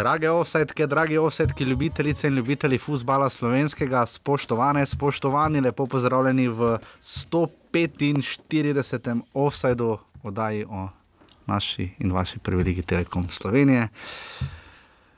Drage 0.00 0.30
offsetke, 0.30 0.86
dragi 0.86 1.18
offsetki, 1.18 1.64
ljubitelice 1.64 2.28
in 2.28 2.34
ljubitelji 2.34 2.78
futbola 2.78 3.30
slovenskega, 3.30 4.06
spoštovane, 4.06 4.86
spoštovani, 4.86 5.60
lepo 5.60 5.86
pozdravljeni 5.86 6.48
v 6.48 6.78
145. 7.02 9.20
offsajdu 9.34 9.98
oddaji 10.22 10.64
o 10.64 10.88
naši 11.46 11.90
in 11.98 12.12
vaši 12.12 12.38
privilegiji 12.38 12.82
Telekom 12.82 13.28
Slovenije. 13.28 13.88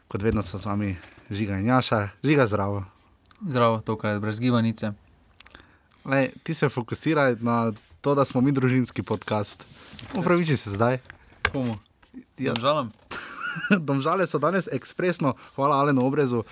Kot 0.08 0.22
vedno 0.22 0.42
so 0.42 0.58
z 0.58 0.66
vami 0.66 0.96
žiga 1.30 1.58
in 1.58 1.66
jaša, 1.66 2.08
žiga 2.24 2.46
zdravo. 2.46 2.84
Zdravo, 3.48 3.80
tokrat 3.80 4.20
brez 4.20 4.40
gibanice. 4.40 4.92
Lej, 6.04 6.30
ti 6.42 6.54
se 6.54 6.68
fokusiraj 6.68 7.36
na 7.40 7.72
to, 8.00 8.14
da 8.14 8.24
smo 8.24 8.40
mi 8.40 8.52
družinski 8.52 9.02
podcast. 9.02 9.64
Upraviči 10.18 10.56
se 10.56 10.70
zdaj. 10.70 10.98
Komu? 11.52 11.78
Ja. 12.38 12.54
Žalam. 12.60 12.92
Domžale 13.88 14.26
so 14.26 14.38
danes 14.38 14.68
ekspresno, 14.72 15.34
hvala 15.56 15.76
Alenu 15.76 16.06
Obrezu, 16.06 16.42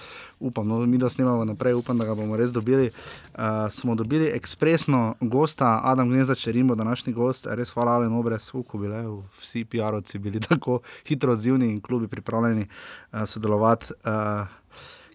upam, 0.40 0.68
no, 0.68 0.80
mi 0.86 0.98
da 0.98 1.08
snemamo 1.08 1.44
naprej, 1.44 1.74
upam, 1.74 1.98
da 1.98 2.04
ga 2.04 2.14
bomo 2.14 2.36
res 2.36 2.52
dobili. 2.52 2.90
Uh, 3.34 3.68
smo 3.70 3.94
dobili 3.94 4.30
ekspresno 4.34 5.14
gosta, 5.20 5.80
Adam 5.84 6.08
Gnezda, 6.08 6.34
če 6.34 6.52
rimbo, 6.52 6.74
današnji 6.74 7.12
gost, 7.12 7.46
res 7.46 7.70
hvala 7.70 7.98
Alenu 7.98 8.20
Obrez, 8.20 8.50
uko 8.54 8.78
bile 8.78 9.02
vsi 9.40 9.64
PR-ovci 9.64 10.18
bili 10.18 10.40
tako 10.48 10.80
hitro 11.08 11.32
odzivni 11.32 11.70
in 11.70 11.80
klubi 11.80 12.08
pripravljeni 12.08 12.66
uh, 12.66 13.24
sodelovati. 13.26 13.92
Uh, 14.04 14.46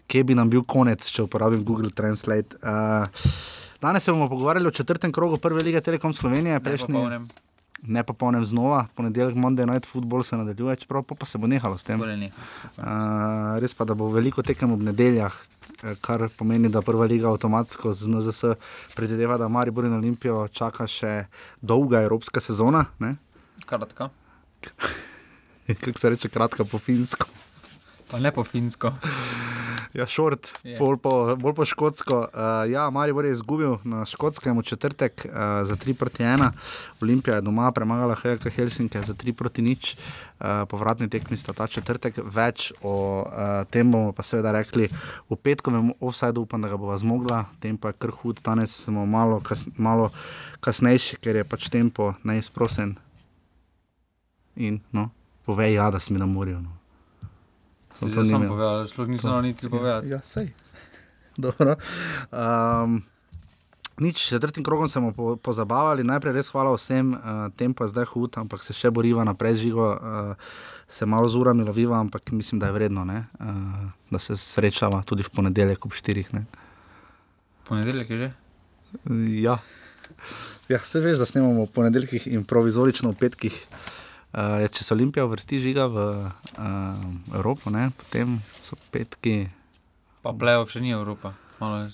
Kje 0.06 0.22
bi 0.24 0.34
nam 0.38 0.50
bil 0.50 0.62
konec, 0.62 1.08
če 1.10 1.24
uporabim 1.26 1.64
Google 1.66 1.90
Translate? 1.90 2.60
Uh, 2.62 3.08
danes 3.82 4.06
se 4.06 4.12
bomo 4.12 4.28
pogovarjali 4.28 4.68
o 4.68 4.70
četrtem 4.70 5.12
krogu 5.12 5.38
Prve 5.42 5.64
lige 5.66 5.80
Telekom 5.80 6.14
Slovenije, 6.14 6.60
prejšnji 6.60 6.94
Prejšnji. 6.94 7.45
Ne 7.82 8.02
pa 8.02 8.12
polnem 8.12 8.44
znova, 8.44 8.86
ponedeljek 8.94 9.34
Monday 9.34 9.66
Night 9.66 9.86
Football 9.86 10.22
se 10.22 10.36
nadaljuje, 10.36 10.76
čeprav 10.76 11.02
pol 11.02 11.16
pa 11.16 11.26
se 11.26 11.38
bo 11.38 11.46
nehalo 11.46 11.76
s 11.76 11.84
tem. 11.84 12.00
Uh, 12.00 13.58
res 13.60 13.74
pa, 13.74 13.84
da 13.84 13.94
bo 13.94 14.08
veliko 14.12 14.42
tekem 14.42 14.72
ob 14.72 14.82
nedeljah, 14.82 15.34
eh, 15.82 15.94
kar 16.00 16.28
pomeni, 16.38 16.68
da 16.72 16.82
prva 16.82 17.04
liga 17.04 17.28
avtomatsko 17.30 17.92
z 17.92 18.08
NZS 18.08 18.56
predvideva, 18.96 19.38
da 19.38 19.48
Maribor 19.48 19.84
in 19.84 19.98
Olimpijo 19.98 20.46
čaka 20.48 20.86
še 20.86 21.26
dolga 21.60 22.02
evropska 22.02 22.40
sezona. 22.40 22.86
Ne? 22.98 23.16
Kratka. 23.66 24.10
Kako 25.84 25.98
se 25.98 26.10
reče, 26.10 26.28
kratka 26.28 26.64
po 26.64 26.78
finsko. 26.78 27.26
Pa 28.10 28.18
ne 28.22 28.32
po 28.32 28.44
finsko. 28.44 28.92
Ja, 29.96 30.04
šort, 30.06 30.50
Je. 30.60 30.76
bolj 30.76 30.98
po, 31.00 31.12
bolj 31.40 31.54
po 31.56 31.64
škotsko. 31.64 32.16
Uh, 32.28 32.68
ja, 32.68 32.90
Maribor 32.92 33.24
je 33.24 33.32
izgubil 33.32 33.78
na 33.84 34.04
škotskem 34.04 34.58
v 34.58 34.62
četrtek 34.62 35.24
uh, 35.24 35.64
za 35.64 35.76
3 35.76 35.94
proti 35.96 36.22
1, 36.22 36.50
Olimpija 37.00 37.36
je 37.36 37.46
doma 37.46 37.70
premagala 37.72 38.14
Hejka 38.14 38.50
Helsinke 38.50 39.00
za 39.02 39.14
3 39.14 39.32
proti 39.32 39.62
0, 39.62 39.72
uh, 39.72 40.68
povratni 40.68 41.08
tekmi 41.08 41.36
sta 41.36 41.56
ta 41.56 41.66
četrtek. 41.66 42.20
Več 42.20 42.72
o 42.82 43.24
uh, 43.24 43.64
tem 43.72 43.88
bomo 43.88 44.12
pa 44.12 44.22
seveda 44.22 44.52
rekli 44.52 44.90
v 45.30 45.40
petkovem 45.40 45.94
offsajdu, 46.00 46.44
upam, 46.44 46.60
da 46.60 46.68
ga 46.68 46.76
bova 46.76 47.00
zmogla, 47.00 47.46
tempo 47.60 47.88
je 47.88 47.96
kar 47.96 48.12
hud, 48.20 48.44
danes 48.44 48.76
smo 48.84 49.06
malo, 49.06 49.40
kas, 49.40 49.64
malo 49.80 50.10
kasnejši, 50.60 51.22
ker 51.24 51.40
je 51.40 51.48
pač 51.48 51.70
tempo 51.72 52.12
neizprosen. 52.20 52.98
In 54.56 54.82
no, 54.92 55.08
povej 55.48 55.80
ja, 55.80 55.88
da 55.90 55.98
si 55.98 56.12
mi 56.12 56.20
na 56.20 56.28
morju. 56.28 56.60
No. 56.60 56.85
Samo 57.96 58.12
to 58.12 58.14
Sem 58.14 58.22
ni 58.22 58.30
sam 58.30 58.42
imel. 58.42 58.48
povedal, 58.52 58.86
sploh 58.86 59.08
nisem 59.08 59.28
znal 59.30 59.42
niti 59.42 59.68
povedati. 59.68 60.08
Ja, 60.08 60.20
sej. 60.20 60.52
Dobro. 61.44 61.76
Um, 62.28 63.04
nič, 63.98 64.20
s 64.20 64.28
četrtim 64.28 64.64
krogom 64.64 64.88
smo 64.88 65.12
po, 65.16 65.36
pozabavali. 65.36 66.04
Najprej 66.04 66.36
res 66.36 66.52
hvala 66.52 66.76
vsem, 66.76 67.16
uh, 67.16 67.48
tempo 67.56 67.84
je 67.84 67.96
zdaj 67.96 68.04
hud, 68.12 68.36
ampak 68.36 68.60
se 68.64 68.76
še 68.76 68.92
boriva 68.92 69.24
naprej, 69.24 69.64
žigo. 69.64 69.96
Uh, 69.96 70.36
se 70.88 71.08
malo 71.08 71.28
z 71.28 71.40
urami 71.40 71.64
loviva, 71.64 71.98
ampak 71.98 72.30
mislim, 72.30 72.60
da 72.60 72.68
je 72.68 72.76
vredno, 72.76 73.04
ne, 73.04 73.24
uh, 73.40 73.88
da 74.12 74.18
se 74.20 74.36
srečava 74.36 75.02
tudi 75.02 75.24
v 75.24 75.32
ponedeljek 75.32 75.88
ob 75.88 75.96
štirih. 75.96 76.30
Ne. 76.36 76.44
Ponedeljek 77.66 78.10
je 78.10 78.16
že? 78.18 78.30
Ja. 79.42 79.58
ja, 80.68 80.78
se 80.84 81.00
veš, 81.00 81.18
da 81.18 81.26
snemamo 81.26 81.64
v 81.66 81.72
ponedeljkih 81.74 82.28
in 82.28 82.44
provizorično 82.44 83.10
v 83.16 83.18
petkih. 83.24 83.56
Uh, 83.56 84.05
če 84.34 84.84
se 84.84 84.94
Olimpija 84.94 85.24
vrsti 85.28 85.58
žiga 85.62 85.86
v 85.86 86.06
uh, 86.26 87.34
Evropo, 87.34 87.70
ne, 87.70 87.90
potem 87.96 88.38
so 88.60 88.78
petki. 88.92 89.46
Pa 90.22 90.34
play-off 90.36 90.74
še 90.74 90.82
ni 90.82 90.92
Evropa. 90.92 91.36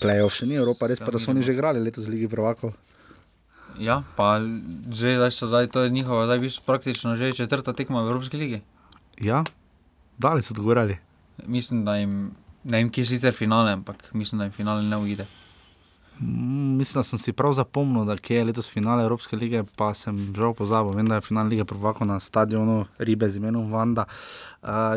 Playoff 0.02 0.34
še 0.34 0.48
ni 0.50 0.58
Evropa, 0.58 0.88
res 0.90 0.98
pa, 0.98 1.12
da 1.14 1.20
so 1.22 1.30
oni 1.30 1.44
že 1.46 1.54
igrali 1.54 1.78
letos 1.78 2.08
v 2.08 2.16
Ligi 2.16 2.26
Prvakov. 2.26 2.74
Ja, 3.78 4.02
pa 4.18 4.42
že 4.90 5.16
zdaj 5.16 5.32
so 5.32 5.48
zdaj, 5.48 5.70
to 5.72 5.86
je 5.86 5.94
njihova, 5.94 6.26
zdaj 6.26 6.42
bistvu 6.42 6.66
praktično 6.66 7.14
že 7.16 7.32
četrta 7.32 7.72
tekma 7.72 8.02
v 8.02 8.10
Evropski 8.10 8.36
ligi. 8.36 8.60
Ja, 9.22 9.44
dali 10.18 10.42
so 10.42 10.54
dogovorili. 10.54 10.98
Mislim, 11.46 11.84
da 11.84 11.96
jim, 11.96 12.34
ne 12.64 12.76
vem, 12.82 12.90
kje 12.90 13.06
je 13.06 13.06
sicer 13.14 13.32
finale, 13.32 13.72
ampak 13.72 14.10
mislim, 14.12 14.38
da 14.38 14.44
jim 14.44 14.52
finale 14.52 14.82
ne 14.82 14.98
uide. 14.98 15.26
Mm, 16.22 16.76
Mislim, 16.78 17.00
da 17.00 17.02
sem 17.02 17.18
si 17.18 17.32
prav 17.32 17.52
zapomnil, 17.52 18.04
da 18.04 18.16
je 18.28 18.44
letos 18.44 18.70
finale 18.70 19.02
Evropske 19.02 19.36
lige, 19.36 19.64
pa 19.76 19.94
sem 19.94 20.34
žal 20.36 20.54
pozabil. 20.54 20.92
Vem, 20.92 21.08
da 21.08 21.14
je 21.14 21.20
finale 21.20 21.48
lige 21.48 21.64
prvako 21.64 22.04
na 22.04 22.20
stadionu 22.20 22.84
Ribe 22.98 23.28
z 23.28 23.36
imenom 23.36 23.72
Vanda. 23.72 24.04
Uh, 24.08 24.51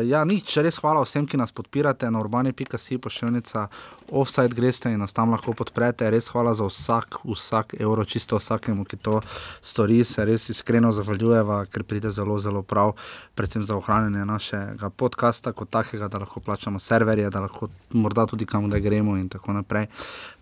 ja, 0.06 0.22
nič, 0.22 0.46
res 0.62 0.78
hvala 0.78 1.02
vsem, 1.02 1.26
ki 1.26 1.34
nas 1.34 1.50
podpirate 1.50 2.06
na 2.06 2.20
urbani.si 2.22 2.98
pošiljnica 3.02 3.66
offside 4.14 4.54
greste 4.54 4.92
in 4.94 5.00
nas 5.02 5.10
tam 5.10 5.34
lahko 5.34 5.56
podprete. 5.58 6.06
Res 6.06 6.30
hvala 6.30 6.54
za 6.54 6.68
vsak, 6.70 7.26
vsak 7.26 7.74
evro, 7.82 8.04
čisto 8.06 8.38
vsakemu, 8.38 8.86
ki 8.86 8.96
to 9.02 9.18
stori. 9.58 10.04
Se 10.06 10.22
res 10.22 10.46
iskreno 10.54 10.92
zahvaljujeva, 10.94 11.64
ker 11.66 11.82
pride 11.82 12.14
zelo, 12.14 12.38
zelo 12.38 12.62
prav, 12.62 12.94
predvsem 13.34 13.66
za 13.66 13.74
ohranjanje 13.74 14.22
našega 14.22 14.90
podcasta 14.94 15.50
kot 15.50 15.74
takega, 15.74 16.06
da 16.06 16.22
lahko 16.22 16.38
plačamo 16.40 16.78
serverje, 16.78 17.26
da 17.34 17.42
lahko 17.48 17.66
morda 17.90 18.26
tudi 18.30 18.46
kam, 18.46 18.70
da 18.70 18.78
gremo 18.78 19.16
in 19.18 19.26
tako 19.28 19.58
naprej. 19.58 19.90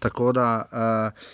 Tako 0.04 0.36
da 0.36 0.50
uh, 0.68 1.32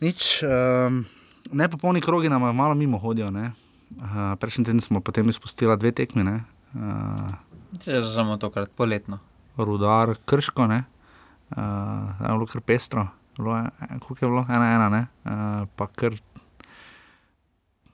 nič, 0.00 0.40
um, 0.40 1.04
nepopolni 1.52 2.00
krogi 2.00 2.32
nam 2.32 2.48
malo 2.56 2.74
mimo 2.74 2.96
hodijo. 2.98 3.28
ne. 3.30 3.52
Uh, 3.94 4.34
prejšnji 4.40 4.64
teden 4.64 4.80
smo 4.80 5.04
potem 5.04 5.28
izpustili 5.28 5.76
dve 5.76 5.92
tekmi, 5.92 6.24
ne. 6.24 6.53
Uh, 6.74 7.30
Če 7.78 8.02
že 8.02 8.10
samo 8.10 8.36
tokrat, 8.38 8.70
poletno. 8.74 9.20
rudar, 9.56 10.16
krško, 10.26 10.66
ne. 10.66 10.84
Uh, 11.54 12.10
je 12.18 12.30
bilo 12.32 12.46
kar 12.50 12.62
pestro, 12.66 13.06
bilo 13.36 13.56
je, 13.56 13.70
eh, 13.86 13.98
bilo, 14.20 14.46
ena, 14.48 14.70
ena, 14.74 14.88
ne. 14.88 15.02
Uh, 15.24 15.66
pa 15.76 15.86
kar. 15.86 16.16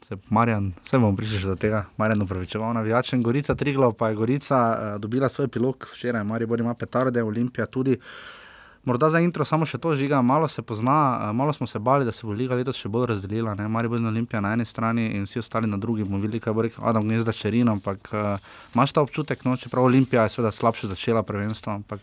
Se 0.00 0.16
Marjan, 0.28 0.72
vse 0.82 0.98
bom 0.98 1.16
prišel 1.16 1.52
do 1.52 1.56
tega, 1.60 1.84
Marjan 2.00 2.22
upravičeval 2.22 2.72
navijačem. 2.74 3.22
Gorica 3.22 3.54
Triglo 3.54 3.92
pa 3.92 4.08
je 4.08 4.16
Gorica 4.16 4.58
uh, 4.58 5.00
dobila 5.00 5.28
svoj 5.28 5.48
pilok 5.48 5.86
včeraj, 5.92 6.24
Maribor 6.24 6.60
ima 6.60 6.74
petarde, 6.74 7.22
Olimpija 7.22 7.66
tudi. 7.66 7.98
Morda 8.84 9.10
za 9.10 9.20
intro 9.20 9.44
samo 9.44 9.66
še 9.68 9.78
to 9.78 9.92
žiga, 9.96 10.22
malo 10.22 10.48
se 10.48 10.62
pozna, 10.62 11.28
eh, 11.28 11.32
malo 11.32 11.52
smo 11.52 11.66
se 11.66 11.78
bali, 11.78 12.04
da 12.04 12.12
se 12.12 12.26
bo 12.26 12.32
liga 12.32 12.54
letos 12.56 12.80
še 12.80 12.88
bolj 12.88 13.10
razdelila. 13.12 13.54
Ne? 13.54 13.68
Maribor 13.68 14.00
in 14.00 14.06
Olimpija 14.08 14.40
na 14.40 14.54
eni 14.56 14.64
strani 14.64 15.10
in 15.16 15.28
vsi 15.28 15.38
ostali 15.38 15.68
na 15.68 15.76
drugi. 15.76 16.04
Bomo 16.04 16.22
videli, 16.22 16.40
kaj 16.40 16.56
bo 16.56 16.64
rekel 16.64 16.88
Adam 16.88 17.04
Gnezda 17.04 17.32
Čerino, 17.32 17.76
ampak 17.76 18.08
uh, 18.12 18.48
imaš 18.74 18.96
ta 18.96 19.04
občutek, 19.04 19.44
no, 19.44 19.56
čeprav 19.60 19.84
Olimpija 19.84 20.24
je 20.24 20.36
seveda 20.36 20.52
slabše 20.52 20.88
začela 20.94 21.22
prvenstvo, 21.22 21.76
ampak 21.76 22.00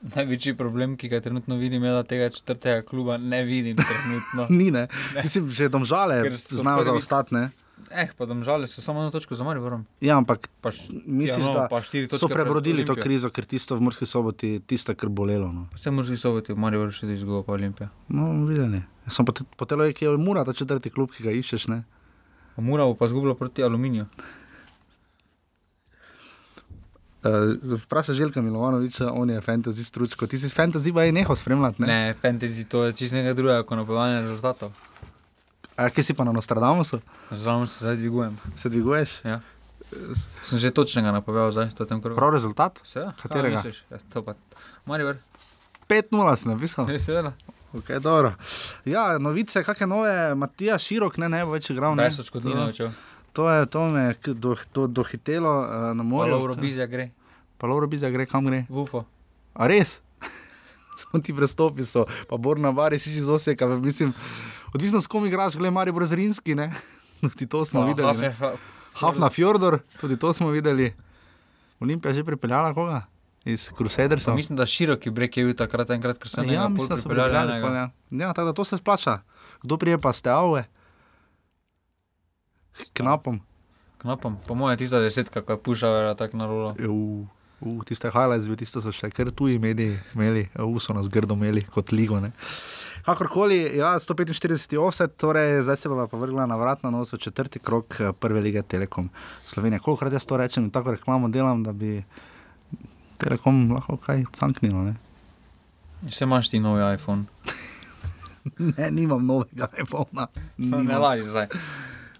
Največji 0.00 0.54
problem, 0.56 0.94
ki 0.96 1.10
ga 1.12 1.18
trenutno 1.20 1.58
vidim, 1.60 1.84
je, 1.84 1.90
da 1.92 2.02
tega 2.02 2.30
četrtega 2.32 2.82
kluba 2.88 3.18
ne 3.20 3.42
vidim 3.44 3.76
trenutno. 3.76 4.46
ni 4.58 4.70
ne. 4.70 4.86
Mislim, 5.22 5.50
že 5.50 5.68
domžale 5.68 6.22
znajo 6.36 6.78
prvi- 6.80 6.84
zaostati, 6.84 7.34
ne. 7.34 7.50
Eh, 7.90 8.08
pa 8.16 8.26
domžale 8.26 8.68
so 8.68 8.82
samo 8.82 9.00
eno 9.00 9.10
točko 9.10 9.34
za 9.34 9.44
Mariborom. 9.44 9.86
Ja, 10.00 10.16
ampak 10.16 10.48
Pa, 10.60 10.70
š- 10.70 10.92
misliš, 11.06 11.38
ja, 11.38 11.46
no, 11.46 11.54
da 11.54 11.68
pa 11.68 11.80
so 12.18 12.28
prebrodili 12.28 12.84
to 12.84 12.94
krizo, 12.94 13.30
ker 13.30 13.44
tisto 13.44 13.76
v 13.76 13.80
Murski 13.80 14.06
soboti, 14.06 14.60
tisto, 14.60 14.94
kar 14.94 15.08
bolelo. 15.08 15.52
No, 15.52 15.66
Vse 15.74 15.90
možni 15.90 16.16
soboti, 16.16 16.52
v 16.52 16.58
Mariboru 16.58 16.90
še 16.90 17.06
izgubo 17.08 17.42
pa 17.42 17.52
Olimpija. 17.52 17.88
no 18.08 18.46
videli. 18.46 18.82
Sem 19.08 19.24
po, 19.24 19.32
te, 19.32 19.44
po 19.56 19.64
telo 19.64 19.88
ki 19.90 20.04
je 20.04 20.16
Mura, 20.16 20.44
ta 20.44 20.52
četrti 20.52 20.90
klub, 20.90 21.10
ki 21.10 21.22
ga 21.22 21.32
iščeš, 21.32 21.68
ne. 21.68 21.82
Mura 22.56 22.84
bo 22.84 22.94
pa 22.94 23.06
izgubila 23.06 23.34
proti 23.34 23.62
aluminiju. 23.62 24.06
Uh, 27.20 27.52
Vprašaj 27.78 28.14
Željka 28.14 28.42
Milovanoviča, 28.42 29.12
on 29.12 29.30
je 29.30 29.40
fantasy 29.40 29.84
stručko. 29.84 30.26
Ti 30.26 30.38
si 30.38 30.48
fantasy 30.48 30.94
pa 30.94 31.02
je 31.02 31.12
nehal 31.12 31.36
spremljati, 31.36 31.82
Ne, 31.82 31.86
ne? 31.86 32.06
ne 32.06 32.14
fantasy 32.14 32.64
to 32.64 32.84
je 32.84 32.92
čist 32.92 33.12
nekaj 33.12 33.34
drugega, 33.34 33.62
kot 33.62 33.76
napovedanje 33.76 34.20
rezultatov. 34.20 34.72
A 35.80 35.88
kje 35.88 36.02
si 36.04 36.12
pa 36.12 36.28
na 36.28 36.32
Nostradamusu? 36.36 37.00
Žal 37.32 37.64
se 37.66 37.84
zdaj 37.84 37.96
dvigujem. 37.96 38.36
Se 38.56 38.68
dviguješ? 38.68 39.24
Ja. 39.24 39.40
Sem 40.44 40.60
že 40.60 40.68
točnega 40.68 41.08
napovedal 41.08 41.56
zdaj 41.56 41.72
v 41.72 41.88
tem 41.88 42.00
krogu. 42.04 42.20
Prav 42.20 42.36
rezultat? 42.36 42.76
Vse, 42.84 43.08
ja. 43.08 43.10
Katerega? 43.16 43.64
Ja. 43.88 43.98
Maribor. 44.84 45.16
5-0 45.88 46.36
si 46.36 46.44
napisal. 46.52 46.84
Ne, 46.84 47.00
seveda. 47.00 47.32
Okay, 47.72 47.96
dobro. 47.96 48.34
ja, 48.84 49.16
novice, 49.18 49.62
kakšne 49.64 49.86
nove, 49.86 50.34
Matija 50.34 50.76
Širok, 50.78 51.16
ne, 51.22 51.30
ne 51.32 51.44
bo 51.46 51.56
več 51.56 51.70
igral. 51.70 51.96
ne. 51.96 52.10
Brez 52.10 52.20
odškodnine 52.20 52.74
To-. 52.76 52.90
To 53.32 53.46
je 53.46 53.66
to 53.70 53.80
me 53.88 54.02
je 54.10 54.34
do, 54.34 54.56
do, 54.74 54.86
dohitelo 54.86 55.54
uh, 55.62 55.94
na 55.94 56.02
morju. 56.02 56.34
Malo 56.34 56.42
Eurobizija 56.42 56.86
gre. 56.90 57.10
Pa 57.56 57.70
Lauro 57.70 57.86
Bizja 57.86 58.10
gre, 58.10 58.26
kam 58.26 58.44
gre. 58.44 58.66
Vufo. 58.68 59.04
A 59.54 59.68
res? 59.70 60.00
Samo 61.00 61.22
ti 61.22 61.32
prestopi 61.32 61.84
so, 61.86 62.04
pa 62.28 62.36
Borna 62.36 62.72
Bariš 62.72 63.06
iz 63.06 63.28
Osijeka, 63.28 63.68
mislim, 63.68 64.12
odvisno 64.74 65.00
s 65.00 65.06
kom 65.06 65.26
igraš, 65.26 65.54
gledaj, 65.56 65.70
Marijo 65.70 65.94
Brezrinski, 65.94 66.54
ne? 66.54 66.72
Tudi 67.20 67.46
to 67.46 67.64
smo 67.64 67.86
videli. 67.86 68.18
ne. 68.18 68.34
Hafna 68.94 69.30
Fjordor, 69.30 69.78
tudi 70.00 70.18
to 70.18 70.32
smo 70.32 70.48
videli. 70.50 70.92
Olimpija 71.80 72.14
že 72.14 72.24
pripeljala 72.24 72.74
koga? 72.74 73.02
Iz 73.44 73.70
Crusadersov? 73.76 74.34
Mislim, 74.36 74.56
da 74.56 74.66
široki 74.66 75.10
breg 75.10 75.36
je 75.36 75.44
bil 75.44 75.56
takrat 75.56 75.90
enkrat, 75.90 76.18
ker 76.20 76.28
sem 76.28 76.50
ja, 76.50 76.68
mislim, 76.68 76.88
da 76.88 76.96
so 77.00 77.08
pripeljali 77.08 77.62
pol, 77.62 77.74
Ja, 77.74 77.88
ja 78.10 78.32
tako 78.32 78.46
da 78.46 78.52
to 78.52 78.64
se 78.64 78.76
splača. 78.76 79.20
Kdo 79.62 79.76
prije 79.76 79.98
pa 79.98 80.12
ste 80.12 80.30
avve? 80.30 80.64
Knapom. 82.92 83.40
Knapom, 83.98 84.36
po 84.46 84.54
mojem, 84.54 84.78
tista 84.78 85.00
desetka, 85.00 85.42
ko 85.42 85.52
je 85.52 85.62
pušala 85.62 86.14
tako 86.14 86.36
na 86.36 86.46
rolo. 86.46 86.74
Uh, 87.60 87.84
tiste 87.84 88.10
highlights, 88.10 88.48
tiste 88.58 88.80
so 88.80 88.92
še 88.92 89.10
kar 89.12 89.30
tuji 89.30 89.58
mediji 89.58 89.98
imeli, 90.14 90.48
uh, 90.56 90.76
so 90.80 90.96
nas 90.96 91.08
grdo 91.08 91.36
imeli 91.36 91.64
kot 91.72 91.92
ligo. 91.92 92.20
Ne. 92.20 92.32
Kakorkoli, 93.04 93.76
ja, 93.76 93.98
145 93.98 94.76
offset, 94.78 95.16
torej 95.16 95.62
zdaj 95.62 95.76
se 95.76 95.88
bo 95.88 96.06
pa 96.06 96.16
vrgla 96.16 96.46
na 96.46 96.56
vrat 96.56 96.82
na 96.82 96.90
nos 96.90 97.12
v 97.12 97.18
četrti 97.18 97.58
krok 97.58 98.00
eh, 98.00 98.12
prve 98.12 98.40
lige 98.40 98.62
Telekom 98.62 99.10
Slovenije. 99.44 99.80
Kolikrat 99.80 100.12
jaz 100.12 100.26
to 100.26 100.36
rečem 100.36 100.64
in 100.64 100.70
tako 100.70 100.90
reklamo 100.90 101.28
delam, 101.28 101.62
da 101.62 101.72
bi 101.72 102.04
Telekom 103.18 103.72
lahko 103.72 103.96
kaj 103.96 104.24
canknilo. 104.32 104.82
Ne, 104.82 104.94
Vse 106.02 106.24
imaš 106.24 106.48
ti 106.48 106.60
novi 106.60 106.94
iPhone. 106.94 107.24
ne 108.76 108.90
nimam 108.90 109.26
novega 109.26 109.68
iPhona. 109.78 110.26
Ne 110.56 110.78
Nimam. 110.78 111.02
laži 111.02 111.24
zdaj. 111.24 111.46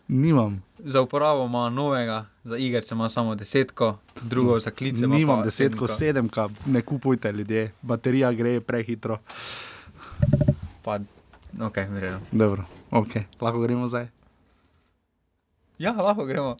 nimam. 0.08 0.62
Za 0.78 1.00
uporabo 1.00 1.44
ima 1.44 1.70
novega, 1.70 2.24
za 2.44 2.56
igrice 2.56 2.94
ima 2.94 3.08
samo 3.08 3.34
desetko, 3.34 3.98
drugo 4.22 4.58
za 4.60 4.70
klice. 4.70 5.04
ima 5.04 5.16
Nimam 5.16 5.42
desetko, 5.42 5.88
sedemka, 5.88 6.48
ne 6.66 6.82
kupujte 6.82 7.32
ljudje, 7.32 7.72
baterija 7.82 8.32
gre 8.32 8.60
prehitro. 8.60 9.18
Pa, 10.90 10.98
ok, 11.66 11.76
verjetno. 11.90 12.19
Dobro, 12.32 12.64
okay. 12.90 13.22
lahko 13.40 13.60
gremo 13.62 13.87
zdaj. 13.87 14.10
Ja, 15.78 15.92
lahko 15.92 16.26
gremo. 16.26 16.56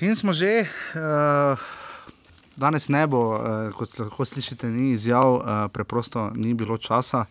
In 0.00 0.12
smo 0.12 0.36
že, 0.36 0.68
uh, 0.92 1.77
danes 2.58 2.88
ne 2.90 3.06
bo, 3.06 3.22
uh, 3.34 3.70
kot 3.78 3.94
lahko 3.98 4.26
slišite, 4.26 4.68
ni 4.68 4.90
izjav, 4.96 5.34
uh, 5.38 5.64
preprosto 5.72 6.28
ni 6.36 6.54
bilo 6.54 6.78
časa. 6.78 7.24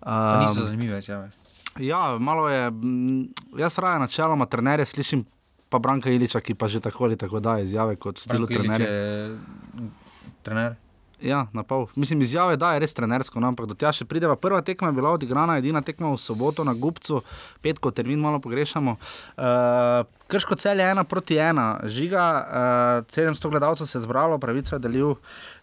Pa 0.00 0.40
niso 0.40 0.62
Um, 0.62 0.66
zanimive, 0.70 1.02
če 1.02 1.16
me. 1.18 1.28
ja, 1.84 2.18
malo 2.18 2.48
je, 2.48 2.70
jaz 3.58 3.78
raje 3.78 3.98
načeloma 3.98 4.46
trenerje 4.46 4.86
slišim, 4.86 5.24
pa 5.68 5.78
Branka 5.78 6.10
Iliča, 6.10 6.40
ki 6.40 6.54
pa 6.54 6.68
že 6.68 6.80
tako 6.80 7.04
ali 7.04 7.16
tako 7.16 7.40
da 7.40 7.58
izjave 7.60 7.96
kot 7.96 8.18
stilo 8.18 8.46
trenerja. 8.46 8.86
Trener. 10.42 10.76
Ja, 11.20 11.46
na 11.52 11.62
pol. 11.62 11.86
Mislim, 11.96 12.20
izjave 12.22 12.56
da 12.56 12.72
je 12.72 12.82
res 12.84 12.94
trenersko, 12.94 13.40
no, 13.40 13.50
ampak 13.50 13.66
do 13.66 13.74
tja 13.74 13.90
še 13.94 14.06
prideva. 14.06 14.36
Prva 14.38 14.60
tekma 14.62 14.92
je 14.92 14.96
bila 15.00 15.10
odigrana, 15.16 15.56
edina 15.58 15.82
tekma 15.82 16.12
v 16.12 16.20
soboto 16.22 16.62
na 16.66 16.76
Gubcu, 16.78 17.24
petko 17.64 17.90
termin 17.90 18.20
malo 18.22 18.38
pogrešamo. 18.42 18.94
Uh, 19.34 20.06
Krško 20.30 20.58
cel 20.62 20.78
je 20.78 20.86
ena 20.86 21.02
proti 21.08 21.40
ena, 21.42 21.80
žiga, 21.90 22.26
uh, 23.02 23.10
700 23.10 23.50
gledalcev 23.50 23.90
se 23.90 23.98
je 23.98 24.04
zbralo, 24.06 24.38
pravico 24.38 24.76
je 24.76 24.84
delil. 24.84 25.16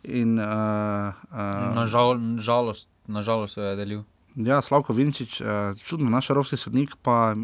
In, 0.04 0.36
uh, 0.44 1.16
uh, 1.32 1.72
Nažal, 1.76 2.20
žalost, 2.38 2.90
nažalost 3.08 3.56
se 3.56 3.62
je 3.62 3.76
delil. 3.80 4.04
ja, 4.36 4.60
Slavko 4.62 4.94
Vinčič, 4.94 5.40
čudno, 5.88 6.10
naš 6.12 6.30
evropski 6.30 6.60
sodnik, 6.60 7.00
pa 7.02 7.36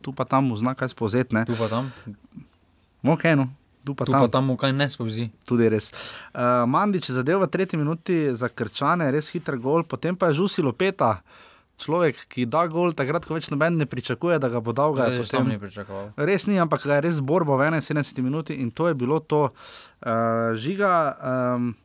tu 0.00 0.16
pa 0.16 0.24
tam 0.24 0.48
mu 0.48 0.56
zna 0.56 0.72
kaj 0.74 0.96
spozeti. 0.96 1.36
Tu 1.44 1.56
pa 1.60 1.68
tam, 1.68 1.92
Ok, 3.04 3.24
no. 3.36 3.52
Tu 3.86 3.94
pa 3.94 4.04
tu 4.04 4.10
tam. 4.10 4.26
pa 4.26 4.28
tam 4.28 4.50
mu 4.50 4.56
kaj 4.58 4.74
ne 4.74 4.90
spozi. 4.90 5.30
tudi 5.46 5.70
res. 5.70 5.94
Uh, 6.34 6.66
Mandič 6.66 7.08
je 7.08 7.14
zadev 7.14 7.38
v 7.38 7.46
tretji 7.46 7.78
minuti 7.78 8.34
za 8.34 8.50
krčane, 8.50 9.06
res 9.14 9.30
hiter 9.30 9.54
gol, 9.62 9.86
potem 9.86 10.18
pa 10.18 10.34
je 10.34 10.42
žusilo 10.42 10.74
peta. 10.74 11.22
Človek, 11.76 12.26
ki 12.32 12.48
da 12.48 12.64
gol, 12.72 12.96
takrat, 12.96 13.28
ko 13.28 13.36
več 13.36 13.50
noben 13.52 13.76
ne 13.76 13.84
pričakuje, 13.84 14.40
da 14.40 14.48
ga 14.48 14.64
bo 14.64 14.72
dal. 14.72 14.96
Ga 14.96 15.12
je 15.12 15.20
že 15.20 15.28
sam 15.28 15.46
ni 15.46 15.60
pričakoval. 15.60 16.16
Res 16.16 16.48
ni, 16.48 16.56
ampak 16.58 16.88
ga 16.88 16.98
je 16.98 17.04
res 17.06 17.20
borbo 17.20 17.54
v 17.60 17.68
71 17.68 18.24
minuti 18.24 18.56
in 18.56 18.72
to 18.72 18.88
je 18.88 18.94
bilo 18.96 19.20
to. 19.20 19.52
Uh, 20.00 20.56
žiga, 20.56 21.14
um, 21.20 21.76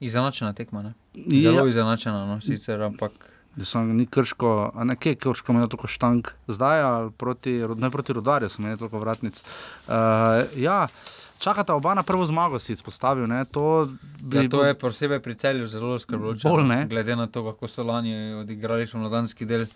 Izenačena 0.00 0.52
tekma, 0.52 0.82
ne? 0.82 0.92
ja, 1.14 1.52
Zelo 1.52 1.66
izenačena, 1.68 2.24
no, 2.26 2.40
sicer, 2.40 2.80
ampak 2.82 3.12
da 3.56 3.64
sem 3.64 3.96
ni 3.96 4.06
krško, 4.06 4.70
a 4.74 4.84
ne 4.84 4.96
kje 4.96 5.14
krško, 5.14 5.52
imel 5.52 5.68
toliko 5.68 5.88
štank, 5.90 6.30
zdaj 6.48 6.82
ali 6.82 7.10
proti, 7.10 7.52
ne 7.76 7.90
proti 7.90 8.12
rodarju, 8.12 8.48
sem 8.48 8.64
imel 8.64 8.78
toliko 8.78 9.00
vratnic. 9.02 9.42
Uh, 9.88 9.94
ja, 10.56 10.86
čakata 11.38 11.74
oba 11.74 11.94
na 11.94 12.02
prvo 12.02 12.26
zmago, 12.26 12.58
si 12.58 12.72
izpostavil. 12.72 13.26
Ne, 13.26 13.44
to, 13.44 13.88
bi, 14.20 14.36
ja, 14.36 14.48
to 14.48 14.64
je 14.64 14.78
posebej 14.78 15.20
pri 15.20 15.34
celju 15.34 15.66
zelo 15.66 15.98
skrbljujoče. 15.98 16.48
Ne. 16.68 16.86
Glede 16.88 17.16
na 17.16 17.26
to, 17.26 17.44
kako 17.52 17.68
so 17.68 17.84
lani 17.84 18.34
odigrali 18.34 18.86
smo 18.86 19.00
mladanski 19.00 19.44
del, 19.44 19.66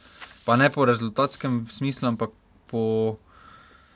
pa 0.45 0.57
ne 0.57 0.71
po 0.71 0.85
rezultatskem 0.85 1.67
smislu, 1.71 2.09
ampak 2.09 2.31
po 2.71 3.17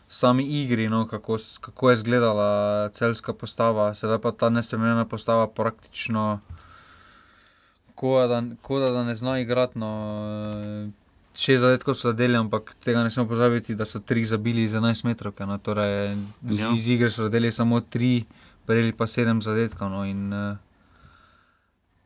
sami 0.09 0.45
igri, 0.63 0.89
no, 0.89 1.07
kako, 1.07 1.37
kako 1.61 1.91
je 1.91 1.95
izgledala 1.95 2.89
celska 2.93 3.33
postava, 3.33 3.93
sedaj 3.95 4.19
pa 4.19 4.33
ta 4.33 4.49
nespremenjena 4.49 5.05
postava 5.05 5.47
praktično. 5.47 6.41
Ko 7.99 8.15
da, 8.27 8.39
ko 8.63 8.79
da, 8.79 8.91
da 8.91 9.03
ne 9.05 9.17
zna 9.17 9.39
igrati. 9.39 9.79
No, 9.79 9.91
eh, 10.87 10.91
šest 11.35 11.61
zadetkov 11.61 11.95
so 11.95 12.13
zadeli, 12.13 12.37
ampak 12.37 12.77
tega 12.79 13.03
ne 13.03 13.11
smemo 13.11 13.29
pozabiti, 13.29 13.75
da 13.75 13.85
so 13.85 13.99
tri 13.99 14.23
zabili 14.25 14.69
za 14.69 14.79
11 14.79 15.05
metrov. 15.05 15.35
No, 15.41 15.59
torej, 15.59 16.15
z, 16.43 16.61
Ja. 16.61 16.71
iz 16.71 16.87
igre 16.89 17.11
so 17.11 17.27
zadeli 17.27 17.51
samo 17.53 17.81
tri, 17.81 18.23
prejeli 18.67 18.93
pa 18.93 19.07
sedem 19.07 19.43
zadetkov. 19.43 19.91
No, 19.91 20.05
in, 20.05 20.31
uh, 20.31 20.57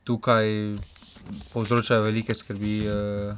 tukaj 0.05 0.77
povzročajo 1.53 2.03
velike 2.03 2.35
skrbi 2.35 2.81
uh, 2.83 3.37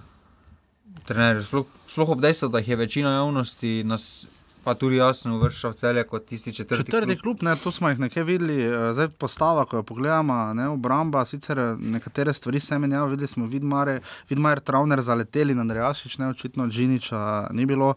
trenerjev. 1.04 1.44
Sploh, 1.44 1.66
sploh 1.90 2.08
ob 2.08 2.20
dejstvu, 2.20 2.48
da 2.48 2.58
jih 2.58 2.68
je 2.68 2.76
večina 2.76 3.10
javnosti, 3.12 3.84
nas, 3.84 4.26
pa 4.64 4.74
tudi 4.74 4.96
jaz, 4.96 5.20
sem 5.22 5.32
uvrščal 5.36 5.74
celje 5.78 6.04
kot 6.08 6.26
tisti 6.26 6.52
četrti. 6.52 6.84
Četrti 6.84 7.16
klub. 7.16 7.22
klub, 7.22 7.42
ne, 7.48 7.56
to 7.60 7.72
smo 7.72 7.90
jih 7.92 8.00
nekaj 8.06 8.24
videli, 8.24 8.58
eh, 8.64 8.92
zdaj 8.96 9.08
postava, 9.20 9.64
ko 9.68 9.76
jo 9.76 9.82
pogledamo, 9.82 10.38
ne, 10.54 10.68
obramba, 10.72 11.24
sicer 11.28 11.58
eh, 11.58 11.74
nekatere 11.78 12.32
stvari 12.34 12.60
se 12.60 12.78
menjajo, 12.78 13.06
videli 13.12 13.28
smo 13.28 13.46
Vidmare, 13.46 14.00
Vidmar, 14.30 14.60
Travner 14.60 15.02
zaleteli, 15.02 15.58
Andrejašič, 15.60 16.18
ne, 16.18 16.28
očitno 16.32 16.68
Džiniča 16.68 17.48
ni 17.52 17.66
bilo. 17.66 17.94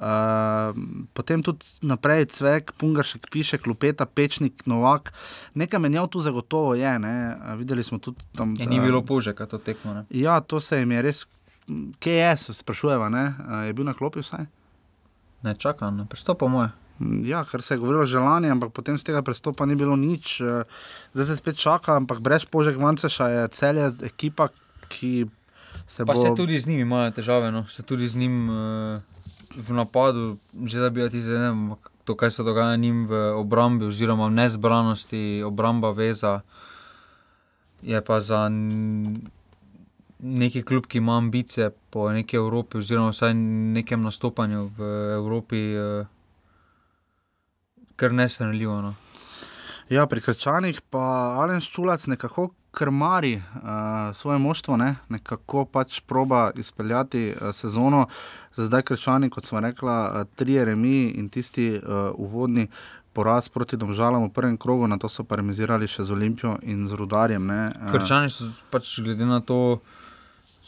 Uh, 0.00 0.06
potem 1.12 1.42
tudi 1.44 1.66
naprej, 1.84 2.24
Cvek, 2.32 2.72
Pungaršek 2.80 3.26
piše, 3.28 3.58
Klupeta, 3.60 4.06
Pečnik, 4.06 4.62
Novak. 4.64 5.12
Nekaj 5.54 5.80
menjav 5.80 6.08
tu 6.08 6.22
zagotovo 6.24 6.72
je. 6.74 6.98
Ne. 6.98 7.36
Videli 7.58 7.82
smo 7.84 7.98
tudi 7.98 8.24
tam. 8.32 8.54
Je, 8.56 8.66
ni 8.66 8.80
bilo 8.80 9.02
požeka 9.04 9.44
to 9.46 9.58
tekmo. 9.58 9.92
Ne? 9.94 10.04
Ja, 10.08 10.40
to 10.40 10.60
se 10.60 10.78
jim 10.80 10.92
je 10.96 11.02
res. 11.02 11.26
Kje 12.00 12.16
je, 12.16 12.36
se 12.36 12.54
sprašujeva, 12.54 13.10
ne? 13.12 13.34
Je 13.66 13.76
bil 13.76 13.84
na 13.84 13.92
klopi 13.92 14.24
vsaj? 14.24 14.48
Ne 15.42 15.54
čakam, 15.54 15.96
ne 15.96 16.04
pristopa 16.04 16.46
moje. 16.46 16.68
Mm, 16.98 17.24
Ja, 17.24 17.44
kar 17.44 17.62
se 17.62 17.74
je 17.74 17.78
govorilo 17.78 18.06
želanje, 18.06 18.50
ampak 18.50 18.72
potem 18.72 18.98
z 18.98 19.04
tega 19.04 19.22
prestopa 19.22 19.66
ni 19.66 19.74
bilo 19.74 19.96
nič. 19.96 20.40
eh, 20.40 20.64
Zdaj 21.12 21.26
se 21.26 21.36
spet 21.36 21.56
čaka, 21.56 21.96
ampak 21.96 22.20
brez 22.20 22.44
Požek 22.44 22.76
Vanceša 22.76 23.28
je 23.28 23.48
celje 23.48 23.90
ekipa, 24.02 24.48
ki 24.88 25.26
se 25.86 26.04
Pa 26.04 26.12
bo. 26.12 26.18
se 26.18 26.34
tudi 26.36 26.58
z 26.58 26.66
njimi 26.66 26.82
imajo 26.82 27.10
težave, 27.10 27.50
no? 27.50 27.66
se 27.66 27.82
tudi 27.82 28.08
z 28.08 28.16
njim 28.16 28.50
uh, 28.50 29.00
v 29.56 29.72
napadu, 29.72 30.36
že 30.64 30.78
zabijati 30.78 31.20
za 31.20 31.32
ne 31.32 31.38
vem, 31.40 31.74
to, 32.04 32.14
kaj 32.14 32.30
se 32.30 32.42
dogaja 32.42 32.76
njim 32.76 33.06
v 33.06 33.32
obrambi, 33.32 33.84
oziroma 33.84 34.26
v 34.26 34.30
nezbranosti, 34.32 35.42
obramba 35.42 35.90
veza. 35.90 36.40
Je 37.82 38.00
pa 38.00 38.20
za 38.20 38.48
neki 40.22 40.62
klub, 40.62 40.86
ki 40.86 40.98
ima 40.98 41.16
ambicije 41.18 41.70
po 41.90 42.10
neki 42.12 42.36
Evropi, 42.36 42.78
oziroma 42.78 43.10
vsaj 43.10 43.34
nekem 43.34 44.02
nastopanju 44.02 44.70
v 44.76 44.88
Evropi, 45.14 45.60
uh, 45.76 46.06
kar 47.96 48.12
nesanljivo. 48.12 48.80
No? 48.82 48.94
Ja, 49.90 50.06
pri 50.06 50.20
Krčanih 50.20 50.80
pa 50.90 51.02
Alen 51.42 51.60
Ščulac 51.60 52.06
nekako 52.06 52.50
krmari 52.70 53.34
uh, 53.36 54.14
svoje 54.14 54.38
moštvo, 54.38 54.76
ne? 54.76 54.94
nekako 55.08 55.64
pač 55.64 56.00
proba 56.06 56.50
izpeljati 56.54 57.32
uh, 57.34 57.50
sezono. 57.54 58.06
Za 58.54 58.64
zdaj 58.64 58.82
Krčani, 58.82 59.30
kot 59.30 59.44
smo 59.44 59.60
rekla, 59.60 59.98
uh, 60.06 60.28
tri 60.36 60.64
remi 60.64 61.10
in 61.18 61.28
tisti 61.28 61.72
uh, 61.74 62.10
uvodni. 62.14 62.68
Poraz 63.12 63.48
proti 63.50 63.76
Domžalam 63.76 64.28
v 64.28 64.32
prvem 64.32 64.56
krogu, 64.56 64.86
na 64.86 64.94
to 64.98 65.08
so 65.10 65.24
paramizirali 65.26 65.88
še 65.90 66.04
z 66.06 66.14
Olimpijo 66.14 66.54
in 66.62 66.86
z 66.86 66.94
Rudarjem. 66.94 67.46
ne. 67.46 67.72
Eh, 67.74 67.90
Krčani 67.90 68.30
so 68.30 68.46
pač 68.70 69.00
glede 69.02 69.26
na 69.26 69.40
to, 69.40 69.80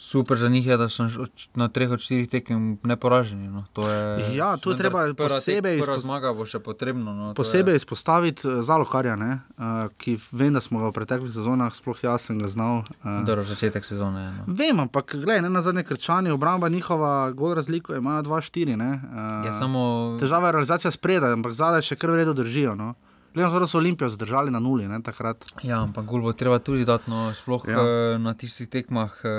super 0.02 0.34
za 0.36 0.48
njih 0.48 0.66
je, 0.66 0.76
da 0.76 0.88
so 0.88 1.06
na 1.54 1.68
treh 1.68 1.86
od 1.88 2.00
štirih 2.00 2.28
tekem 2.28 2.78
neporaženi. 2.82 3.46
No. 3.46 3.64
To 3.72 3.86
je, 3.86 4.34
Ja, 4.34 4.56
tu 4.56 4.70
je 4.70 4.76
treba 4.76 5.06
prva 5.06 5.28
posebej 5.28 5.78
Prva 5.78 5.94
izpost- 5.94 6.02
zmaga 6.02 6.32
bo 6.32 6.42
še 6.44 6.58
potrebno. 6.60 7.12
No, 7.12 7.34
Posebej 7.34 7.72
je- 7.72 7.76
izpostaviti 7.76 8.42
eh, 8.44 8.62
Zalokarja, 8.62 9.14
ne, 9.16 9.30
uh, 9.52 9.64
ki 9.94 10.18
vem, 10.32 10.50
da 10.50 10.60
smo 10.60 10.80
ga 10.80 10.88
v 10.88 10.94
preteklih 10.94 11.30
sezonah 11.30 11.70
sploh 11.72 11.94
jaz 12.02 12.22
sem 12.22 12.36
ga 12.36 12.48
znal. 12.48 12.82
Uh, 12.98 13.22
Dobro, 13.22 13.44
začetek 13.44 13.84
sezone. 13.84 14.34
No. 14.38 14.44
Vem, 14.48 14.80
ampak 14.80 15.14
gledaj, 15.14 15.40
ne 15.40 15.50
na 15.50 15.62
zadnje 15.62 15.84
krčanje, 15.84 16.32
obramba 16.32 16.68
njihova, 16.68 17.30
gol 17.32 17.54
razliko 17.54 17.94
imajo 17.94 18.22
2-4. 18.24 18.74
Uh, 18.74 19.46
Ja, 19.46 19.52
samo 19.52 20.16
Težava 20.18 20.48
je 20.48 20.52
realizacija 20.52 20.90
spredaj, 20.90 21.32
ampak 21.32 21.52
zadaj 21.54 21.82
še 21.82 21.96
kar 21.96 22.10
v 22.10 22.16
redu 22.16 22.34
držijo. 22.34 22.74
No. 22.74 22.94
Gledam, 23.34 23.58
da 23.58 23.66
so 23.66 23.78
Olimpijo 23.78 24.08
zadržali 24.08 24.50
na 24.50 24.58
nuli 24.58 24.88
ne, 24.88 25.02
takrat. 25.02 25.44
Ja, 25.62 25.80
ampak 25.80 26.04
gol 26.04 26.20
bo 26.20 26.32
treba 26.32 26.58
tudi 26.58 26.84
dati, 26.84 27.10
no, 27.10 27.32
sploh 27.32 27.64
Ja. 27.64 27.72
ja. 27.72 28.18
na 28.18 28.34
tistih 28.34 28.68
tekmah, 28.68 29.10
eh, 29.20 29.30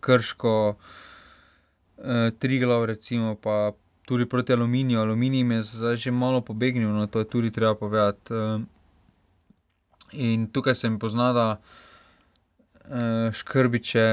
krško, 0.00 0.74
eh, 1.98 2.30
Triglav, 2.32 2.84
recimo, 2.84 3.34
pa 3.34 3.72
tudi 4.04 4.26
proti 4.26 4.52
aluminiju. 4.52 5.00
Aluminij 5.00 5.56
je 5.56 5.62
zdaj 5.64 5.96
že 5.96 6.10
malo 6.12 6.40
pobegnil, 6.40 6.88
no, 6.88 7.06
to 7.06 7.18
je 7.18 7.24
tudi 7.26 7.50
treba 7.50 7.74
povedati. 7.74 8.30
Eh, 8.30 8.60
in 10.14 10.46
tukaj 10.46 10.74
se 10.74 10.88
mi 10.88 10.98
pozna, 10.98 11.32
da 11.32 11.46
eh, 12.84 13.32
Škrbič 13.32 13.94
je 13.94 14.08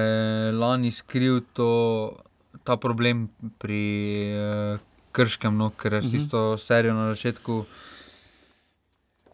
lani 0.53 0.91
skril 0.91 1.41
to, 1.53 2.15
ta 2.63 2.77
problem 2.77 3.29
pri 3.57 3.83
eh, 4.25 4.77
krškem, 5.11 5.53
no, 5.53 5.69
ker 5.71 5.93
je 5.93 5.99
Mhm. 5.99 6.07
s 6.07 6.11
tisto 6.11 6.57
serijo 6.57 6.93
na 6.93 7.13
začetku 7.13 7.65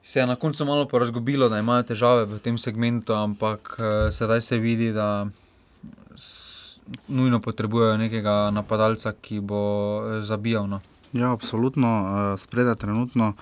se 0.06 0.20
je 0.20 0.28
na 0.28 0.36
koncu 0.36 0.66
malo 0.66 0.86
porazgobilo, 0.86 1.50
da 1.50 1.60
imajo 1.60 1.84
težave 1.84 2.26
v 2.30 2.38
tem 2.40 2.58
segmentu, 2.62 3.14
ampak 3.18 3.78
uh, 3.80 3.86
sedaj 4.14 4.42
se 4.42 4.58
vidi, 4.58 4.92
da 4.94 5.26
s, 6.16 6.78
nujno 7.08 7.40
potrebujejo 7.42 7.98
nekega 7.98 8.52
napadalca, 8.54 9.16
ki 9.22 9.40
bo 9.42 9.62
eh, 10.06 10.22
zabijal. 10.22 10.68
No. 10.70 10.80
Ja, 11.15 11.31
absolutno. 11.31 11.89
Uh, 12.34 12.39
Spredaj 12.39 12.75
trenutno 12.75 13.34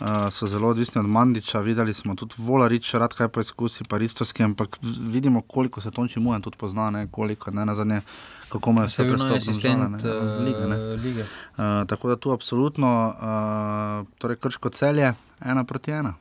uh, 0.00 0.06
so 0.30 0.46
zelo 0.46 0.68
odvisni 0.68 1.00
od 1.00 1.08
Mandiča. 1.08 1.60
Videli 1.60 1.94
smo 1.94 2.14
tudi 2.14 2.34
Volarič, 2.38 2.94
rad 2.94 3.14
kaj 3.14 3.28
poizkusi, 3.28 3.84
pa 3.88 3.98
Ristovski, 3.98 4.42
ampak 4.42 4.78
vidimo, 5.00 5.40
koliko 5.40 5.80
se 5.80 5.90
Tonči 5.90 6.20
Mujen 6.20 6.42
tudi 6.42 6.56
pozna, 6.56 6.90
ne, 6.90 7.06
koliko 7.10 7.50
ne 7.50 7.66
na 7.66 7.74
zadnje. 7.74 8.00
Kako 8.48 8.70
imajo 8.70 8.86
vse 8.86 9.04
žale, 9.04 9.36
asistent 9.36 10.04
ne, 10.04 10.10
uh, 10.12 10.44
lige. 10.44 10.66
Ne. 10.68 10.76
lige. 10.76 11.22
Uh, 11.22 11.64
tako 11.88 12.08
da 12.08 12.16
tu 12.16 12.32
absolutno, 12.32 13.14
uh, 13.16 14.18
torej 14.18 14.36
krško 14.36 14.68
celje, 14.68 15.14
ena 15.40 15.64
proti 15.64 15.90
ena. 15.90 16.14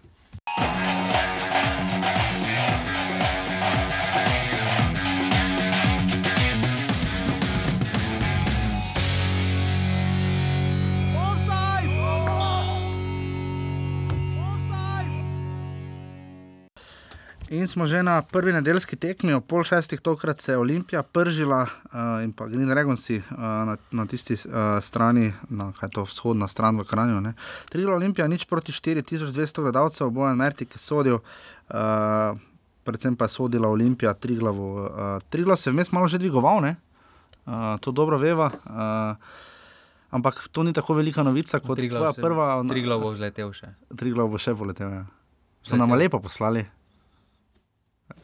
In 17.51 17.67
smo 17.67 17.84
že 17.84 18.00
na 18.00 18.22
prvi 18.24 18.53
nedeljski 18.55 18.96
tekmi, 18.96 19.34
ob 19.36 19.43
pol 19.43 19.65
šestih, 19.67 20.00
tokrat 20.00 20.39
se 20.39 20.53
je 20.53 20.58
Olimpija 20.58 21.03
pržila 21.03 21.65
uh, 21.67 22.24
in 22.24 22.31
pa 22.31 22.48
Green 22.48 22.70
Dragonsi 22.70 23.17
uh, 23.20 23.25
na, 23.67 23.75
na 23.91 24.05
tisti 24.08 24.39
uh, 24.39 24.79
strani, 24.79 25.34
na, 25.50 25.74
kaj 25.75 25.89
je 25.89 25.96
to 25.98 26.03
vzhodna 26.08 26.48
stran 26.48 26.79
v 26.79 26.88
Kranju. 26.88 27.20
ne. 27.22 27.34
Trilo 27.67 27.96
Olimpija, 27.96 28.27
nič 28.31 28.48
proti 28.48 28.72
4200 28.72 29.62
gledalcev, 29.62 30.10
Bojan 30.10 30.39
Mertik 30.39 30.75
je 30.75 30.79
sodil, 30.79 31.20
uh, 31.20 32.39
predvsem 32.88 33.20
pa 33.20 33.27
je 33.27 33.36
sodila 33.36 33.67
Olimpija, 33.67 34.13
Triglavu. 34.13 34.72
Uh, 34.79 34.88
Triglav 35.29 35.60
se 35.60 35.70
je 35.70 35.75
vmes 35.75 35.91
malo 35.91 36.08
že 36.08 36.24
dvigoval, 36.24 36.62
ne? 36.62 36.75
uh, 37.46 37.75
to 37.79 37.91
dobro 37.91 38.17
veva. 38.17 38.51
Uh, 38.63 39.15
Ampak 40.12 40.48
to 40.51 40.63
ni 40.63 40.74
tako 40.74 40.93
velika 40.93 41.24
novica 41.24 41.60
kot 41.60 41.77
Triglav 41.79 42.00
tvoja 42.00 42.13
se- 42.13 42.22
prva. 42.22 42.63
Triglav 42.67 43.00
bo 43.00 43.12
vzletel 43.12 43.51
še. 43.55 43.75
Triglav 43.96 44.27
bo 44.27 44.36
še 44.36 44.51
poletel. 44.55 44.91
Ja. 44.91 45.03
So 45.63 45.75
Letel. 45.75 45.88
nam 45.88 45.96
lepo 45.96 46.20
poslali. 46.20 46.65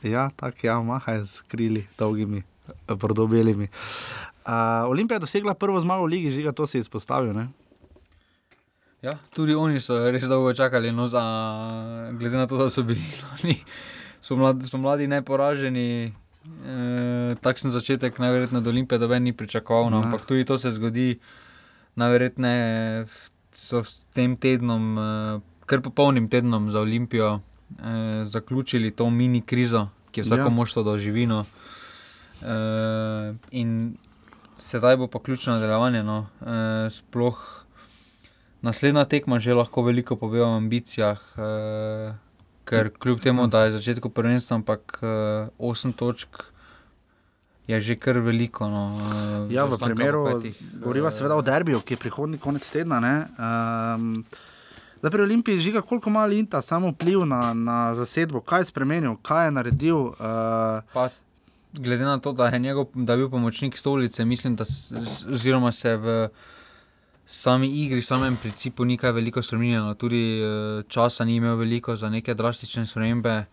Ja, 0.03 0.29
tako 0.35 0.67
ja, 0.67 0.81
mahaj 0.81 1.23
z 1.23 1.41
krili, 1.47 1.87
dolgimi, 1.97 2.43
prodobelimi. 2.87 3.69
Uh, 4.47 4.89
Olimpija 4.89 5.15
je 5.15 5.25
dosegla 5.25 5.53
prvo 5.53 5.79
zmago 5.79 6.05
v 6.05 6.13
ligi, 6.15 6.31
žiga 6.31 6.51
to 6.51 6.67
si 6.67 6.79
izpostavil. 6.79 7.33
Ne? 7.35 7.47
Ja, 9.01 9.17
tudi 9.35 9.55
oni 9.55 9.79
so 9.79 9.97
res 10.11 10.25
dolgo 10.25 10.53
čakali, 10.53 10.91
no, 10.91 11.07
za, 11.07 11.21
glede 12.17 12.37
na 12.37 12.47
to, 12.47 12.57
da 12.57 12.69
so 12.69 12.83
bili 12.83 13.03
lani 13.27 13.57
spomladi, 14.21 14.65
spomladi 14.65 15.07
neporaženi. 15.07 16.13
E, 16.47 17.35
takšen 17.43 17.73
začetek, 17.75 18.19
najverjetneje 18.23 18.61
od 18.61 18.67
Olimpije, 18.71 18.99
da 18.99 19.19
ni 19.19 19.33
pričakoval, 19.35 19.91
no, 19.91 19.99
ampak 19.99 20.23
tudi 20.25 20.45
to 20.47 20.55
se 20.57 20.71
zgodi, 20.71 21.19
najverjetneje 21.99 23.05
so 23.51 23.83
s 23.83 24.07
tem 24.15 24.37
tednom, 24.39 24.95
e, 24.95 25.07
kar 25.67 25.83
popolnim 25.83 26.29
tednom 26.31 26.71
za 26.71 26.79
Olimpijo, 26.79 27.41
e, 27.69 28.25
zaključili 28.25 28.91
to 28.91 29.09
mini 29.09 29.41
krizo, 29.41 29.87
ki 30.11 30.19
je 30.19 30.23
vsako 30.23 30.41
Ja. 30.41 30.45
ja. 30.45 30.49
moštvo 30.49 30.83
doživino. 30.83 31.45
E, 32.41 32.47
in 33.51 33.97
sedaj 34.57 34.97
bo 34.97 35.07
pa 35.07 35.19
ključno 35.19 35.53
nadaljevanje, 35.53 36.03
no, 36.03 36.27
e, 36.41 36.89
sploh. 36.89 37.63
Naslednja 38.61 39.05
tekma 39.05 39.39
že 39.39 39.53
lahko 39.53 39.81
veliko 39.81 40.15
pove 40.15 40.41
o 40.41 40.55
ambicijah, 40.57 41.21
eh, 41.37 42.13
ker 42.65 42.89
kljub 42.99 43.19
temu, 43.21 43.47
da 43.47 43.63
je 43.63 43.71
začetku 43.77 44.09
prvenstva, 44.09 44.55
ampak 44.55 44.99
eh, 45.01 45.49
8 45.59 45.93
točk 45.93 46.41
je 47.67 47.79
že 47.79 47.95
kar 47.95 48.17
veliko. 48.17 48.67
No, 48.67 48.97
eh, 49.49 49.53
Ja, 49.53 49.65
v 49.65 49.77
primeru, 49.77 50.25
petih. 50.25 50.57
govoriva 50.81 51.11
seveda 51.11 51.35
o 51.37 51.41
derbiju, 51.41 51.81
ki 51.81 51.93
je 51.93 51.97
prihodnji 51.97 52.37
konec 52.37 52.65
tedna. 52.69 52.97
Um, 53.37 54.25
Zdaj 54.99 55.11
pri 55.11 55.21
Olimpiji 55.21 55.59
žiga, 55.59 55.81
koliko 55.81 56.09
ima 56.09 56.25
Linta 56.25 56.61
samo 56.61 56.89
vpliv 56.89 57.25
na, 57.25 57.53
na 57.53 57.93
zasedbo, 57.93 58.41
kaj 58.41 58.61
je 58.61 58.65
spremenil, 58.65 59.15
kaj 59.21 59.47
je 59.47 59.51
naredil. 59.51 59.97
Uh, 59.97 60.15
Pa, 60.93 61.09
glede 61.73 62.05
na 62.05 62.17
to, 62.19 62.33
da 62.33 62.47
je, 62.47 62.59
njegov, 62.59 62.85
da 62.93 63.13
je 63.13 63.17
bil 63.17 63.29
pomočnik 63.29 63.77
stolice, 63.77 64.25
mislim, 64.25 64.55
da 64.55 64.65
oziroma 65.31 65.71
se 65.71 65.97
v 65.97 66.29
sami 67.27 67.67
igri, 67.67 68.01
samem 68.01 68.37
principu 68.37 68.85
ni 68.85 68.97
kaj 68.97 69.11
veliko 69.11 69.41
spremenilo. 69.41 69.93
Tudi 69.93 70.39
eh, 70.39 70.83
časa 70.87 71.25
ni 71.25 71.35
imel 71.35 71.55
veliko 71.55 71.95
za 71.95 72.09
neke 72.09 72.33
drastične 72.33 72.87
spremembe. 72.87 73.45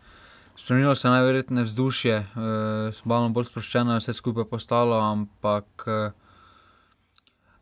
Spremenilo 0.56 0.94
se 0.94 1.08
je 1.08 1.12
najverjetneje 1.12 1.64
vzdušje, 1.64 2.14
eh, 2.16 3.02
malo 3.04 3.28
bolj 3.28 3.44
sproščeno 3.44 3.92
je 3.92 4.04
vse 4.04 4.12
skupaj 4.12 4.44
postalo, 4.44 5.00
ampak 5.00 5.84
eh, 5.86 6.10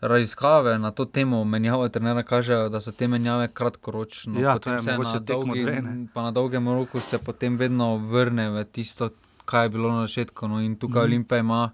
raziskave 0.02 0.78
na 0.78 0.90
to 0.90 1.04
temo 1.04 1.44
menjave 1.44 1.88
trenera 1.88 2.22
kažejo, 2.22 2.68
da 2.68 2.80
so 2.80 2.92
te 2.92 3.08
menjave 3.08 3.48
kratkoročne. 3.48 4.40
Ja, 4.42 4.58
to 4.58 4.72
je 4.72 4.82
mogoče 4.82 5.24
tekmo 5.26 5.54
dve, 5.54 5.82
ne. 5.82 6.06
Pa 6.14 6.22
na 6.22 6.30
dolgem 6.30 6.68
roku 6.68 7.00
se 7.00 7.18
potem 7.18 7.56
vedno 7.56 7.96
vrne 7.96 8.50
v 8.50 8.64
tisto, 8.64 9.10
kaj 9.44 9.64
je 9.64 9.68
bilo 9.68 9.92
na 9.92 10.06
začetku. 10.06 10.48
No, 10.48 10.60
in 10.60 10.74
tukaj 10.76 11.02
mm. 11.02 11.04
Olimpija 11.04 11.38
ima 11.38 11.70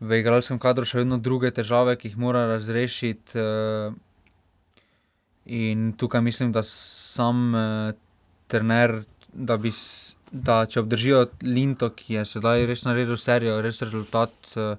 v 0.00 0.20
igralskem 0.20 0.58
kadru 0.58 0.84
še 0.84 1.00
vedno 1.00 1.18
druge 1.18 1.50
težave, 1.50 1.96
ki 1.96 2.12
jih 2.12 2.18
mora 2.18 2.46
razrešiti. 2.52 3.38
eh, 3.38 3.90
In 5.48 5.92
tukaj 5.96 6.20
mislim, 6.20 6.52
da 6.52 6.62
sam 6.62 7.54
eh, 7.54 7.92
trener, 8.46 9.02
da 9.32 9.56
bi. 9.56 9.72
Da, 10.30 10.66
če 10.68 10.82
obdržijo 10.82 11.22
Linto, 11.40 11.88
ki 11.96 12.18
je 12.18 12.24
sedaj 12.28 12.66
res 12.68 12.82
naredil 12.84 13.16
serijo, 13.16 13.62
res 13.64 13.80
rezultat, 13.80 14.34
eh, 14.56 14.76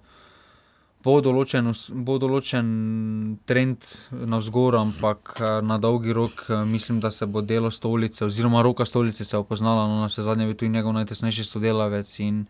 bo 0.99 1.19
določen, 1.23 1.71
bo 2.03 2.17
določen 2.19 2.67
trend 3.47 3.85
navzgor, 4.11 4.75
ampak 4.81 5.35
eh, 5.39 5.55
na 5.63 5.79
dolgi 5.79 6.15
rok 6.15 6.43
eh, 6.49 6.65
mislim, 6.67 6.99
da 6.99 7.11
se 7.11 7.25
bo 7.25 7.41
delo 7.41 7.71
stolice, 7.71 8.25
oziroma 8.27 8.63
roka 8.65 8.85
stolice 8.85 9.23
se 9.23 9.39
opoznala, 9.39 9.87
no 9.87 10.03
na 10.03 10.11
vse 10.11 10.27
zadnje 10.27 10.47
je 10.47 10.51
bil 10.51 10.59
tudi 10.59 10.75
njegov 10.75 10.97
najtesnejši 10.99 11.45
sodelavec. 11.47 12.11
In 12.27 12.41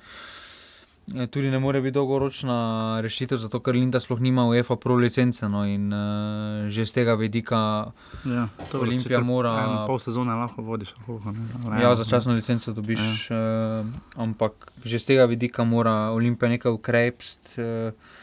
eh, 1.13 1.27
tudi 1.29 1.51
ne 1.53 1.61
more 1.61 1.77
biti 1.85 1.93
dolgoročna 1.99 2.57
rešitev, 3.05 3.37
zato 3.37 3.61
ker 3.61 3.77
Linda 3.77 4.01
sploh 4.01 4.17
nima 4.17 4.47
UEFA 4.49 4.79
Pro 4.81 4.97
licence. 4.97 5.45
No, 5.45 5.61
in 5.69 5.93
uh, 5.93 6.65
že 6.73 6.89
z 6.89 7.01
tega 7.01 7.13
vidika, 7.21 7.93
ja, 8.25 8.47
Olimpija 8.73 9.21
mora- 9.21 9.85
Pol 9.85 10.01
sezone 10.01 10.33
lahko 10.33 10.65
vodiš. 10.65 10.95
Koliko, 11.05 11.37
ne, 11.37 11.83
ja, 11.85 11.93
začasno 11.93 12.33
licenco 12.33 12.73
dobiš, 12.73 13.29
uh, 13.29 13.85
ampak 14.17 14.73
že 14.81 14.97
z 14.97 15.13
tega 15.13 15.29
vidika 15.29 15.61
mora 15.61 16.09
Olimpija 16.17 16.49
nekaj 16.49 16.73
ukrepiti 16.73 17.61
uh, 17.61 18.17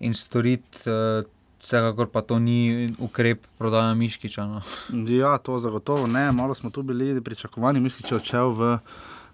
in 0.00 0.14
storiti. 0.14 0.86
Uh, 0.86 1.26
Vsekakor 1.58 2.06
pa 2.06 2.22
to 2.22 2.38
ni 2.38 2.86
ukrep 3.02 3.42
prodaja 3.58 3.90
Miškiča. 3.94 4.46
No. 4.46 4.60
Ja, 5.10 5.38
to 5.42 5.58
zagotovo 5.58 6.06
ne. 6.06 6.32
Malo 6.32 6.54
smo 6.54 6.70
tu 6.70 6.82
bili 6.86 7.18
pričakovani, 7.18 7.80
mislim, 7.82 8.06
če 8.06 8.14
je 8.14 8.18
odšel 8.20 8.52
v 8.54 8.68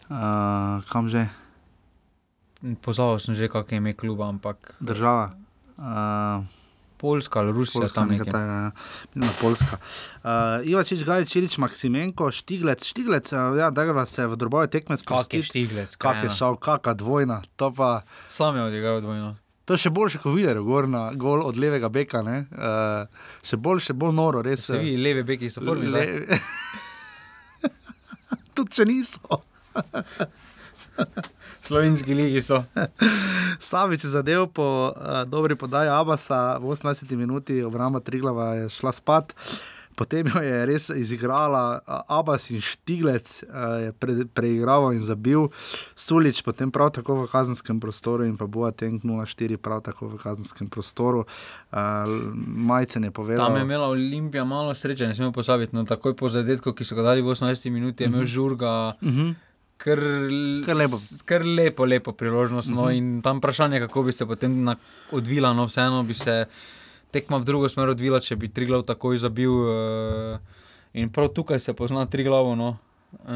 uh, 0.09 0.85
kam 0.89 1.09
že 1.09 1.29
Pozaval 2.81 3.21
sem 3.21 3.37
že, 3.37 3.45
kakšno 3.45 3.77
je 3.77 3.77
ime 3.77 3.93
kluba, 3.93 4.25
ampak 4.33 4.73
država. 4.81 5.37
Uh, 5.77 6.41
Poljska 6.97 7.45
ali 7.45 7.53
Rusija, 7.53 7.85
tam 7.93 8.09
nekaj 8.09 8.25
takega, 8.25 8.57
ja. 8.57 8.71
Da 9.15 9.29
Poljska. 9.37 9.77
Uh, 10.25 10.65
Ivačič, 10.65 11.05
Gaj, 11.05 11.29
Čilič, 11.29 11.59
Maksimenko, 11.61 12.33
Štiglec, 12.33 12.81
Štiglec, 12.89 13.29
uh, 13.37 13.53
ja, 13.61 13.69
da 13.69 13.85
ga 13.85 14.07
se 14.09 14.25
v 14.25 14.41
droboje 14.41 14.73
tekmec 14.73 15.05
Kak 15.05 15.29
je. 15.29 15.45
Štiglec, 15.45 15.93
Kak 16.01 16.25
je 16.25 16.33
šel, 16.33 16.57
kakšna 16.57 16.97
dvojna. 16.97 17.43
To, 17.61 17.69
pa, 17.69 18.01
Sam 18.25 18.57
je 18.57 18.65
odigral 18.65 19.05
dvojno. 19.05 19.37
To 19.65 19.77
je 19.77 19.85
še 19.87 19.91
boljše, 19.95 20.21
kot 20.21 20.35
videl, 20.37 20.61
gor 20.65 20.89
na 20.91 21.07
gol 21.17 21.43
od 21.47 21.57
levega 21.61 21.89
beka. 21.89 22.23
ne. 22.23 22.45
Uh, 22.53 23.09
še 23.47 23.57
bolj, 23.57 23.81
še 23.89 23.97
bolj 23.97 24.15
noro, 24.17 24.43
res. 24.45 24.67
Se 24.69 24.79
vi, 24.81 24.97
levi 25.01 25.25
beki 25.25 25.51
so 25.51 25.65
formi. 25.65 25.89
Le... 25.93 26.39
Tudi 28.55 28.77
če 28.77 28.87
niso. 28.89 29.41
Slovenski 31.65 32.15
ligi 32.15 32.43
so. 32.45 32.61
Savič 33.59 34.05
je 34.05 34.11
zadev 34.13 34.51
po 34.55 34.67
uh, 34.93 35.23
dobri 35.27 35.57
podaji 35.57 35.91
Abasa, 35.91 36.59
v 36.61 36.77
18 36.77 37.17
minuti 37.17 37.63
obramba 37.65 38.05
Triglava 38.05 38.53
je 38.61 38.69
šla 38.69 38.93
spat. 38.93 39.33
Potem 39.97 40.27
jo 40.27 40.43
je 40.43 40.67
res 40.67 40.89
izigrala 40.91 41.81
uh, 41.81 42.19
Abbas 42.19 42.51
in 42.51 42.61
Štiglec, 42.61 43.45
uh, 43.47 43.79
je 43.85 43.93
pre, 43.93 44.25
preigral 44.35 44.93
in 44.93 45.01
zabil, 45.01 45.49
Sulič, 45.95 46.43
potem 46.43 46.71
prav 46.71 46.91
tako 46.91 47.23
v 47.23 47.31
kazenskem 47.31 47.81
prostoru 47.81 48.25
in 48.25 48.37
pa 48.37 48.47
Boateng 48.47 48.99
0-4, 49.05 49.57
prav 49.57 49.81
tako 49.87 50.09
v 50.09 50.19
kazenskem 50.19 50.67
prostoru. 50.69 51.25
Uh, 51.73 52.05
Majcen 52.45 53.05
je 53.05 53.11
povedal, 53.11 53.47
Tam 53.47 53.57
je 53.57 53.63
imela 53.63 53.87
Olimpija 53.89 54.45
malo 54.45 54.75
sreče, 54.75 55.07
ne 55.07 55.15
smemo 55.15 55.33
pozabiti. 55.33 55.77
No, 55.77 55.85
takoj 55.85 56.17
po 56.17 56.29
zadetku, 56.29 56.73
ki 56.73 56.85
so 56.85 56.95
ga 56.95 57.03
dali 57.03 57.23
v 57.23 57.31
18 57.31 57.71
minuti, 57.71 58.05
je 58.05 58.09
imel 58.09 58.25
žurga. 58.25 58.95
uh 59.01 59.09
-huh. 59.09 59.35
Kar, 59.77 59.99
Kar 60.67 60.77
lepo. 60.77 60.97
Kar 61.25 61.43
lepo, 61.45 61.85
lepo 61.85 62.13
priložnost. 62.13 62.71
No, 62.71 62.83
uh 62.83 62.89
-huh. 62.89 62.97
In 62.97 63.23
tam 63.23 63.39
vprašanje, 63.39 63.81
kako 63.81 64.03
bi 64.03 64.13
se 64.13 64.27
potem 64.27 64.65
na- 64.65 64.77
odvila, 65.13 65.53
no 65.53 65.67
vseeno 65.67 66.03
bi 66.03 66.15
se 66.15 66.47
tekma 67.15 67.39
v 67.39 67.45
drugo 67.45 67.69
smer 67.69 67.89
odvila, 67.89 68.19
če 68.21 68.35
bi 68.37 68.51
Triglav 68.51 68.83
takoj 68.85 69.19
zabil. 69.19 69.53
Uh, 69.53 70.39
in 70.93 71.09
prav 71.09 71.31
tukaj 71.31 71.61
se 71.61 71.73
pozna 71.75 72.07
Triglav, 72.07 72.51
no. 72.55 72.75
Uh, 73.15 73.31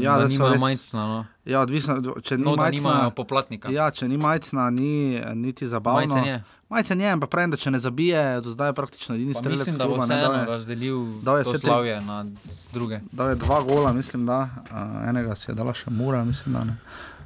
Ja, 0.00 0.14
da 0.14 0.22
da 0.22 0.26
nimajo 0.26 0.54
res- 0.54 0.60
majcna, 0.62 1.02
no. 1.06 1.18
ja, 1.44 1.60
odvisno, 1.60 1.98
če 2.18 2.36
ni 2.36 2.44
no 2.44 2.54
da 2.54 2.62
majcna. 2.64 3.10
poplatnika. 3.12 3.68
Ja, 3.70 3.90
če 3.90 4.08
ni 4.08 4.16
majcna, 4.18 4.70
ni 4.70 4.92
niti 5.36 5.68
zabavno. 5.68 6.00
Majcen 6.00 6.24
je. 6.24 6.38
Majcen 6.70 6.96
je, 6.98 7.10
ampak 7.10 7.28
pravim, 7.28 7.50
da 7.50 7.58
če 7.58 7.70
ne 7.70 7.78
zabije, 7.78 8.40
do 8.40 8.48
zdaj 8.48 8.70
je 8.70 8.72
praktično 8.72 9.14
edini 9.14 9.34
strelec. 9.34 9.60
mislim, 9.60 9.76
da 9.76 9.84
bo 9.84 9.94
kluba, 9.94 10.06
ne, 10.06 10.14
vseeno 10.14 10.22
dal 10.24 10.38
je- 10.38 10.46
razdelil 10.46 10.98
je 11.34 11.44
vse 11.44 11.52
tri- 11.52 11.60
slavje 11.62 12.00
na 12.00 12.24
druge. 12.72 13.00
dal 13.12 13.28
je 13.28 13.36
dva 13.36 13.60
gola, 13.62 13.92
mislim, 13.92 14.24
da 14.24 14.38
uh, 14.42 14.78
enega 15.04 15.36
si 15.36 15.50
je 15.50 15.54
dala 15.54 15.74
še 15.74 15.90
mura, 15.92 16.24
mislim, 16.24 16.54
da 16.54 16.64
ne. 16.64 16.76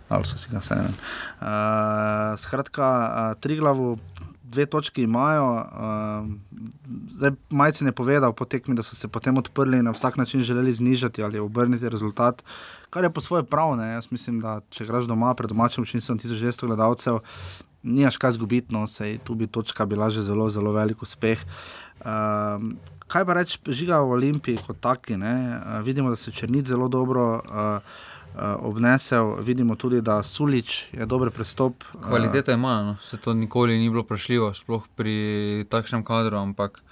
Ali 0.08 0.24
so 0.24 0.36
si 0.36 0.48
ga 0.48 0.58
ne. 0.82 0.90
Uh, 1.40 1.46
skratka, 2.36 2.88
uh, 3.30 3.40
tri 3.40 3.56
glavu. 3.56 3.94
Dve 4.46 4.66
točki 4.70 5.02
imajo, 5.02 5.46
uh, 5.58 6.28
zdaj 7.18 7.32
majcen 7.50 7.90
je 7.90 7.92
povedal 7.92 8.32
po 8.32 8.44
tekmi, 8.46 8.76
da 8.78 8.82
so 8.86 8.94
se 8.96 9.08
potem 9.08 9.36
odprli 9.38 9.78
in 9.78 9.84
na 9.84 9.90
vsak 9.90 10.16
način 10.16 10.42
želeli 10.46 10.72
znižati 10.72 11.22
ali 11.22 11.42
obrniti 11.42 11.88
rezultat, 11.88 12.44
kar 12.90 13.04
je 13.04 13.10
po 13.10 13.20
svoje 13.20 13.42
prav. 13.42 13.76
Ne? 13.76 13.92
Jaz 13.92 14.06
mislim, 14.10 14.40
da 14.40 14.60
če 14.70 14.86
greš 14.86 15.10
doma 15.10 15.34
pred 15.34 15.50
domačim 15.50 15.82
občinstvom 15.82 16.18
1200 16.18 16.66
gledalcev, 16.66 17.18
nimaš 17.82 18.16
kaj 18.16 18.36
zgubiti, 18.38 18.74
no, 18.74 18.86
sej 18.86 19.18
tu 19.24 19.34
bi 19.34 19.46
točka 19.46 19.86
bila 19.86 20.10
že 20.10 20.22
zelo, 20.22 20.48
zelo 20.48 20.72
velik 20.72 21.02
uspeh. 21.02 21.42
Um, 22.02 22.76
kaj 23.06 23.26
pa 23.26 23.34
reči, 23.38 23.58
žiga 23.66 24.00
v 24.02 24.18
Olimpiji 24.18 24.62
kot 24.66 24.80
taki? 24.80 25.18
Uh, 25.18 25.80
vidimo, 25.82 26.10
da 26.10 26.16
se 26.16 26.32
Črnit 26.32 26.66
zelo 26.66 26.88
dobro 26.88 27.42
uh, 27.42 27.80
obnesel, 28.60 29.36
vidimo 29.40 29.74
tudi, 29.74 30.00
da 30.00 30.22
Sulič 30.22 30.92
je 30.92 31.06
dober 31.06 31.30
prestop. 31.30 31.84
uh, 31.94 32.00
Kvalitete 32.02 32.52
imajo, 32.52 32.84
no. 32.84 32.96
se 33.02 33.16
to 33.16 33.34
nikoli 33.34 33.78
ni 33.78 33.90
bilo 33.90 34.02
prešljivo, 34.02 34.54
sploh 34.54 34.82
pri 34.94 35.14
takšnem 35.68 36.04
kadru, 36.04 36.36
ampak 36.38 36.82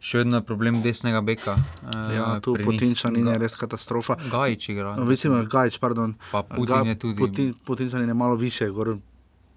še 0.00 0.18
vedno 0.18 0.36
je 0.36 0.42
problem 0.42 0.82
desnega 0.82 1.20
beka. 1.20 1.56
Eh, 1.84 2.14
ja, 2.14 2.40
tu. 2.40 2.56
Putinčanin 2.56 3.26
je 3.26 3.32
Ga- 3.32 3.38
res 3.38 3.56
katastrofa. 3.56 4.16
Gajič 4.30 4.68
igra. 4.68 4.96
No, 4.96 5.04
Mislim, 5.04 5.44
Gajč, 5.46 5.78
pardon. 5.78 6.14
Pa 6.32 6.42
Putin 6.42 6.86
je 6.86 6.94
tudi. 6.96 7.16
Putin, 7.18 7.54
Putinčanin 7.64 8.08
je 8.08 8.14
malo 8.14 8.34
više, 8.34 8.68
gor 8.70 8.96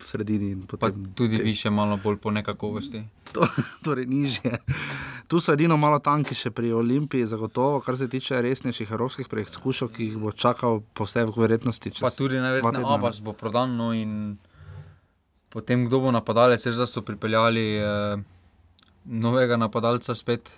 v 0.03 0.07
sredini. 0.07 0.51
potem 0.67 1.05
tudi 1.15 1.37
te- 1.37 1.43
više, 1.43 1.69
malo 1.69 1.97
bolj 1.97 2.17
po 2.17 2.31
nekakovosti. 2.31 3.03
to, 3.33 3.47
torej 3.85 4.05
nižje. 4.05 4.57
Tu 5.27 5.39
so 5.39 5.53
edino 5.53 5.77
malo 5.77 5.99
tanki 5.99 6.35
še 6.35 6.51
pri 6.51 6.73
Olimpiji, 6.73 7.25
zagotovo, 7.25 7.79
kar 7.81 7.97
se 7.97 8.07
tiče 8.07 8.41
resnejših 8.41 8.91
evropskih 8.91 9.27
preizkušov, 9.27 9.89
ki 9.89 10.03
jih 10.03 10.17
bo 10.17 10.31
čakal 10.31 10.81
po 10.93 11.03
vsej 11.03 11.31
verjetnosti. 11.35 11.91
Pa 12.01 12.11
tudi 12.11 12.37
najverjetneje. 12.37 12.93
Abbas 12.93 13.21
bo 13.21 13.33
prodan, 13.33 13.77
no 13.77 13.93
in 13.93 14.37
potem 15.49 15.85
kdo 15.87 15.99
bo 15.99 16.11
napadalec, 16.11 16.65
res 16.65 16.75
da 16.75 16.85
so 16.85 17.01
pripeljali 17.01 17.65
eh, 17.77 18.17
novega 19.05 19.57
napadalca 19.57 20.15
spet. 20.15 20.51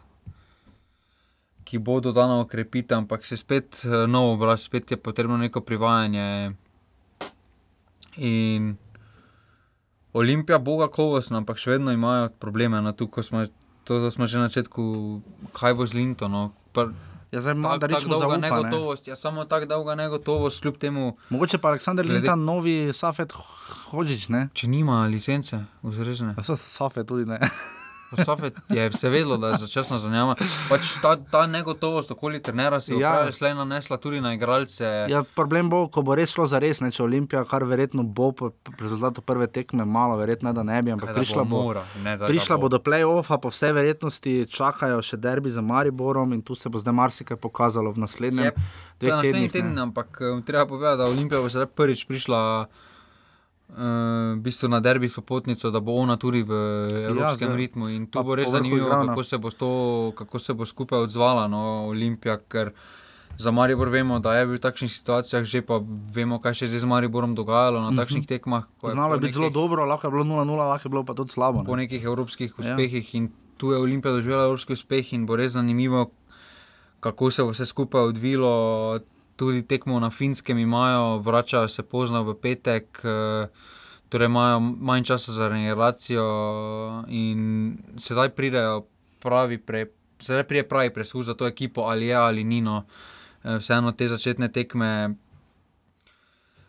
Ki 1.65 1.79
bo 1.81 1.99
dodana 1.99 2.39
okrepitev, 2.39 2.97
ampak 2.97 3.25
se 3.25 3.37
spet 3.37 3.81
eh, 3.85 4.07
nov 4.07 4.35
obraz, 4.35 4.61
spet 4.63 4.91
je 4.91 4.97
potrebno 4.97 5.37
neko 5.37 5.61
privajanje. 5.61 6.53
In 8.17 8.75
Olimpija 10.15 10.57
bo 10.57 10.79
kakovostna, 10.79 11.37
ampak 11.37 11.57
še 11.57 11.75
vedno 11.75 11.91
imajo 11.91 12.29
probleme. 12.39 12.79
No, 12.79 12.91
tu, 12.91 13.09
smo, 13.19 13.43
to, 13.83 14.07
smo 14.07 14.23
že 14.25 14.39
na 14.39 14.47
začetku, 14.47 14.83
kaj 15.51 15.75
bo 15.75 15.83
z 15.83 15.93
Linto. 15.93 16.27
No. 16.27 16.55
Ja, 17.31 17.41
zdaj 17.41 17.51
imamo, 17.51 17.75
tak 17.75 17.91
rečemo, 17.91 18.15
dolga 18.15 18.25
zaupa, 18.25 18.37
ne. 18.37 18.47
negotovost, 18.47 19.07
ja, 19.07 19.15
samo 19.15 19.43
tako 19.43 19.65
dolga 19.65 19.95
negotovost, 19.95 20.61
kljub 20.61 20.77
temu, 20.77 21.17
Mogoče 21.29 21.57
pa 21.57 21.67
Aleksandr 21.67 22.03
Glede- 22.03 22.23
Linta, 22.23 22.35
novi 22.35 22.93
Safet 22.93 23.33
Hodžič, 23.91 24.29
ne? 24.29 24.47
če 24.53 24.67
nima 24.67 25.03
licence, 25.05 25.59
vzrežene. 25.83 26.35
Ja, 26.37 26.55
Safet 26.55 27.07
tudi 27.07 27.25
ne. 27.25 27.39
Sofet 28.17 28.53
je 28.69 28.91
se 28.91 29.09
vedelo, 29.09 29.37
da 29.37 29.47
je 29.47 29.57
začasno 29.57 29.97
zanjama. 29.97 30.35
Pač 30.69 30.97
ta, 31.01 31.15
ta 31.21 31.47
negotovost 31.47 32.11
okoli 32.11 32.39
trenera 32.39 32.79
se 32.79 32.93
je 32.93 32.99
Ja. 32.99 33.27
ja. 33.41 33.53
nanesla 33.55 33.97
tudi 33.97 34.21
na 34.21 34.33
igralce. 34.33 34.85
Ja, 35.09 35.23
problem 35.25 35.69
bo, 35.69 35.87
ko 35.87 36.01
bo 36.01 36.15
res 36.15 36.31
šlo 36.31 36.45
za 36.45 36.59
res, 36.59 36.81
ne, 36.81 36.91
če 36.91 37.03
Olimpija, 37.03 37.43
kar 37.43 37.63
verjetno 37.63 38.03
bo 38.03 38.31
po 38.31 38.51
rezultatu 38.79 39.21
prve 39.21 39.47
tekme, 39.47 39.85
malo 39.85 40.15
verjetno, 40.15 40.53
da 40.53 40.63
ne 40.63 40.81
bi, 40.81 40.91
ampak 40.91 41.05
Kaj 41.05 41.13
da 41.13 41.19
prišla 41.19 41.43
bo. 41.43 41.61
mora, 41.63 41.83
ne, 41.97 42.17
da 42.17 42.25
Prišla 42.25 42.55
ga 42.55 42.61
bo 42.61 42.69
do 42.69 42.79
play-offa, 42.79 43.37
po 43.37 43.49
vsej 43.49 43.73
verjetnosti 43.73 44.47
čakajo 44.47 45.01
še 45.01 45.17
derbi 45.17 45.49
za 45.49 45.61
Mariborom 45.61 46.33
in 46.33 46.41
tu 46.41 46.55
se 46.55 46.69
bo 46.69 46.77
zdaj 46.77 46.93
marsikaj 46.93 47.37
pokazalo 47.37 47.91
v 47.91 47.97
naslednjem 47.97 48.45
Je, 48.45 48.51
dveh 48.99 49.13
naslednji 49.13 49.31
tednih. 49.41 49.51
teden, 49.51 49.73
ne. 49.73 49.81
ampak 49.81 50.17
eh, 50.21 50.41
treba 50.41 50.65
povedati, 50.65 50.97
da 50.97 51.05
Olimpija 51.05 51.41
bo 51.41 51.49
sedaj 51.49 51.65
prvič 51.67 52.05
prišla. 52.05 52.67
Uh, 53.67 53.81
v 54.31 54.41
bistvu 54.41 54.69
na 54.69 54.79
derbi 54.79 55.09
so 55.09 55.21
potnico, 55.21 55.71
da 55.71 55.79
bo 55.79 55.93
ona 55.93 56.15
tudi 56.15 56.43
v 56.43 56.53
evropskem 57.03 57.49
ja, 57.49 57.57
ritmu. 57.57 57.89
In 57.89 58.05
tu 58.05 58.21
bo 58.21 58.35
res 58.35 58.49
zanimivo, 58.49 58.85
igrana. 58.85 59.07
kako 59.07 59.23
se, 59.23 59.37
bo 59.37 59.49
to, 59.51 59.69
kako 60.15 60.39
se 60.39 60.53
bo 60.53 60.63
skupaj 60.63 60.99
odzvala 61.01 61.47
no, 61.47 61.61
Olimpija. 61.87 62.37
Ker 62.39 62.71
za 63.35 63.51
Maribor 63.51 63.89
vemo, 63.89 64.19
da 64.19 64.33
je 64.33 64.45
bil 64.45 64.55
v 64.55 64.61
takšnih 64.61 64.87
situacijah, 64.87 65.43
že 65.43 65.59
pa 65.59 65.81
vemo, 66.09 66.37
kaj 66.37 66.55
se 66.55 66.65
je 66.67 66.79
z 66.79 66.85
Mariborom 66.85 67.33
dogajalo 67.33 67.81
na 67.81 67.91
takšnih 67.91 68.23
tekmah. 68.23 68.69
ko 68.79 68.87
je 68.87 68.93
Znalo 68.93 69.13
je 69.13 69.19
po 69.19 69.21
biti 69.23 69.33
zelo 69.33 69.49
dobro, 69.49 69.83
lahko 69.83 70.07
je 70.07 70.11
bilo 70.13 70.23
0-0, 70.23 70.45
lahko 70.57 70.85
je 70.85 70.91
bilo 70.91 71.03
pa 71.03 71.13
tudi 71.13 71.31
slabo. 71.31 71.63
po 71.63 71.75
Ne. 71.75 71.83
nekih 71.83 71.99
evropskih 71.99 72.53
Ja. 72.53 72.61
uspehih 72.61 73.15
in 73.15 73.27
tu 73.57 73.71
je 73.71 73.77
Olimpija 73.77 74.13
doživela 74.13 74.45
evropski 74.45 74.73
uspeh 74.73 75.09
in 75.11 75.25
bo 75.25 75.35
res 75.35 75.51
zanimivo, 75.51 76.11
kako 77.01 77.27
se 77.27 77.41
bo 77.41 77.49
vse 77.49 77.65
skupaj 77.65 78.01
odvilo. 78.03 78.99
Tudi 79.35 79.61
tekmo 79.67 79.99
na 79.99 80.09
finskem 80.09 80.57
imajo, 80.57 81.17
vračajo 81.17 81.67
se 81.67 81.83
pozno 81.83 82.23
v 82.23 82.35
petek, 82.39 83.01
eh, 83.03 83.47
torej 84.09 84.25
imajo 84.25 84.59
manj 84.59 85.03
časa 85.03 85.31
za 85.31 85.47
regeneracijo 85.47 86.25
in 87.07 87.77
sedaj 87.97 88.29
pridejo 88.29 88.85
pravi, 89.19 89.57
pre, 89.57 89.85
sedaj 90.19 90.43
pride 90.43 90.67
pravi 90.69 90.93
preskus 90.93 91.25
za 91.25 91.33
to 91.33 91.47
ekipo, 91.47 91.81
ali 91.81 92.07
je 92.07 92.15
ali 92.15 92.43
ni. 92.43 92.61
No. 92.61 92.85
Eh, 93.43 93.57
Vseeno 93.59 93.91
te 93.91 94.07
začetne 94.07 94.47
tekme 94.51 95.15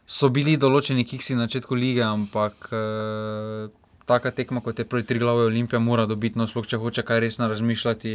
so 0.07 0.29
bili 0.29 0.57
določeni 0.57 1.05
kiksi 1.05 1.35
na 1.35 1.47
začetku 1.47 1.75
lige, 1.75 2.03
ampak 2.03 2.69
eh, 2.73 3.69
taka 4.07 4.31
tekma, 4.31 4.63
kot 4.63 4.79
je 4.79 4.87
prvi 4.87 5.05
tri 5.05 5.19
glave 5.19 5.49
Olimpija, 5.51 5.81
mora 5.83 6.07
dobiti, 6.07 6.39
no, 6.39 6.47
sploh 6.47 6.67
če 6.67 6.79
hoče 6.79 7.03
kaj 7.07 7.21
resno 7.21 7.49
razmišljati, 7.51 8.13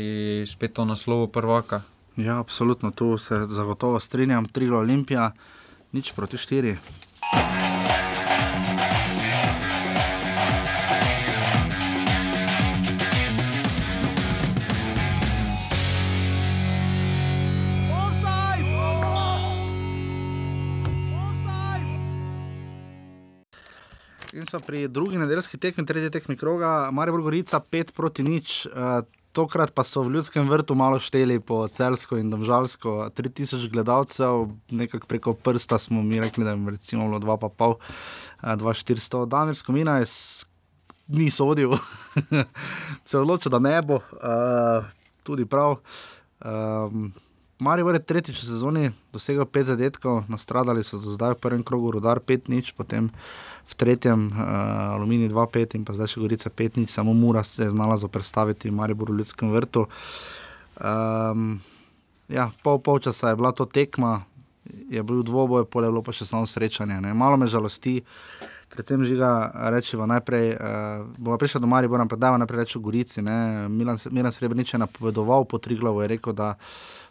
spet 0.47 0.79
o 0.79 0.87
naslovu 0.87 1.27
prvaka. 1.27 1.81
Ja, 2.15 2.39
absolutno, 2.39 2.91
tu 2.91 3.17
se 3.17 3.45
zagotovo 3.45 3.99
strinjam. 3.99 4.45
Trigla 4.45 4.77
Olimpija, 4.77 5.31
nič 5.91 6.11
proti 6.11 6.37
štiri. 6.37 6.77
In 24.33 24.45
smo 24.45 24.59
pri 24.59 24.87
drugi 24.87 25.17
nedeljski 25.17 25.57
tekmi, 25.57 25.85
tretji 25.85 26.09
tekmi 26.11 26.37
kroga, 26.37 26.89
Maribor 26.91 27.21
Gorica 27.21 27.59
5 27.59 27.91
proti 27.91 28.23
nič. 28.23 28.65
Uh, 28.65 29.03
tokrat 29.33 29.71
pa 29.75 29.83
so 29.83 30.03
v 30.03 30.17
ljudskem 30.17 30.49
vrtu 30.49 30.75
malo 30.75 30.99
šteli 30.99 31.39
po 31.39 31.63
celsko 31.67 32.19
in 32.19 32.29
domžalsko. 32.31 33.09
3000 33.15 33.71
gledalcev, 33.71 34.51
nekako 34.71 35.07
preko 35.07 35.33
prsta 35.33 35.79
smo 35.79 36.03
mi 36.03 36.19
rekli, 36.19 36.43
da 36.43 36.51
je 36.55 36.71
recimo 36.71 37.07
bilo 37.07 37.19
2,5, 37.19 37.75
uh, 37.75 38.55
2,400. 38.59 39.25
Damir 39.25 39.55
Skomina 39.55 39.97
je 39.97 40.07
ni 41.07 41.29
sodil, 41.29 41.75
se 43.05 43.17
je 43.17 43.21
odločil, 43.21 43.51
da 43.51 43.59
ne 43.59 43.81
bo, 43.81 43.99
uh, 43.99 44.85
tudi 45.23 45.45
prav. 45.45 45.77
Um, 46.45 47.11
Mari 47.61 47.85
je 47.85 47.99
tretjič 47.99 48.41
v 48.41 48.45
sezoni 48.45 48.85
dosegel 49.13 49.45
pet 49.45 49.69
zadetkov, 49.69 50.25
nastradali 50.25 50.81
so 50.81 50.97
do 50.97 51.13
zdaj 51.13 51.37
v 51.37 51.41
prvem 51.45 51.61
krogu, 51.61 51.91
rodar 51.93 52.17
pet 52.17 52.49
nič, 52.49 52.73
potem 52.73 53.13
v 53.67 53.73
tretjem 53.75 54.29
uh, 54.31 54.95
Alumini 54.97 55.29
2-5 55.29 55.77
in 55.79 55.85
pa 55.87 55.95
zdaj 55.95 56.15
še 56.15 56.21
Gorica 56.23 56.49
5 56.49 56.81
nič, 56.81 56.89
samo 56.91 57.13
Mura 57.13 57.43
se 57.43 57.63
je 57.63 57.71
znala 57.71 57.97
zoprstaviti 57.97 58.69
v 58.69 58.75
Mariboru 58.75 59.13
v 59.13 59.21
ljudskem 59.21 59.51
vrtu. 59.53 59.87
Um, 60.81 61.61
ja, 62.27 62.51
pol 62.63 62.81
polčasa 62.81 63.31
je 63.31 63.39
bila 63.39 63.51
to 63.51 63.65
tekma, 63.65 64.25
je 64.89 65.03
bil 65.03 65.23
dvoboj, 65.23 65.65
pol 65.65 65.85
je 65.85 65.91
bilo 65.91 66.03
pa 66.03 66.15
še 66.15 66.27
samo 66.27 66.47
srečanje. 66.47 66.99
Ne. 67.01 67.13
Malo 67.13 67.37
me 67.37 67.47
žalosti, 67.47 68.01
predvsem 68.71 69.03
žiga 69.05 69.51
rečeva 69.73 70.07
najprej, 70.09 70.55
uh, 70.55 71.03
bomo 71.19 71.37
prišli 71.37 71.61
do 71.61 71.69
Maribora, 71.69 72.07
pa 72.07 72.19
dajmo 72.19 72.41
najprej 72.41 72.63
reči 72.65 72.79
v 72.79 72.85
Gorici. 72.87 73.19
Ne. 73.21 73.67
Milan, 73.69 73.99
Milan 74.11 74.33
Srebrenic 74.33 74.71
je 74.73 74.81
napovedoval 74.81 75.45
po 75.45 75.59
Triglavu, 75.59 76.03
je 76.03 76.11
rekel, 76.15 76.33
da 76.33 76.55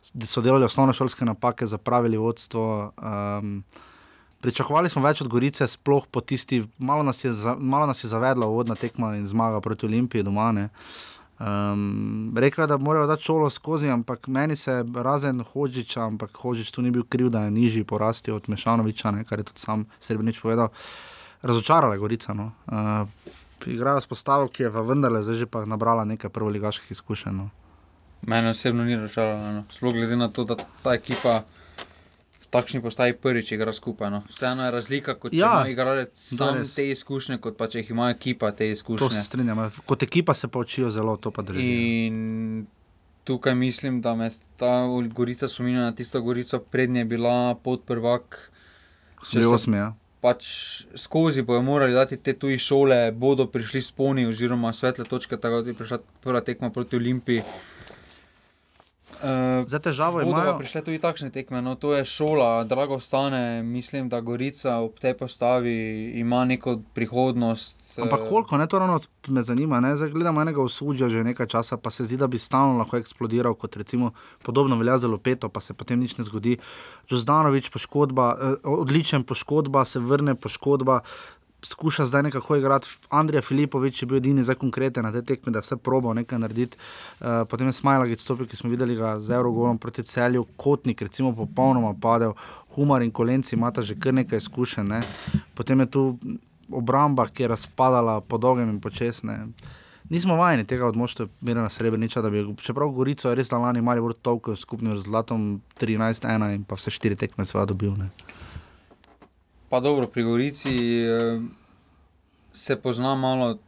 so 0.02 0.40
delali 0.40 0.64
osnovne 0.64 0.96
šolske 0.96 1.24
napake, 1.28 1.68
zapravili 1.68 2.16
vodstvo. 2.16 2.92
Um, 2.96 3.62
pričakovali 4.40 4.88
smo 4.88 5.02
več 5.02 5.20
od 5.20 5.28
Gorice, 5.28 5.66
sploh 5.68 6.06
po 6.10 6.20
tisti, 6.20 6.62
malo 6.78 7.02
nas 7.02 7.24
je, 7.24 7.32
za, 7.32 7.54
malo 7.58 7.86
nas 7.86 8.04
je 8.04 8.08
zavedla 8.08 8.46
vodna 8.46 8.74
tekma 8.74 9.14
in 9.16 9.26
zmaga 9.26 9.60
proti 9.60 9.86
Olimpiji 9.86 10.22
doma. 10.22 10.68
Um, 11.40 12.32
rekel 12.36 12.62
je, 12.62 12.66
da 12.68 12.76
morajo 12.76 13.06
dati 13.06 13.22
čolo 13.22 13.50
skozi, 13.50 13.88
ampak 13.88 14.26
meni 14.26 14.56
se 14.56 14.84
razen 14.94 15.40
Hočiča, 15.52 16.02
ampak 16.04 16.36
Hočič 16.36 16.70
tu 16.70 16.82
ni 16.82 16.90
bil 16.90 17.04
kriv, 17.08 17.28
da 17.28 17.44
je 17.44 17.50
nižji 17.50 17.84
porasti 17.84 18.30
od 18.30 18.48
Mešanoviča, 18.48 19.10
ne, 19.10 19.24
kar 19.24 19.38
je 19.38 19.44
tudi 19.48 19.60
sam 19.60 19.86
Srbenič 20.00 20.40
povedal. 20.40 20.68
Razočarala 21.42 21.94
je 21.94 21.98
Gorica. 21.98 22.34
No. 22.34 22.52
Uh, 22.66 23.08
igrajo 23.66 24.00
s 24.00 24.06
postavo, 24.06 24.48
ki 24.48 24.62
je 24.62 24.72
pa 24.72 24.80
vendarle 24.80 25.22
zdaj 25.22 25.34
že 25.34 25.46
pa 25.46 25.64
nabrala 25.64 26.04
nekaj 26.04 26.30
prvoligaških 26.30 26.90
izkušenj. 26.90 27.36
No. 27.36 27.48
Mene 28.22 28.50
osebno 28.50 28.84
ni 28.84 28.96
razočaralo, 28.96 29.52
no. 29.52 29.64
sploh 29.70 29.94
glede 29.94 30.16
na 30.16 30.28
to, 30.28 30.44
da 30.44 30.56
ta 30.82 30.94
ekipa 30.94 31.42
takšni 32.50 32.82
postaji 32.82 33.14
prvič 33.14 33.52
igra 33.52 33.72
skupaj. 33.72 34.10
No. 34.10 34.22
Vseeno 34.28 34.64
je 34.64 34.70
razlika, 34.70 35.14
kot 35.14 35.32
ja, 35.32 35.52
ima 35.60 35.68
igralec 35.68 36.10
sam 36.14 36.58
res. 36.58 36.74
te 36.74 36.90
izkušnje, 36.90 37.38
kot 37.38 37.56
pa 37.56 37.68
če 37.68 37.78
jih 37.78 37.90
ima 37.90 38.10
ekipa 38.10 38.50
te 38.50 38.66
To 38.66 38.72
izkušnje. 38.72 39.10
se 39.10 39.22
strinjam. 39.22 39.70
Kot 39.86 40.02
ekipa 40.02 40.34
se 40.34 40.48
pa 40.48 40.58
učijo 40.58 40.90
zelo, 40.90 41.16
to 41.16 41.30
pa 41.30 41.42
drži. 41.42 41.62
In 41.62 42.66
tukaj 43.24 43.54
mislim, 43.54 44.00
da 44.00 44.14
me 44.14 44.30
ta 44.56 44.86
Gorica 45.14 45.48
spominja 45.48 45.80
na 45.80 45.94
tisto 45.94 46.22
Gorico, 46.22 46.58
prednje 46.58 47.00
je 47.00 47.04
bila 47.04 47.54
pod 47.54 47.82
prvak. 47.86 48.50
Že 49.32 49.46
osmi, 49.46 49.76
ja. 49.76 49.94
Pač 50.20 50.44
skozi 50.96 51.42
bojo 51.42 51.62
morali 51.62 51.92
dati 51.92 52.16
te 52.16 52.32
tuje 52.32 52.58
šole, 52.58 53.12
bodo 53.12 53.46
prišli 53.46 53.80
sponi, 53.80 54.26
oziroma 54.26 54.72
svetle 54.72 55.04
točke, 55.04 55.36
tako 55.36 55.62
da 55.62 55.70
je 55.70 55.74
prišla 55.74 55.98
prva 56.20 56.40
tekma 56.40 56.70
proti 56.70 56.96
Olimpiji. 56.96 57.42
Uh, 59.20 59.68
Zdaj 59.68 59.80
težavo 59.80 60.18
Bodo 60.18 60.30
imajo. 60.30 60.58
prišle 60.58 60.80
tudi 60.80 60.98
takšne 60.98 61.28
tekme, 61.30 61.60
no 61.60 61.74
to 61.74 61.92
je 61.92 62.04
šola, 62.04 62.64
drago 62.64 63.00
stane, 63.00 63.62
mislim, 63.62 64.08
da 64.08 64.20
Gorica 64.20 64.78
ob 64.80 64.96
tej 64.96 65.12
postavi 65.14 66.12
ima 66.16 66.44
neko 66.44 66.78
prihodnost. 66.94 67.76
Ampak 68.00 68.20
eh, 68.20 68.28
koliko, 68.28 68.56
ne, 68.56 68.66
to 68.66 68.78
ravno 68.78 69.00
me 69.28 69.42
zanima. 69.42 69.80
Ne? 69.80 69.96
Zdaj 69.96 70.10
gledamo 70.10 70.40
enega 70.40 70.62
usudja 70.62 71.08
že 71.08 71.24
nekaj 71.24 71.46
časa, 71.46 71.76
pa 71.76 71.90
se 71.90 72.04
zdi, 72.04 72.16
da 72.16 72.26
bi 72.26 72.38
stalno 72.38 72.78
lahko 72.78 72.96
eksplodiral, 72.96 73.54
kot 73.54 73.76
recimo 73.76 74.12
podobno 74.42 74.78
velja 74.80 74.98
za 74.98 75.08
Lopeto, 75.08 75.48
pa 75.48 75.60
se 75.60 75.74
potem 75.74 76.00
nič 76.00 76.16
ne 76.16 76.24
zgodi. 76.24 76.56
Žozdanovič 77.10 77.68
poškodba, 77.68 78.36
eh, 78.40 78.56
odličen 78.64 79.22
poškodba, 79.22 79.84
se 79.84 79.98
vrne 80.00 80.34
poškodba. 80.34 81.00
Skuša 81.62 82.06
zdaj 82.06 82.22
nekako 82.22 82.56
igrati. 82.56 82.88
Andrej 83.08 83.42
Filipovič 83.42 84.02
je 84.02 84.06
bil 84.06 84.16
edini 84.16 84.42
za 84.42 84.54
konkreten 84.54 85.04
na 85.04 85.12
tej 85.12 85.22
tekmi, 85.22 85.52
da 85.52 85.58
je 85.58 85.68
vse 85.68 85.76
probal 85.76 86.14
nekaj 86.14 86.38
narediti. 86.38 86.78
Uh, 87.20 87.26
potem 87.48 87.68
je 87.68 87.72
Smajlagic 87.72 88.20
stopil, 88.20 88.46
ki 88.46 88.56
smo 88.56 88.70
videli 88.70 88.96
ga 88.96 89.18
z 89.20 89.36
Eurogolom 89.36 89.78
proti 89.78 90.02
celju, 90.02 90.46
kotnik, 90.56 91.02
recimo, 91.02 91.34
popolnoma 91.36 91.94
padel, 92.00 92.32
humor 92.76 93.02
in 93.02 93.10
kolenci 93.10 93.56
imata 93.56 93.82
že 93.82 93.98
kar 94.00 94.14
nekaj 94.14 94.36
izkušenj. 94.36 94.88
Ne. 94.88 95.02
Potem 95.54 95.80
je 95.80 95.86
tu 95.86 96.04
obramba, 96.72 97.26
ki 97.26 97.42
je 97.42 97.48
razpadala 97.48 98.20
po 98.20 98.38
dolgem 98.38 98.70
in 98.70 98.80
počasne. 98.80 99.38
Nismo 100.10 100.34
vajeni 100.36 100.64
tega 100.66 100.86
od 100.86 100.96
moštva 100.96 101.26
Mirena 101.40 101.68
Srebreniča, 101.68 102.22
da 102.22 102.30
bi, 102.30 102.42
čeprav 102.62 102.90
Gorico 102.90 103.28
je 103.28 103.34
res 103.38 103.50
na 103.50 103.58
lani 103.58 103.80
mali 103.80 104.00
vrh 104.00 104.16
tolkel 104.22 104.56
s 104.56 104.64
skupnim 104.66 104.92
rezultatom 104.92 105.60
13-1 105.80 106.54
in 106.54 106.64
pa 106.64 106.74
vse 106.74 106.90
štiri 106.90 107.16
tekme 107.16 107.46
seveda 107.46 107.70
dobil. 107.70 107.94
Ne. 107.94 108.08
Pa 109.70 109.80
dobro, 109.80 110.06
pri 110.06 110.22
Gorici 110.22 111.02
eh, 111.02 111.38
se 112.52 112.76
pozna 112.76 113.14
malo 113.14 113.58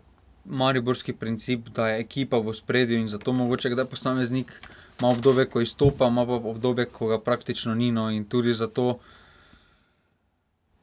mariborski 0.45 1.13
princip, 1.13 1.69
da 1.69 1.89
je 1.89 2.01
ekipa 2.01 2.39
v 2.39 2.55
spredju 2.55 2.99
in 2.99 3.09
zato 3.09 3.33
mogoče 3.33 3.71
kdaj 3.71 3.85
posameznik 3.85 4.53
ima 5.01 5.09
obdobje, 5.09 5.47
ko 5.47 5.61
izstopa, 5.61 6.07
ima 6.07 6.27
pa 6.27 6.33
obdobje, 6.33 6.85
ko 6.85 7.07
ga 7.07 7.19
praktično 7.21 7.75
ni. 7.75 7.93
No, 7.93 8.11
in 8.11 8.25
tudi 8.25 8.55
zato 8.55 8.99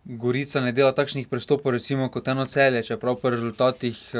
Gorica 0.05 0.61
ne 0.61 0.71
dela 0.71 0.91
takšnih 0.95 1.27
prestopov, 1.27 1.71
recimo 1.75 2.07
kot 2.09 2.27
eno 2.27 2.45
celje, 2.45 2.83
čeprav 2.83 3.19
po 3.19 3.29
rezultatih 3.29 3.99
eh, 4.13 4.19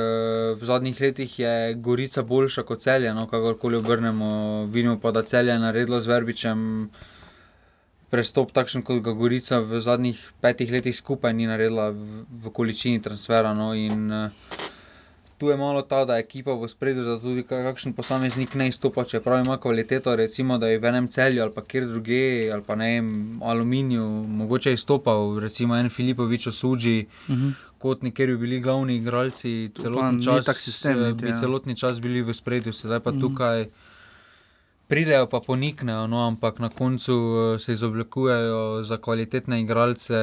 v 0.60 0.66
zadnjih 0.66 1.00
letih 1.02 1.40
je 1.40 1.74
Gorica 1.74 2.24
boljša 2.24 2.64
kot 2.64 2.84
celje, 2.84 3.14
no, 3.14 3.24
kakorkoli 3.28 3.80
obrnemo. 3.80 4.66
Vidimo 4.66 5.00
pa, 5.00 5.12
da 5.12 5.24
celje 5.24 5.56
je 5.56 5.60
naredilo 5.60 6.00
z 6.00 6.08
Verbičem 6.08 6.90
prestop 8.10 8.52
takšen, 8.52 8.82
kot 8.82 9.02
ga 9.02 9.12
Gorica 9.14 9.60
v 9.60 9.80
zadnjih 9.80 10.18
petih 10.42 10.72
letih 10.72 10.94
skupaj 10.94 11.34
ni 11.34 11.46
naredila 11.46 11.90
v, 11.90 12.02
v 12.26 12.50
količini 12.50 13.00
transfera. 13.00 13.54
No, 13.54 13.74
in 13.74 14.12
uh, 14.12 14.32
tu 15.38 15.48
je 15.48 15.56
malo 15.56 15.82
ta, 15.84 16.04
da 16.04 16.16
je 16.16 16.20
ekipa 16.22 16.52
v 16.54 16.68
spredju, 16.68 17.04
da 17.04 17.16
tudi 17.18 17.44
ka- 17.44 17.64
kakšen 17.64 17.94
posameznik 17.94 18.56
ne 18.56 18.68
izstopa, 18.68 19.04
čeprav 19.06 19.40
ima 19.40 19.58
kvaliteto, 19.58 20.16
recimo, 20.16 20.58
da 20.58 20.68
je 20.68 20.80
v 20.80 20.86
enem 20.86 21.08
celju 21.08 21.42
ali 21.42 21.52
pa 21.52 21.62
kjer 21.64 21.86
druge, 21.86 22.20
ali 22.50 22.62
pa 22.62 22.76
ne 22.76 22.90
vem, 22.92 23.08
aluminiju, 23.44 24.04
mogoče 24.28 24.74
izstopal, 24.74 25.40
recimo 25.40 25.78
en 25.78 25.90
Filipovič 25.90 26.48
osuđi. 26.48 26.98
Uh 27.26 27.36
-huh. 27.36 27.52
Kot 27.78 28.02
nekateri 28.02 28.32
bi 28.32 28.38
bili 28.40 28.60
glavni 28.60 28.96
igralci, 28.96 29.72
celotni 29.74 30.18
ni 30.18 30.24
čas, 30.26 30.58
sistem 30.58 30.98
eh, 30.98 31.08
niti, 31.08 31.24
bi 31.24 31.30
ja. 31.30 31.36
celotni 31.36 31.76
čas 31.76 32.02
bili 32.02 32.22
v 32.22 32.34
spredju, 32.34 32.74
sedaj 32.74 33.00
pa 33.00 33.12
Mhm. 33.12 33.22
tukaj 33.22 33.66
pridejo, 34.90 35.28
pa 35.30 35.40
poniknejo, 35.40 36.08
no, 36.10 36.24
ampak 36.28 36.60
na 36.60 36.70
koncu 36.70 37.14
eh, 37.14 37.60
se 37.60 37.74
izoblikujejo 37.74 38.84
za 38.84 38.98
kvalitetne 38.98 39.62
igralce 39.62 40.18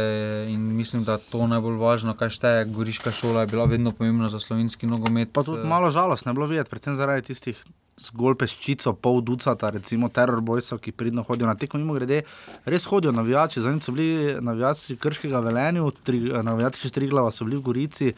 in 0.50 0.60
mislim, 0.76 1.04
da 1.04 1.18
to 1.18 1.46
najbolj 1.46 1.78
važno, 1.78 2.16
kaj 2.18 2.34
šteje. 2.34 2.64
Goriška 2.74 3.12
šola 3.14 3.44
je 3.44 3.52
bila 3.54 3.64
vedno 3.64 3.90
pomembna 3.90 4.28
za 4.28 4.40
slovenski 4.42 4.86
nogomet. 4.86 5.32
Pa 5.32 5.46
tudi 5.46 5.62
eh, 5.62 5.68
malo 5.70 5.90
žalostno 5.90 6.30
je 6.30 6.34
bilo 6.34 6.50
videti, 6.50 6.70
predvsem 6.70 6.98
zaradi 6.98 7.28
tistih 7.30 7.62
zgolj 8.10 8.34
peščico, 8.42 8.92
pol 8.92 9.22
ducata, 9.24 9.70
recimo 9.70 10.10
terorbojcev, 10.12 10.82
ki 10.82 10.92
pridno 10.92 11.22
hodijo 11.22 11.46
na 11.46 11.54
tekmo. 11.54 11.80
Mimo 11.80 11.94
grede, 11.94 12.24
res 12.66 12.84
hodijo 12.90 13.14
navijači, 13.14 13.62
zadnjič 13.62 13.86
so 13.86 13.94
bili 13.94 14.34
navijači 14.42 14.98
Krškega 15.00 15.40
velenja, 15.46 15.86
tri, 16.02 16.20
navijači 16.42 16.90
Triglava 16.90 17.30
so 17.30 17.46
bili 17.46 17.62
v 17.62 17.68
Gorici. 17.70 18.12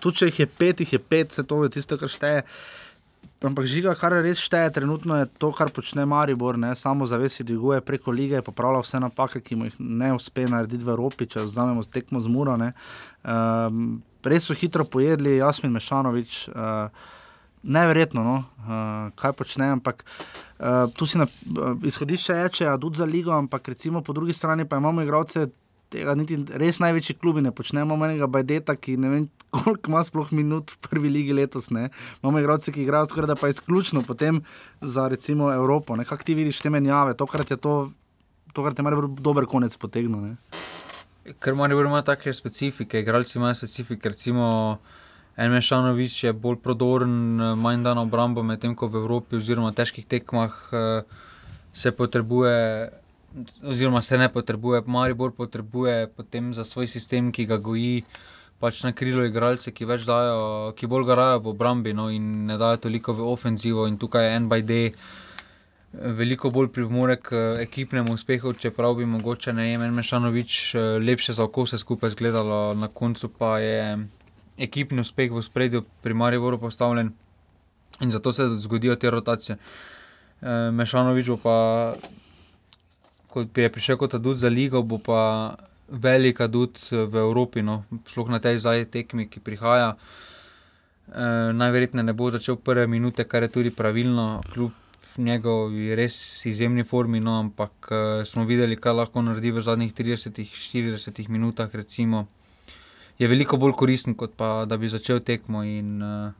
Tudi 0.00 0.20
če 0.20 0.28
jih 0.30 0.40
je 0.44 0.46
pet, 0.46 0.80
jih 0.84 0.92
je 0.92 0.98
pet, 1.00 1.32
se 1.32 1.42
to 1.42 1.64
je 1.64 1.72
tisto, 1.78 1.98
kar 1.98 2.12
šteje. 2.12 2.44
Ampak 3.44 3.66
žiga, 3.68 3.92
kar 3.92 4.14
res 4.24 4.40
šteje, 4.40 4.70
trenutno 4.78 5.18
je 5.20 5.26
to, 5.36 5.50
kar 5.52 5.68
počne 5.68 6.06
Maribor, 6.08 6.56
ne 6.56 6.70
samo 6.72 7.04
zavesi 7.04 7.44
dviguje 7.44 7.82
preko 7.84 8.14
lige, 8.14 8.40
popravlja 8.42 8.80
vse 8.80 9.00
napake, 9.02 9.42
ki 9.44 9.58
mu 9.60 9.68
jih 9.68 9.76
ne 9.78 10.14
uspe 10.16 10.46
narediti 10.48 10.86
v 10.86 10.94
Evropi, 10.94 11.28
če 11.28 11.44
vzamemo 11.44 11.84
tekmo 11.84 12.22
z 12.24 12.32
Muro. 12.32 12.56
ne. 12.56 12.72
Um, 13.28 14.00
res 14.24 14.48
so 14.48 14.56
hitro 14.56 14.88
pojedli, 14.88 15.36
Jasmin 15.36 15.72
Mešanovič. 15.72 16.48
Uh, 16.48 17.12
Neverjetno, 17.66 18.22
no, 18.22 18.34
uh, 18.62 19.10
kaj 19.18 19.32
počne, 19.34 19.66
ampak 19.74 20.04
uh, 20.06 20.86
tu 20.94 21.02
si 21.02 21.18
na 21.18 21.26
uh, 21.26 21.74
izhodišče 21.82 22.36
je, 22.38 22.50
če 22.58 22.64
je 22.64 22.70
adut 22.70 22.94
za 22.94 23.04
ligo, 23.04 23.32
ampak 23.34 23.72
recimo 23.74 24.04
po 24.06 24.14
drugi 24.14 24.36
strani 24.36 24.68
pa 24.68 24.78
imamo 24.78 25.02
igralce. 25.02 25.48
Tega 25.92 26.16
niti 26.18 26.38
res 26.58 26.80
največji 26.82 27.18
klubi 27.20 27.44
ne 27.44 27.52
počnemo, 27.54 27.86
imamo 27.86 28.08
enega 28.08 28.26
Bajdeta, 28.26 28.74
ki 28.74 28.96
ne 28.98 29.10
vem, 29.12 29.28
koliko 29.54 29.92
ima 29.92 30.02
sploh 30.04 30.32
minut 30.34 30.72
v 30.74 30.80
prvi 30.88 31.12
ligi 31.12 31.36
letos. 31.36 31.70
Ne? 31.70 31.88
Imamo 32.22 32.42
igralce, 32.42 32.74
ki 32.74 32.82
igrajo 32.82 33.10
skoraj 33.10 33.30
da 33.32 33.38
pa 33.38 33.50
izključno 33.52 34.02
potem 34.06 34.42
za 34.80 35.08
recimo 35.08 35.52
Evropo. 35.52 35.96
Kako 35.96 36.22
ti 36.24 36.34
vidiš 36.34 36.60
te 36.60 36.70
menjave, 36.70 37.14
tokrat 37.14 37.50
je 37.50 37.56
to, 37.56 37.90
tokrat 38.52 38.78
je 38.78 38.82
malo 38.82 39.06
dober 39.06 39.46
konec 39.46 39.76
potegnil. 39.76 40.20
ne. 40.20 40.36
Ker 41.42 41.54
Maribor 41.54 41.86
ima 41.86 42.02
take 42.02 42.32
specifike, 42.32 43.00
igralci 43.00 43.38
imajo 43.38 43.54
specifike. 43.54 44.08
Recimo, 44.08 44.78
En 45.36 45.52
Mešanovič 45.52 46.24
je 46.24 46.32
bolj 46.32 46.56
prodoren, 46.64 47.36
manj 47.60 47.82
dan 47.84 47.98
obrambo, 48.00 48.40
medtem 48.42 48.72
ko 48.72 48.88
v 48.88 49.02
Evropi, 49.04 49.36
oziroma 49.36 49.68
težkih 49.76 50.06
tekmah, 50.08 50.52
eh, 50.72 51.02
se 51.76 51.92
potrebuje, 51.92 52.88
oziroma 53.62 54.02
se 54.02 54.18
ne 54.18 54.28
potrebuje. 54.28 54.82
Maribor 54.86 55.32
potrebuje 55.32 56.06
potem 56.16 56.54
za 56.54 56.64
svoj 56.64 56.86
sistem, 56.86 57.32
ki 57.32 57.46
ga 57.46 57.56
goji, 57.56 58.04
pač 58.58 58.82
na 58.82 58.92
krilo 58.92 59.24
igralce, 59.24 59.72
ki 59.72 59.86
dajo, 59.86 60.72
ki 60.76 60.86
bolj 60.86 61.06
garajo 61.06 61.38
v 61.40 61.52
obrambi 61.52 61.92
no, 61.92 62.10
in 62.10 62.46
ne 62.46 62.56
dajo 62.58 62.76
toliko 62.88 63.12
v 63.12 63.28
ofenzivo. 63.28 63.86
In 63.86 63.98
tukaj 63.98 64.24
je 64.24 64.36
en 64.36 64.48
by 64.48 64.62
day 64.62 64.92
veliko 65.92 66.50
bolj 66.50 66.68
pripomore 66.68 67.16
k 67.16 67.32
eh, 67.32 67.62
ekipnemu 67.62 68.14
uspehu, 68.14 68.52
čeprav 68.52 68.94
bi 68.94 69.06
mogoče 69.06 69.52
ne 69.52 69.78
vem, 69.78 69.94
Mešanovič 69.94 70.74
eh, 70.74 70.80
lepše 70.98 71.32
za 71.32 71.44
oko 71.44 71.64
vse 71.64 71.78
skupaj 71.78 72.08
izgledalo, 72.08 72.74
na 72.74 72.88
koncu 72.88 73.28
pa 73.28 73.58
je 73.58 73.98
ekipni 74.58 75.00
uspeh 75.00 75.32
v 75.32 75.42
spredju 75.42 75.84
pri 76.02 76.14
Mariboru 76.14 76.58
postavljen 76.58 77.12
in 78.00 78.10
zato 78.10 78.32
se 78.32 78.48
zgodijo 78.48 78.96
te 78.96 79.10
rotacije. 79.10 79.56
Mešanovič 80.72 81.28
pa, 81.42 81.94
kot 83.36 83.58
je 83.58 83.72
prišel 83.72 84.00
kot 84.00 84.16
adut 84.16 84.40
za 84.40 84.48
ligo, 84.48 84.80
bo 84.82 84.98
pa 84.98 85.56
velik 85.88 86.40
adut 86.40 86.80
v 86.90 87.20
Evropi, 87.20 87.62
no, 87.62 87.84
sploh 88.08 88.32
na 88.32 88.40
tej 88.42 88.58
zdaj 88.64 88.88
tekmi, 88.90 89.28
ki 89.28 89.44
prihaja. 89.44 89.92
E, 89.94 91.52
najverjetneje 91.54 92.08
ne 92.08 92.14
bo 92.16 92.32
začel 92.34 92.56
prve 92.56 92.88
minute, 92.90 93.28
kar 93.28 93.46
je 93.46 93.52
tudi 93.52 93.70
pravilno, 93.70 94.40
kljub 94.50 94.72
njegovi 95.16 95.94
res 95.96 96.16
izjemni 96.48 96.84
formi, 96.84 97.20
no, 97.20 97.38
ampak 97.44 97.92
e, 97.92 98.00
smo 98.26 98.44
videli, 98.48 98.80
kaj 98.80 98.98
lahko 99.04 99.22
naredi 99.22 99.52
v 99.54 99.62
zadnjih 99.62 99.92
30-40 99.94 101.28
minutah. 101.28 101.70
Recimo, 101.72 102.26
je 103.18 103.28
veliko 103.28 103.60
bolj 103.60 103.76
koristen, 103.78 104.16
kot 104.18 104.34
pa 104.36 104.64
da 104.68 104.76
bi 104.76 104.90
začel 104.92 105.22
tekmo. 105.24 105.62
In, 105.64 106.02
uh, 106.02 106.32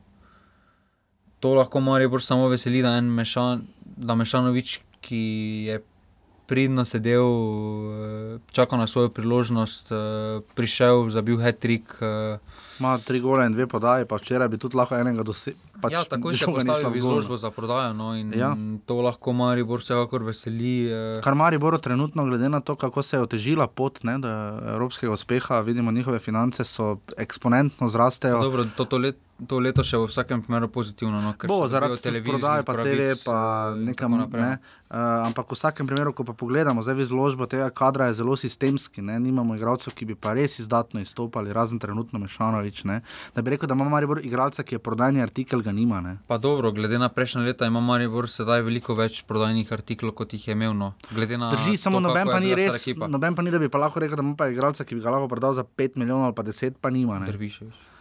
to 1.39 1.53
lahko 1.53 1.79
Marijo 1.79 2.19
samo 2.19 2.47
veseli, 2.47 2.81
da 2.81 3.01
mešan, 3.01 3.61
da 3.85 4.15
Mešanovič, 4.15 4.79
ki 5.01 5.23
je 5.67 5.79
pridno 6.47 6.85
sedel, 6.87 7.27
uh, 7.27 8.41
čakal 8.51 8.79
na 8.79 8.87
svojo 8.87 9.11
priložnost, 9.11 9.91
uh, 9.91 10.41
prišel, 10.55 11.11
zabil 11.11 11.37
hat-trick. 11.37 11.91
Ima 12.79 12.97
tri 12.97 13.19
gole 13.19 13.45
in 13.45 13.51
dve 13.51 13.67
podaji, 13.67 14.05
pa 14.05 14.15
včeraj 14.15 14.47
bi 14.47 14.57
tudi 14.57 14.77
lahko 14.77 14.95
enega 14.95 15.23
dosegel. 15.23 15.59
Pač 15.77 15.91
ja, 15.91 16.03
tako 16.03 16.31
je 16.31 16.41
postavil 16.41 16.89
v 16.89 16.97
izložbo 16.97 17.37
za 17.37 17.51
prodajo. 17.51 17.93
No, 17.93 18.15
Ja. 18.33 18.55
To 18.85 19.01
lahko 19.01 19.29
Maribor 19.31 19.79
vsekakor 19.79 20.23
veseli. 20.23 20.87
eh, 20.87 21.21
Kar 21.21 21.35
Maribor 21.35 21.77
trenutno, 21.77 22.25
glede 22.25 22.49
na 22.49 22.59
to, 22.59 22.75
kako 22.75 23.03
se 23.03 23.17
je 23.17 23.21
otežila 23.21 23.67
pot 23.67 24.03
ne, 24.03 24.17
do 24.17 24.27
evropskega 24.67 25.13
uspeha, 25.13 25.59
vidimo, 25.59 25.91
njihove 25.91 26.19
finance 26.19 26.63
so 26.63 26.97
eksponentno 27.17 27.87
zrastejo. 27.87 28.41
Dobro, 28.41 28.65
to, 28.67 28.85
to, 28.85 28.97
let, 28.97 29.17
to 29.47 29.59
leto 29.59 29.83
še 29.83 29.97
v 29.97 30.05
vsakem 30.05 30.41
primeru 30.41 30.67
pozitivno. 30.67 31.21
No, 31.21 31.33
ker 31.33 31.47
Bo 31.47 31.67
zaradi 31.67 32.23
prodaje, 32.23 32.63
pa 32.63 32.73
TV, 32.75 33.13
pa 33.21 33.37
eh, 33.69 33.77
in 33.77 33.85
nekam. 33.85 34.17
naprej, 34.17 34.41
Ne, 34.41 34.49
no. 34.49 34.57
uh, 34.89 35.27
ampak 35.27 35.45
v 35.45 35.53
vsakem 35.53 35.85
primeru, 35.85 36.09
ko 36.11 36.23
pa 36.23 36.33
pogledamo, 36.33 36.81
zdaj 36.81 36.97
izložbo 36.99 37.45
tega 37.45 37.69
kadra 37.69 38.07
je 38.07 38.13
zelo 38.15 38.33
sistemski. 38.33 39.01
Ne, 39.01 39.19
nimamo 39.19 39.53
igralcev, 39.53 39.93
ki 39.93 40.05
bi 40.05 40.15
pa 40.15 40.33
res 40.33 40.57
izdatno 40.57 40.97
izstopali, 40.99 41.53
razen 41.53 41.77
trenutno 41.77 42.17
Mešanovič. 42.67 42.83
Ne. 42.83 43.01
Da 43.35 43.41
bi 43.41 43.49
rekel, 43.49 43.67
da 43.67 43.73
ima 43.73 43.89
Maribor 43.89 44.19
igralca, 44.23 44.63
ki 44.63 44.75
je 44.75 44.79
prodajni 44.79 45.21
artikel, 45.21 45.61
ga 45.61 45.71
nima. 45.71 46.01
Ne. 46.01 46.17
Pa 46.27 46.37
dobro, 46.37 46.71
glede 46.71 46.99
na 46.99 47.09
prejšnje 47.09 47.41
leta 47.41 47.65
ima 47.65 47.79
Maribor 47.79 48.29
sedaj 48.29 48.61
veliko 48.61 48.95
več 48.95 49.23
prodajnih 49.27 49.71
artiklov, 49.71 50.13
kot 50.13 50.33
jih 50.33 50.47
je 50.47 50.51
imel. 50.53 50.73
No. 50.73 50.93
Drži, 51.11 51.77
samo 51.77 51.97
to, 51.97 52.07
noben 52.07 52.27
kako 52.27 52.31
pa 52.31 52.39
ni 52.39 52.55
res. 52.55 52.87
Noben 53.07 53.35
pa 53.35 53.41
ni, 53.41 53.51
da 53.51 53.59
bi 53.59 53.69
pa 53.69 53.77
lahko 53.77 53.99
rekel, 53.99 54.17
da 54.17 54.23
ima 54.23 54.35
pa 54.35 54.49
igralca, 54.51 54.85
ki 54.85 54.95
bi 54.95 55.01
ga 55.01 55.13
lahko 55.13 55.29
prodal 55.31 55.53
za 55.53 55.63
5 55.63 55.97
milijonov 55.97 56.31
ali 56.31 56.35
pa 56.35 56.43
10, 56.43 56.81
pa 56.81 56.89
nima. 56.89 57.19
Ne. 57.19 57.29
Derviševič. 57.31 57.96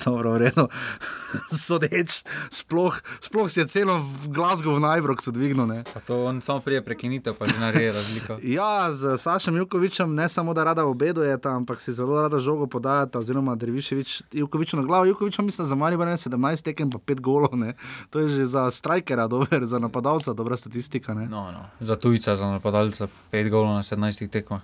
Dobro, 0.04 0.32
v 0.32 0.48
redu. 0.48 0.68
Sodeč, 1.66 2.24
sploh, 2.48 2.96
sploh 3.20 3.48
si 3.52 3.60
je 3.60 3.66
celo 3.68 4.00
v 4.00 4.32
Glasgow 4.32 4.80
v 4.80 4.80
Najbrok 4.80 5.20
dvignil. 5.28 5.84
To 6.08 6.24
on 6.24 6.40
samo 6.40 6.64
prije 6.64 6.80
prekinitev, 6.80 7.36
pa 7.36 7.44
že 7.46 7.60
naredi 7.60 7.92
razliko. 7.92 8.32
Ja, 8.60 8.88
z 8.92 9.20
Sašem 9.20 9.56
Jukovičem 9.56 10.14
ne 10.14 10.28
samo 10.28 10.54
da 10.54 10.64
rada 10.64 10.84
obedujete, 10.84 11.48
ampak 11.48 11.80
si 11.80 11.92
zelo 11.92 12.16
rada 12.16 12.40
žogo 12.40 12.66
podajate, 12.66 13.18
oziroma 13.18 13.54
Derviševič, 13.54 14.32
Jukovič 14.32 14.72
na 14.72 14.82
glavo. 14.82 15.04
Jukovič 15.04 15.38
mislim 15.38 15.66
za 15.66 15.74
Marijo 15.74 16.00
17 16.00 16.64
tekem, 16.64 16.90
pa 16.90 16.98
5 16.98 17.20
golov. 17.20 17.52
Ne. 17.54 17.76
To 18.10 18.24
je 18.24 18.28
že 18.28 18.46
za 18.46 18.70
strikera, 18.70 19.28
dober, 19.28 19.64
za 19.64 19.78
napadalca 19.78 20.32
dobra 20.32 20.56
statistika. 20.56 21.14
Ne. 21.14 21.28
No, 21.28 21.52
no. 21.52 21.68
Za 21.80 21.96
tujca, 21.96 22.36
za 22.36 22.46
napadalca, 22.46 23.08
5 23.32 23.50
golov 23.50 23.76
na 23.76 23.82
17 23.82 24.28
tekmah. 24.28 24.62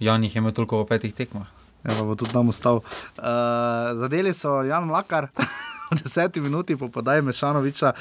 Jan 0.00 0.22
jih 0.24 0.34
je 0.34 0.38
imel 0.38 0.52
toliko 0.54 0.82
v 0.82 0.86
petih 0.86 1.14
tekmah. 1.14 1.67
Ja, 1.84 1.94
pa 1.94 2.02
bo 2.04 2.14
tudi 2.18 2.32
tam 2.32 2.48
ostal. 2.48 2.82
Uh, 2.82 3.24
zadeli 3.98 4.34
so 4.34 4.62
Jan 4.62 4.86
Mlakar. 4.86 5.28
V 5.88 5.96
deseti 6.04 6.40
minuti 6.40 6.76
po 6.76 6.90
podaji 6.92 7.22
Mešanoviča, 7.22 7.92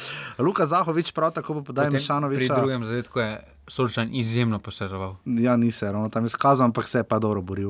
Luka 0.43 0.65
Zahovič 0.65 1.11
prav 1.15 1.31
tako 1.31 1.53
po 1.53 1.71
podaji 1.71 1.87
Potem 1.87 2.01
Mešanoviča. 2.01 2.53
Pri 2.53 2.61
drugem 2.61 2.85
zadetku 2.85 3.19
je 3.19 3.43
Sorčan 3.67 4.09
izjemno 4.11 4.59
posredoval. 4.59 5.15
Ja, 5.25 5.55
ni 5.55 5.71
se 5.71 5.91
ravno 5.91 6.09
tam 6.09 6.25
izkazal, 6.25 6.65
ampak 6.65 6.87
se 6.87 6.99
je 6.99 7.03
pa 7.03 7.19
dobro 7.19 7.41
boril. 7.41 7.69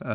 Uh, 0.00 0.08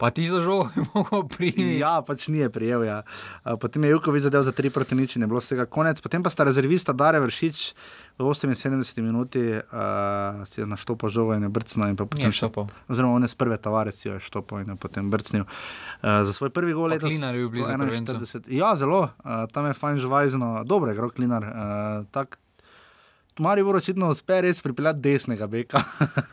Pa 0.00 0.08
ti 0.08 0.24
za 0.24 0.40
žogo 0.40 0.72
je 0.72 0.82
mogel 0.96 1.28
priti. 1.28 1.76
ja, 1.84 2.00
pač 2.00 2.32
ni 2.32 2.40
je 2.40 2.48
prijel. 2.48 2.88
Ja. 2.88 3.04
Uh, 3.44 3.60
potem 3.60 3.84
je 3.84 3.92
Jukovič 3.92 4.24
zadev 4.24 4.40
za 4.48 4.52
3 4.56 4.72
proti 4.72 4.96
nič 4.96 5.20
in 5.20 5.22
je 5.22 5.28
bilo 5.28 5.44
z 5.44 5.52
tega 5.52 5.68
konec. 5.68 6.00
Potem 6.00 6.24
pa 6.24 6.32
sta 6.32 6.48
rezervista 6.48 6.96
Dare 6.96 7.20
Vršič 7.20 7.76
v 8.20 8.24
78 8.24 9.04
minuti, 9.04 9.40
uh, 9.60 10.40
si 10.44 10.60
je 10.60 10.66
naštopal 10.68 11.12
žogo 11.12 11.36
in 11.36 11.44
je 11.44 11.52
brcnil. 11.52 11.92
In 11.92 11.96
potem 11.96 12.32
še, 12.32 12.48
štopal. 12.48 12.68
oziroma 12.88 13.16
on 13.16 13.24
je 13.24 13.32
z 13.32 13.36
prve 13.36 13.56
tavare 13.60 13.92
si 13.92 14.08
jo 14.08 14.16
je 14.16 14.24
štopal 14.24 14.64
in 14.64 14.72
je 14.72 14.76
potem 14.76 15.08
brcnil. 15.08 15.44
Uh, 15.44 16.24
za 16.24 16.32
svoj 16.32 16.52
prvi 16.52 16.72
gol 16.72 16.88
Pa 16.88 16.96
letos. 16.96 17.12
Klinar 17.12 17.36
je 17.36 17.44
bil 17.48 17.52
blizu 17.52 17.68
141. 17.76 18.52
Ja, 18.52 18.76
zelo, 18.76 19.08
uh, 19.08 19.48
tam 19.52 19.68
je 19.68 19.76
fajn 19.76 20.00
živajzno, 20.00 20.64
dobro 20.64 20.92
je 20.92 20.96
igral 20.96 21.12
Klinar. 21.12 21.44
Uh, 21.44 21.52
tak, 22.12 22.40
Mari 23.40 23.62
bo 23.62 23.72
očitno 23.72 24.10
uspe 24.10 24.40
res 24.40 24.60
pripeljati 24.60 25.00
desnega 25.00 25.46
beka. 25.46 25.80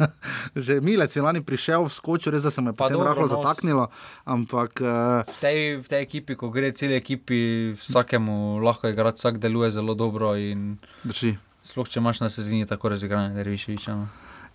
Že 0.57 0.81
Milec 0.81 1.09
je 1.09 1.21
lani 1.21 1.39
prišel 1.39 1.81
v 1.81 1.89
skoču, 1.89 2.27
res 2.27 2.43
da 2.43 2.51
se 2.51 2.59
me 2.59 2.73
Pa 2.73 2.89
dobro, 2.89 3.07
rahlo 3.07 3.23
no, 3.23 3.27
s- 3.27 3.31
zataknilo, 3.31 3.85
ampak 4.25 4.81
uh, 4.81 5.23
V 5.23 5.39
tej, 5.39 5.57
v 5.79 5.87
tej 5.87 6.01
ekipi, 6.01 6.35
ko 6.35 6.49
gre 6.49 6.71
cel 6.71 6.91
ekipi, 6.91 7.71
vsakemu 7.73 8.59
lahko 8.59 8.87
igra, 8.87 9.11
vsak 9.11 9.37
deluje 9.37 9.71
zelo 9.71 9.95
dobro. 9.95 10.35
in 10.35 10.77
drži. 11.03 11.37
Sploh 11.63 11.87
če 11.87 11.99
imaš 11.99 12.19
na 12.19 12.29
sredini 12.29 12.67
tako 12.67 12.89
razigrane, 12.89 13.31
da 13.31 13.41
reviš 13.41 13.67
več. 13.67 13.87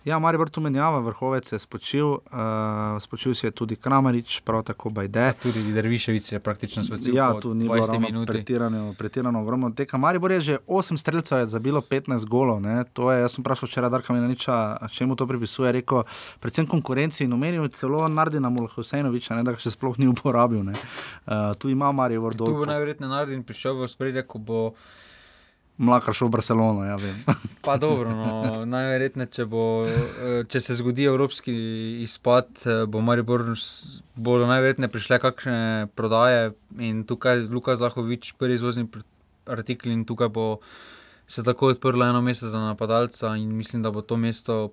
Ja, 0.05 0.19
Maribor 0.19 0.49
tu 0.49 0.61
menjava, 0.61 0.99
vrhovec 0.99 1.51
je 1.51 1.59
spočil, 1.59 2.07
uh, 2.07 2.99
spočil 2.99 3.33
se 3.33 3.47
je 3.47 3.51
tudi 3.51 3.75
Kramarič, 3.75 4.41
prav 4.43 4.63
tako 4.63 4.89
Bajde. 4.89 5.33
Tudi 5.43 5.63
Derviševič 5.73 6.31
je 6.31 6.39
praktično 6.39 6.83
specifičen. 6.83 7.15
Ja, 7.15 7.39
tu 7.39 7.53
ni 7.53 7.63
bilo 7.63 7.75
20 7.75 7.91
ravno 7.91 8.07
minut. 8.07 8.27
pretirano, 8.27 8.93
pretirano 8.99 9.41
ogromno 9.41 9.69
teka. 9.71 9.97
Maribor 9.97 10.31
je 10.31 10.41
že 10.41 10.57
8 10.67 10.97
streljcev 10.97 11.39
je 11.39 11.47
zabilo 11.47 11.81
15 11.81 12.25
golov. 12.25 12.61
Ne. 12.61 12.83
To 12.93 13.11
je, 13.11 13.21
jaz 13.21 13.31
sem 13.31 13.43
vprašal 13.43 13.67
včeraj 13.67 13.89
Darka 13.89 14.13
Milaniča, 14.13 14.77
čemu 14.91 15.15
to 15.15 15.27
pripisuje. 15.27 15.67
Je 15.67 15.71
Rekel, 15.71 16.03
predvsem 16.39 16.67
konkurenci 16.67 17.23
in 17.23 17.33
omenil 17.33 17.67
celo 17.67 18.07
Nardina 18.07 18.49
Mulhusejnoviča, 18.49 19.35
ne, 19.35 19.43
da 19.43 19.55
ga 19.55 19.59
še 19.59 19.71
sploh 19.71 19.95
ni 19.97 20.07
uporabil. 20.07 20.63
ne. 20.63 20.75
Uh, 21.25 21.55
tu 21.55 21.69
ima 21.69 21.91
Maribor 21.91 22.35
Tu 22.35 22.43
bo 22.43 22.65
najverjetneje 22.65 23.09
Nardin 23.09 23.43
prišel 23.43 23.79
v 23.79 23.87
spredje, 23.87 24.27
ko 24.27 24.37
bo. 24.37 24.73
Mlaka 25.83 26.13
šel 26.15 26.27
v 26.27 26.37
Barcelono, 26.37 26.85
ja. 26.87 26.97
Pa 27.65 27.77
dobro, 27.77 28.11
no, 28.11 28.65
najverjetneje, 28.65 29.31
če, 29.37 29.45
bo, 29.49 29.63
eh, 29.87 30.43
če 30.47 30.61
se 30.63 30.77
zgodi 30.79 31.07
evropski 31.09 31.53
izpad, 32.03 32.51
eh, 32.65 32.83
bo 32.87 33.03
Maribor, 33.03 33.45
bodo 34.15 34.47
najverjetneje 34.49 34.91
prišle 34.91 35.19
kakšne 35.23 35.57
prodaje 35.95 36.53
in 36.79 37.03
tukaj 37.07 37.45
Luka 37.51 37.75
Zahovič, 37.79 38.33
prvi 38.39 38.59
izvozni 38.59 38.87
artikel 39.45 39.91
in 39.91 40.05
tukaj 40.07 40.31
bo 40.31 40.47
se 41.27 41.43
tako 41.43 41.73
odprlo 41.73 42.05
eno 42.05 42.21
mesto 42.21 42.49
za 42.49 42.59
napadalca 42.59 43.35
in 43.35 43.51
mislim, 43.55 43.83
da 43.83 43.91
bo 43.91 44.01
to 44.01 44.17
mesto 44.17 44.71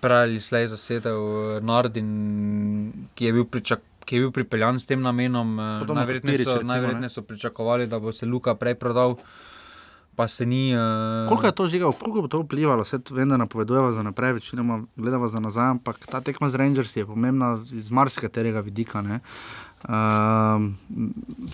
prej 0.00 0.22
ali 0.22 0.40
slej 0.40 0.68
zasedel 0.68 1.20
Nardin, 1.64 3.08
ki 3.14 3.24
je 3.24 3.32
bil 3.32 3.44
pričak. 3.44 3.84
Ki 4.08 4.16
je 4.16 4.20
bil 4.24 4.30
pripeljan 4.32 4.78
s 4.80 4.88
tem 4.88 5.02
namenom, 5.04 5.58
eh, 5.60 5.84
najverjetneje 5.84 6.38
so, 6.38 6.54
recimo, 6.54 6.62
ne. 6.62 6.68
najverjetneje 6.72 7.10
so 7.12 7.22
pričakovali, 7.22 7.86
da 7.86 7.98
bo 8.00 8.12
se 8.12 8.26
Luka 8.26 8.54
prej 8.54 8.74
prodal, 8.74 9.18
pa 10.18 10.26
se 10.28 10.46
ni. 10.46 10.74
Uh, 10.74 11.28
Koliko 11.28 11.46
je 11.46 11.52
to 11.52 11.66
žigal, 11.70 11.92
koliko 11.92 12.22
bo 12.22 12.28
to 12.28 12.40
vplivalo? 12.42 12.82
Vse 12.82 12.98
vem, 13.14 13.28
da 13.30 13.36
napovedujemo 13.38 13.92
za 13.94 14.02
naprej, 14.02 14.32
večinoma 14.32 14.80
gledamo 14.96 15.28
za 15.28 15.38
nazaj, 15.40 15.70
ampak 15.76 16.06
ta 16.10 16.18
tekma 16.20 16.48
z 16.50 16.58
Rangersi 16.58 16.98
je 16.98 17.06
pomembna 17.06 17.52
iz 17.72 17.90
marsikaterega 17.90 18.60
vidika. 18.60 19.02
ne. 19.02 19.20
Um, 19.86 20.74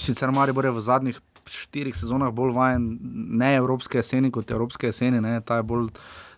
sicer 0.00 0.33
Maribor 0.33 0.64
je 0.64 0.70
v 0.70 0.81
zadnjih 0.81 1.20
štirih 1.44 1.92
sezonah 1.92 2.33
bolj 2.33 2.55
vajen 2.57 2.87
ne 3.37 3.53
evropske 3.55 4.00
jeseni 4.00 4.31
kot 4.33 4.50
evropske 4.50 4.88
jeseni, 4.88 5.20
ne. 5.20 5.40
ta 5.44 5.61
je 5.61 5.62
bolj 5.62 5.92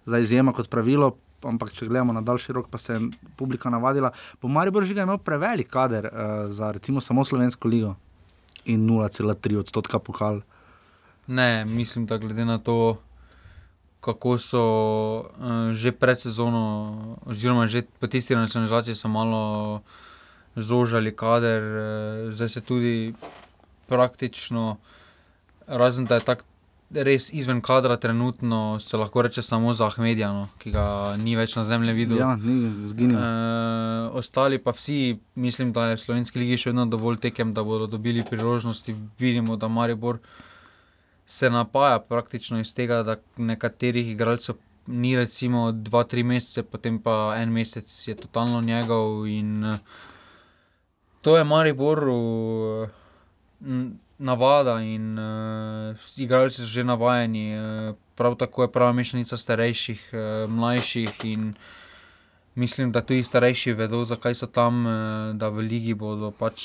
za 0.07 0.19
izjema 0.19 0.53
kot 0.53 0.67
pravilo. 0.71 1.15
Ampak, 1.47 1.71
če 1.79 1.87
gledamo 1.87 2.11
na 2.17 2.25
daljši 2.27 2.53
rok, 2.59 2.67
pa 2.71 2.79
se 2.79 2.97
je 2.97 3.07
publika 3.39 3.71
navadila. 3.71 4.11
Bo 4.43 4.49
Maribor 4.49 4.83
žiga 4.83 5.07
imel 5.07 5.23
prevelik 5.23 5.71
kader 5.71 6.11
uh, 6.11 6.51
za 6.51 6.73
recimo 6.75 7.01
samo 7.01 7.25
slovensko 7.25 7.69
ligo 7.69 7.95
in 8.65 8.83
0,3 8.91 9.63
odstotka 9.63 10.03
pokal. 10.03 10.43
Ne, 11.27 11.65
mislim, 11.65 12.07
da 12.07 12.19
glede 12.19 12.45
na 12.45 12.59
to, 12.59 12.99
kako 14.01 14.39
so 14.39 14.65
uh, 15.19 15.73
že 15.73 15.93
pred 15.93 16.21
sezono, 16.21 17.19
oziroma 17.27 17.67
že 17.67 17.83
po 18.01 18.07
tisti 18.07 18.37
nacionalizaciji, 18.37 18.95
so 18.95 19.09
malo 19.09 19.83
zožali 20.57 21.11
kader, 21.17 21.63
uh, 21.63 22.33
zdaj 22.33 22.49
se 22.49 22.61
tudi 22.61 23.15
praktično, 23.87 24.77
razen 25.67 26.05
da 26.07 26.15
je 26.15 26.21
tako 26.21 26.45
res 26.91 27.33
izven 27.35 27.61
kadra, 27.61 27.97
trenutno 27.97 28.79
se 28.81 28.97
lahko 28.97 29.23
reče 29.23 29.43
samo 29.43 29.75
za 29.75 29.87
Ahmedija, 29.87 30.33
no, 30.33 30.49
ki 30.59 30.71
ga 30.71 31.17
ni 31.19 31.37
več 31.37 31.57
na 31.57 31.65
zemlji 31.65 31.93
videl. 31.93 32.19
Ja, 32.19 32.37
ni 32.37 32.71
zginil. 32.87 33.19
Uh, 33.19 34.15
ostali 34.19 34.59
pa 34.63 34.71
vsi, 34.71 35.19
mislim, 35.35 35.73
da 35.73 35.91
je 35.91 35.97
v 35.97 36.03
slovenski 36.05 36.39
ligi 36.39 36.61
še 36.63 36.71
vedno 36.71 36.87
dovolj 36.87 37.19
tekem, 37.27 37.51
da 37.55 37.65
bodo 37.67 37.91
dobili 37.91 38.23
priložnosti. 38.23 38.95
Vidimo, 39.19 39.57
da 39.57 39.69
Maribor 39.69 40.23
se 41.27 41.51
napaja 41.51 41.99
praktično 41.99 42.61
iz 42.61 42.75
tega, 42.75 43.03
da 43.03 43.17
nekaterih 43.37 44.11
igralcev 44.11 44.55
ni 44.87 45.17
recimo 45.17 45.73
2-3 45.73 46.23
mesece, 46.25 46.63
potem 46.63 46.99
pa 47.03 47.35
en 47.37 47.53
mesec 47.53 48.09
je 48.09 48.15
totalno 48.15 48.61
njegov. 48.61 49.27
In, 49.27 49.65
uh, 49.65 49.79
to 51.21 51.37
je 51.37 51.45
Mariboru 51.45 52.89
n- 53.61 53.99
navada 54.19 54.81
in 54.81 55.19
uh, 55.19 55.97
igralci 56.17 56.63
so 56.63 56.67
že 56.67 56.85
navajeni. 56.85 57.59
Uh, 57.59 57.95
prav 58.15 58.37
tako 58.37 58.63
je 58.63 58.73
prava 58.73 58.93
mešanica 58.93 59.37
starejših, 59.37 60.11
uh, 60.13 60.51
mlajših 60.51 61.25
in 61.25 61.55
mislim, 62.55 62.93
da 62.93 63.03
tudi 63.03 63.23
starejši 63.23 63.73
vedo, 63.73 64.05
zakaj 64.05 64.35
so 64.35 64.47
tam, 64.47 64.87
uh, 64.87 64.93
da 65.37 65.49
v 65.49 65.67
ligi 65.67 65.95
bodo 65.95 66.31
pač. 66.31 66.63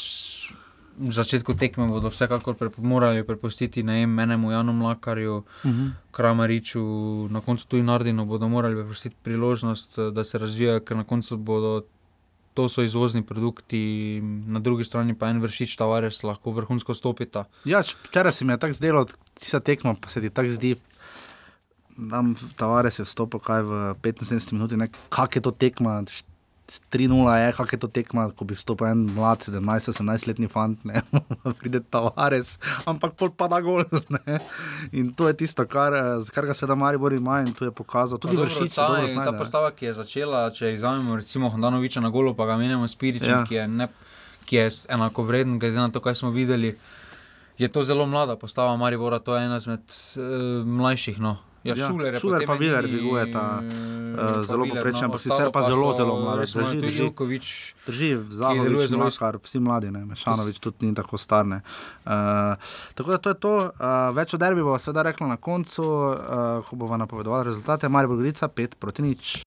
V 1.02 1.10
začetku 1.10 1.58
tekme 1.58 1.88
bodo 1.90 2.14
vsekakor 2.14 2.54
prep 2.54 2.78
morali 2.78 3.24
prepustiti 3.26 3.82
vem, 3.82 4.20
enemu 4.20 4.52
Janu 4.52 4.74
Mlakarju, 4.74 5.44
Uh 5.64 5.72
-huh. 5.72 5.92
Kramariču, 6.12 7.28
na 7.30 7.42
koncu 7.42 7.68
tudi 7.68 7.84
Nardinu 7.84 8.26
bodo 8.26 8.48
morali 8.48 8.76
prepustiti 8.76 9.16
priložnost, 9.24 9.98
eh, 9.98 10.12
da 10.12 10.24
se 10.24 10.38
razvijajo, 10.38 10.80
ker 10.80 10.98
na 10.98 11.04
koncu 11.04 11.38
bodo. 11.38 11.82
To 12.54 12.70
so 12.70 12.84
izvozni 12.84 13.24
produkti, 13.24 14.22
na 14.48 14.60
drugi 14.60 14.84
strani 14.84 15.16
pa 15.16 15.28
en 15.28 15.42
vršič 15.42 15.76
Tavares 15.76 16.24
lahko 16.24 16.52
vrhunsko 16.52 16.94
stopita. 16.94 17.46
Ja, 17.66 17.80
včeraj 17.80 18.32
se 18.32 18.46
mi 18.46 18.54
je 18.54 18.58
tako 18.58 18.74
zdelo, 18.74 19.06
ti 19.34 19.46
se 19.46 19.60
tekmo, 19.60 19.96
pa 20.02 20.10
se 20.10 20.22
ti 20.22 20.30
tako 20.30 20.50
zdi. 20.50 20.76
Tam 22.10 22.36
Tavares 22.56 23.00
je 23.00 23.06
vstopil 23.06 23.40
kaj 23.40 23.62
v 23.62 23.96
15 24.02 24.54
minuti, 24.54 24.76
kak 25.10 25.36
je 25.36 25.42
to 25.42 25.52
tekma. 25.52 26.04
3-0 26.92 27.12
je, 27.38 27.52
kak 27.58 27.74
je 27.74 27.80
to 27.80 27.88
tekma, 27.88 28.30
ko 28.36 28.46
bi 28.46 28.56
vstopil 28.56 28.88
en 28.88 29.06
mlad, 29.16 29.44
17-18 29.44 30.28
letni 30.28 30.48
fant, 30.48 30.80
ne, 30.88 31.02
pride 31.60 31.82
Tavares, 31.92 32.56
ampak 32.86 33.16
pol 33.20 33.32
pa 33.32 33.48
da 33.52 33.60
gol. 33.62 33.84
Ne. 34.10 34.40
In 34.92 35.12
to 35.14 35.28
je 35.28 35.34
tisto, 35.40 35.66
kar, 35.68 35.94
eh, 35.94 36.32
kar 36.32 36.46
ga 36.46 36.54
sveda 36.54 36.76
Maribor 36.76 37.14
ima 37.14 37.42
in 37.42 37.52
to 37.54 37.66
je 37.66 37.72
pokazal. 37.72 38.20
Tudi 38.20 38.38
vršič, 38.38 38.76
ta, 38.76 38.88
dobro 38.88 39.02
ta 39.02 39.08
znajde, 39.08 39.32
ne. 39.32 39.38
postava, 39.38 39.72
ki 39.72 39.86
je 39.86 39.94
začela, 39.94 40.48
če 40.50 40.74
vzamemo 40.76 41.16
recimo 41.16 41.50
Hondanoviča 41.50 42.00
na 42.00 42.10
golo, 42.10 42.34
pa 42.34 42.46
ga 42.46 42.58
menjamo 42.58 42.88
s 42.88 42.96
Piričem, 42.96 43.30
Ja. 43.30 43.44
ki, 43.44 43.56
je 43.56 43.68
ne, 43.68 43.88
ki 44.46 44.56
je 44.56 44.70
enakovreden, 44.90 45.60
glede 45.60 45.78
na 45.78 45.90
to, 45.90 46.00
kaj 46.00 46.16
smo 46.16 46.32
videli. 46.32 46.76
Je 47.58 47.68
to 47.68 47.84
zelo 47.84 48.06
mlada 48.06 48.36
postava 48.36 48.74
Maribora, 48.78 49.20
to 49.20 49.36
je 49.36 49.46
ena 49.46 49.58
izmed 49.58 49.84
uh, 49.86 50.24
mlajših. 50.66 51.20
No. 51.20 51.38
Ja, 51.64 51.76
Ja, 51.78 51.88
Šuler, 51.88 52.20
Šuler 52.20 52.46
pa 52.48 52.54
Viler 52.54 52.88
dvigujeta, 52.88 53.62
eh, 53.62 53.68
eh, 54.18 54.44
zelo 54.44 54.64
Viler, 54.64 54.76
povprečen, 54.76 55.06
ampak 55.06 55.16
ostalo 55.16 55.38
sicer 55.38 55.52
pa 55.52 55.62
zelo, 55.64 55.94
zelo. 55.94 56.36
Recimo, 56.36 56.64
Drži, 56.64 56.82
drži. 56.82 57.04
Ilkovič, 57.04 57.76
Drži, 57.88 58.10
Zahovič, 58.30 58.90
zelo 58.90 59.06
Makar, 59.06 59.38
vsi 59.38 59.60
mladi, 59.60 59.92
ne, 59.92 60.06
Mešanovič 60.06 60.60
tudi 60.60 60.86
ni 60.86 60.96
tako 60.96 61.18
star. 61.18 61.46
ne. 61.46 61.62
Uh, 62.06 62.58
tako 62.94 63.12
da 63.12 63.18
to 63.18 63.30
je 63.30 63.36
to, 63.36 63.54
uh, 63.70 64.10
več 64.12 64.34
o 64.34 64.38
derbi 64.38 64.64
bo 64.64 64.74
seveda 64.80 65.02
rekla 65.04 65.28
na 65.28 65.38
koncu, 65.38 65.84
uh, 65.86 66.66
ko 66.66 66.76
bomo 66.76 66.98
napovedovali 66.98 67.46
rezultate. 67.46 67.90
Maribor 67.90 68.18
Gorica 68.18 68.48
5 68.48 68.76
proti 68.76 69.02
nič. 69.02 69.44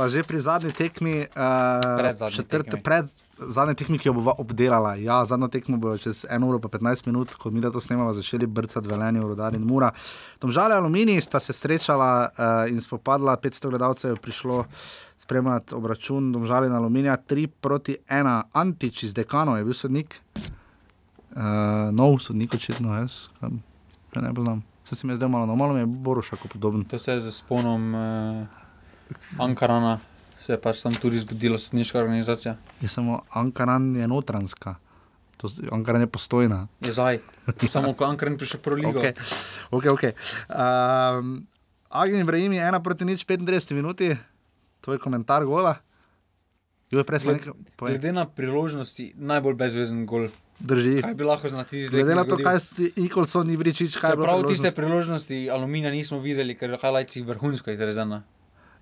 Sva 0.00 0.08
že 0.08 0.24
pri 0.24 0.40
zadnji 0.40 0.72
tekmi, 0.72 1.28
uh, 1.28 1.84
Predzadnji 2.00 2.36
četrte, 2.36 2.70
tekmi. 2.70 2.82
pred 2.82 3.04
zadnji 3.36 3.74
tekmi, 3.74 3.98
ki 4.00 4.08
jo 4.08 4.12
bomo 4.16 4.32
obdelala. 4.38 4.94
Ja, 4.96 5.24
zadnjo 5.28 5.48
tekmo 5.52 5.76
bo 5.76 5.92
čez 5.92 6.24
1 6.24 6.40
uro 6.40 6.56
in 6.56 6.64
15 6.72 7.04
minut, 7.06 7.34
ko 7.36 7.50
mi 7.52 7.60
da 7.60 7.68
to 7.68 7.80
snemamo, 7.80 8.12
začeli 8.16 8.46
brcati 8.46 8.88
velenje, 8.88 9.20
rodar 9.20 9.52
in 9.54 9.60
mura. 9.60 9.92
Domžale 10.40 10.72
Aluminij 10.72 11.20
sta 11.20 11.40
se 11.40 11.52
srečala 11.52 12.32
uh, 12.32 12.72
in 12.72 12.80
spopadla, 12.80 13.36
500 13.36 13.68
gledalcev 13.68 14.10
je 14.10 14.16
prišlo 14.16 14.64
spremljati 15.20 15.74
obračun 15.74 16.32
Domžale 16.32 16.66
in 16.66 16.72
Aluminija, 16.72 17.18
3 17.28 17.46
proti 17.60 17.96
1, 18.08 18.42
Antič 18.52 19.02
iz 19.02 19.14
Dekanov 19.14 19.58
je 19.60 19.64
bil 19.64 19.76
sodnik. 19.76 20.16
Uh, 21.36 21.92
nov 21.92 22.18
sodnik, 22.24 22.54
očitno 22.54 22.96
jaz, 22.96 23.28
kam, 23.40 23.60
ne 24.16 24.34
poznam. 24.34 24.64
Se 24.84 24.96
se 24.96 25.06
mi 25.06 25.12
je 25.12 25.16
zdelo 25.16 25.28
malo, 25.28 25.46
no, 25.46 25.56
malo 25.56 25.74
mi 25.74 25.80
je 25.80 25.86
Borušako 25.86 26.48
podoben. 26.48 26.84
to 26.84 26.98
se 26.98 27.12
je 27.12 27.20
z 27.20 27.30
sponom 27.30 27.94
uh, 27.94 28.59
Ankarana, 29.38 29.98
se 30.44 30.52
je 30.52 30.60
pač 30.60 30.82
tam 30.82 30.94
tudi 30.96 31.20
zbudila 31.20 31.58
sodniška 31.58 31.98
organizacija. 32.00 32.56
Je 32.80 32.88
samo 32.88 33.22
Ankaran 33.30 33.96
je 33.96 34.08
notranska, 34.08 34.74
to, 35.36 35.50
Ankaran 35.72 36.00
je 36.00 36.10
postojna. 36.10 36.66
Je 36.80 36.92
zdaj, 36.92 37.18
samo 37.68 37.94
ko 37.94 38.04
Ankaran 38.04 38.38
prišel 38.38 38.60
v 38.60 38.62
Pro 38.62 38.74
Ligo. 38.74 39.00
Okay. 39.00 39.14
Okay, 39.70 39.90
okay. 39.90 40.12
Um, 40.48 41.46
Agni 41.90 42.20
Ibrahim 42.20 42.52
je 42.52 42.62
ena 42.62 42.82
proti 42.82 43.04
nič, 43.04 43.26
35 43.26 43.74
minuti, 43.74 44.14
to 44.80 44.92
je 44.92 44.98
komentar 44.98 45.44
gola. 45.44 45.80
Jo, 46.90 47.04
nekaj. 47.06 47.52
Glede 47.78 48.12
na 48.12 48.26
priložnosti, 48.26 49.12
najbolj 49.14 49.54
brezvezen 49.54 50.06
gol. 50.06 50.26
Drži. 50.58 51.00
Kaj 51.02 51.14
bi 51.14 51.24
lahko 51.24 51.48
na 51.54 51.62
tisti 51.64 51.88
Glede 51.88 52.14
na 52.18 52.24
to, 52.26 52.36
kaj 52.36 52.58
si 52.60 52.90
Nikolson, 52.96 53.50
Ibričič, 53.50 53.94
kaj 53.96 54.12
je 54.12 54.16
bilo. 54.18 54.26
Prav 54.26 54.42
tiste 54.42 54.74
priložnost. 54.74 54.76
priložnosti 54.76 55.38
aluminija 55.50 55.92
nismo 55.94 56.18
videli, 56.18 56.54
ker 56.58 56.74
je 56.74 56.78
highlights 56.82 57.16
vrhunsko 57.16 57.70
izrezana. 57.70 58.22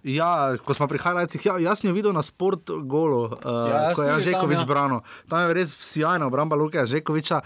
Ja, 0.07 0.55
ko 0.63 0.75
smo 0.75 0.87
prihajali, 0.87 1.27
ja, 1.43 1.59
jaz 1.59 1.83
sem 1.83 1.91
jo 1.91 1.95
videl 1.97 2.15
na 2.15 2.23
sport 2.23 2.71
golo, 2.87 3.35
uh, 3.35 3.67
Ja, 3.67 3.91
jaz 3.91 3.97
ko 3.99 4.07
je 4.07 4.13
tudi 4.13 4.15
tam, 4.15 4.27
Žekovič 4.31 4.63
ja. 4.63 4.69
branil. 4.69 5.01
Tam 5.27 5.43
je 5.43 5.59
res 5.59 5.75
sjajna 5.75 6.31
obramba 6.31 6.57
Luka 6.57 6.87
Žekoviča. 6.87 7.43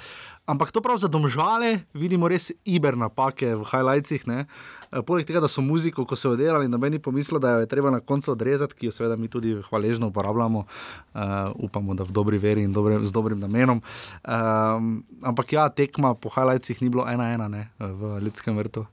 Ampak 0.46 0.72
to 0.74 0.82
prav 0.82 0.98
za 0.98 1.08
domžale 1.08 1.86
vidimo 1.94 2.28
res 2.28 2.50
iber 2.66 2.98
napake 2.98 3.54
v 3.54 3.62
highlightsih. 3.62 4.26
Ne? 4.26 4.50
Eh, 4.92 5.00
Poleg 5.00 5.24
tega, 5.24 5.40
da 5.40 5.48
so 5.48 5.64
muziko, 5.64 6.04
ko 6.04 6.16
so 6.18 6.34
jo 6.34 6.36
delali, 6.36 6.68
noben 6.68 6.92
ni 6.92 7.00
pomislil, 7.00 7.40
da 7.40 7.56
jo 7.56 7.64
je 7.64 7.70
treba 7.70 7.90
na 7.94 8.02
koncu 8.04 8.34
odrezati, 8.34 8.76
ki 8.76 8.90
jo 8.90 8.92
seveda 8.92 9.16
mi 9.16 9.30
tudi 9.32 9.54
hvaležno 9.70 10.10
uporabljamo, 10.12 10.64
uh, 10.66 11.22
upamo, 11.56 11.94
da 11.96 12.04
v 12.04 12.12
dobri 12.12 12.38
veri 12.38 12.66
in 12.66 12.72
dobre, 12.72 13.00
z 13.00 13.12
dobrim 13.12 13.40
namenom. 13.40 13.80
Um, 14.26 14.98
ampak 15.24 15.52
ja, 15.56 15.68
tekma 15.72 16.12
po 16.14 16.28
highlightsih 16.28 16.82
ni 16.82 16.92
bilo 16.92 17.08
ena-ena 17.08 17.48
ne, 17.48 17.70
v 17.78 18.18
ljudskem 18.26 18.58
vrtu. 18.58 18.84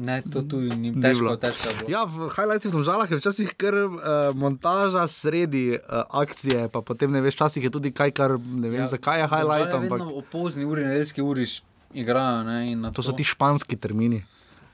Ne, 0.00 0.22
to 0.24 0.40
tudi 0.40 0.72
ni 0.80 0.94
težko, 0.96 1.20
bilo. 1.20 1.36
težko 1.36 1.68
je 1.68 1.74
bilo. 1.76 1.88
Ja, 1.92 2.06
v 2.08 2.32
highlightsih 2.32 2.72
v 2.72 2.84
žalah 2.88 3.10
je 3.12 3.20
včasih 3.20 3.52
kar 3.52 3.76
uh, 3.76 3.92
montaža 4.32 5.04
sredi 5.12 5.76
uh, 5.76 6.08
akcije, 6.08 6.72
pa 6.72 6.80
potem 6.80 7.12
ne 7.12 7.20
veš, 7.20 7.36
včasih 7.36 7.68
je 7.68 7.72
tudi 7.74 7.92
kaj, 7.92 8.16
kar 8.16 8.38
ne 8.40 8.72
vem, 8.72 8.80
ja, 8.80 8.88
zakaj 8.88 9.20
je 9.20 9.28
highlight. 9.28 9.76
Ampak 9.76 10.00
Vedno 10.00 10.16
o 10.16 10.24
pozni 10.24 10.64
uri, 10.64 10.88
nedeljski 10.88 11.20
uri 11.20 11.44
igrajo. 11.92 12.48
Ne, 12.48 12.72
na 12.80 12.96
to 12.96 13.04
so 13.04 13.12
ti 13.12 13.28
španski 13.28 13.76
termini. 13.76 14.24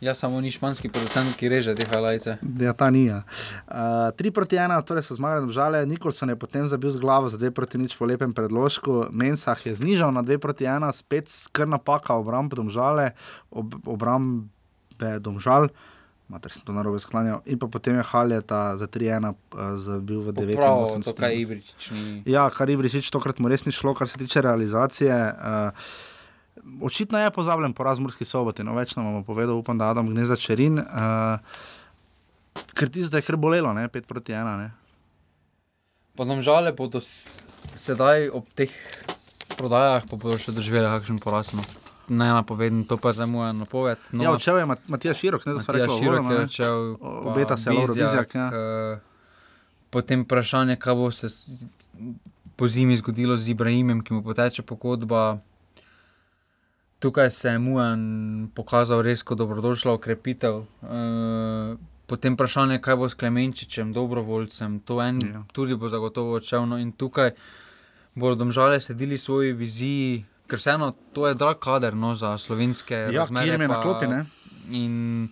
Ja, 0.00 0.14
samo 0.14 0.40
ni 0.44 0.50
španski 0.52 0.92
producent, 0.92 1.34
ki 1.40 1.48
reže 1.48 1.74
te 1.74 1.86
highlights. 1.88 2.28
Ja, 2.60 2.72
ta 2.76 2.90
ni. 2.92 3.06
Ja. 3.08 3.22
Uh, 3.66 4.12
3 4.14 4.30
proti 4.30 4.60
1, 4.60 4.76
torej 4.86 5.08
so 5.08 5.16
zmagali 5.16 5.50
žale. 5.50 5.86
Nikolson 5.88 6.30
je 6.30 6.36
potem 6.36 6.68
zabil 6.68 6.92
z 6.92 7.00
glavo 7.02 7.32
za 7.32 7.40
2 7.40 7.50
proti 7.50 7.82
nič 7.82 7.96
po 7.98 8.06
lepem 8.06 8.30
predložku. 8.30 9.08
Mensah 9.10 9.58
je 9.58 9.74
znižal 9.74 10.12
na 10.12 10.22
2 10.22 10.38
proti 10.38 10.68
1, 10.68 10.84
spet 10.92 11.32
skr 11.32 11.66
napaka 11.66 12.14
obramb 12.14 12.52
domžale, 12.52 13.16
ob, 13.50 13.74
obrambe 13.88 14.52
domžal. 15.20 15.70
Mater 16.26 16.50
sem 16.50 16.66
to 16.66 16.74
narobe 16.74 16.98
sklanjal. 16.98 17.38
In 17.46 17.54
pa 17.54 17.70
potem 17.70 17.94
je 17.94 18.02
Haljeta 18.02 18.74
za 18.74 18.90
3-1 18.90 19.30
uh, 19.30 19.78
zabil 19.78 20.18
v 20.26 20.35
9. 20.35 20.59
Prav, 20.59 20.98
to 21.06 21.14
kaj 21.14 21.38
Ibričič 21.38 21.94
ni. 21.94 22.26
Ja, 22.26 22.50
kar 22.50 22.66
Ibričič 22.66 23.14
tokrat 23.14 23.38
mu 23.38 23.46
res 23.46 23.62
ni 23.62 23.70
šlo, 23.70 23.94
kar 23.94 24.11
se 24.11 24.18
tiče 24.18 24.42
realizacije. 24.42 25.14
Uh, 25.14 25.70
očitno 26.82 27.22
je 27.22 27.30
pozabljen 27.30 27.76
poraz 27.78 28.02
Murski 28.02 28.26
soboti, 28.26 28.66
no 28.66 28.74
več 28.74 28.98
nam 28.98 29.06
bomo 29.06 29.22
povedal, 29.22 29.54
upam, 29.54 29.78
da 29.78 29.94
Adam 29.94 30.11
gnezda 30.11 30.35
čerin. 30.35 30.82
Uh, 30.82 31.38
ker 32.74 32.90
ti 32.90 33.06
zdaj 33.06 33.22
je 33.22 33.28
kar 33.30 33.38
bolelo, 33.38 33.70
ne? 33.70 33.87
5 33.87 34.11
proti 34.11 34.35
1. 34.35 34.50
Ne? 34.59 34.74
Pa 36.18 36.26
nam 36.26 36.42
žale 36.42 36.74
bodo 36.74 36.98
sedaj 37.06 38.35
ob 38.35 38.50
teh 38.59 38.74
prodajah, 39.54 40.02
pa 40.11 40.18
bodo 40.18 40.42
še 40.42 40.50
doživeli 40.50 40.90
kakšen 40.90 41.22
poraz. 41.22 41.54
No. 41.54 41.62
Ne 42.09 42.27
napoveden, 42.29 42.85
to 42.85 42.97
pa 42.97 43.12
zdaj 43.12 43.27
moja 43.27 43.53
napoved. 43.53 43.99
No, 44.12 44.23
ja, 44.23 44.31
odšel 44.31 44.59
je 44.59 44.66
Mat 44.66 44.79
Matija 44.87 45.14
Širok, 45.14 45.42
ne 45.42 45.53
da 45.53 45.59
Matija 45.59 45.73
rekli, 45.77 45.99
Širok 45.99 46.25
je 46.25 46.31
ne? 46.31 46.45
odšel. 46.45 46.77
O- 46.92 46.99
pa 47.01 47.29
obeta 47.29 47.57
se 47.57 47.71
Lovro 47.71 47.95
Bizjak, 47.95 48.35
ja. 48.35 48.47
eh, 48.49 48.99
Potem 49.90 50.23
vprašanje, 50.23 50.77
kaj 50.77 50.95
bo 50.95 51.11
se 51.11 51.29
po 52.57 52.69
zimi 52.69 52.97
zgodilo 52.97 53.37
z 53.37 53.49
Ibrahimom, 53.49 54.01
ki 54.01 54.12
mu 54.12 54.23
poteče 54.23 54.62
pogodba. 54.62 55.38
Tukaj 56.99 57.31
se 57.31 57.49
je 57.49 57.59
Mujan 57.59 58.03
pokazal 58.51 59.03
res 59.03 59.23
kot 59.23 59.38
dobrodošla 59.38 59.92
okrepitev. 59.92 60.62
Eh, 60.83 61.77
Potem 62.07 62.35
vprašanje, 62.35 62.79
kaj 62.79 62.97
bo 62.97 63.09
s 63.09 63.14
Klemenčičem, 63.14 63.92
dobrovoljcem, 63.92 64.79
to 64.81 65.01
en 65.01 65.19
Ja. 65.21 65.29
ja. 65.29 65.42
tudi 65.53 65.75
bo 65.75 65.88
zagotovo 65.88 66.35
odšel. 66.35 66.62
No, 66.64 66.79
in 66.79 66.92
tukaj 66.92 67.31
bodo 68.15 68.35
domžale 68.37 68.81
sledili 68.81 69.19
svoji 69.19 69.52
viziji, 69.52 70.25
ker 70.47 70.57
vseeno 70.57 70.92
to 71.13 71.27
je 71.27 71.35
drag 71.35 71.59
kader 71.59 71.94
no, 71.94 72.15
za 72.15 72.37
slovenske 72.37 72.94
Ja, 72.94 73.11
razmere. 73.13 73.47
je 73.49 73.59
na 73.59 73.69
pa- 73.71 73.83
klopi, 73.83 74.07
ne? 74.07 74.25
In 74.71 75.29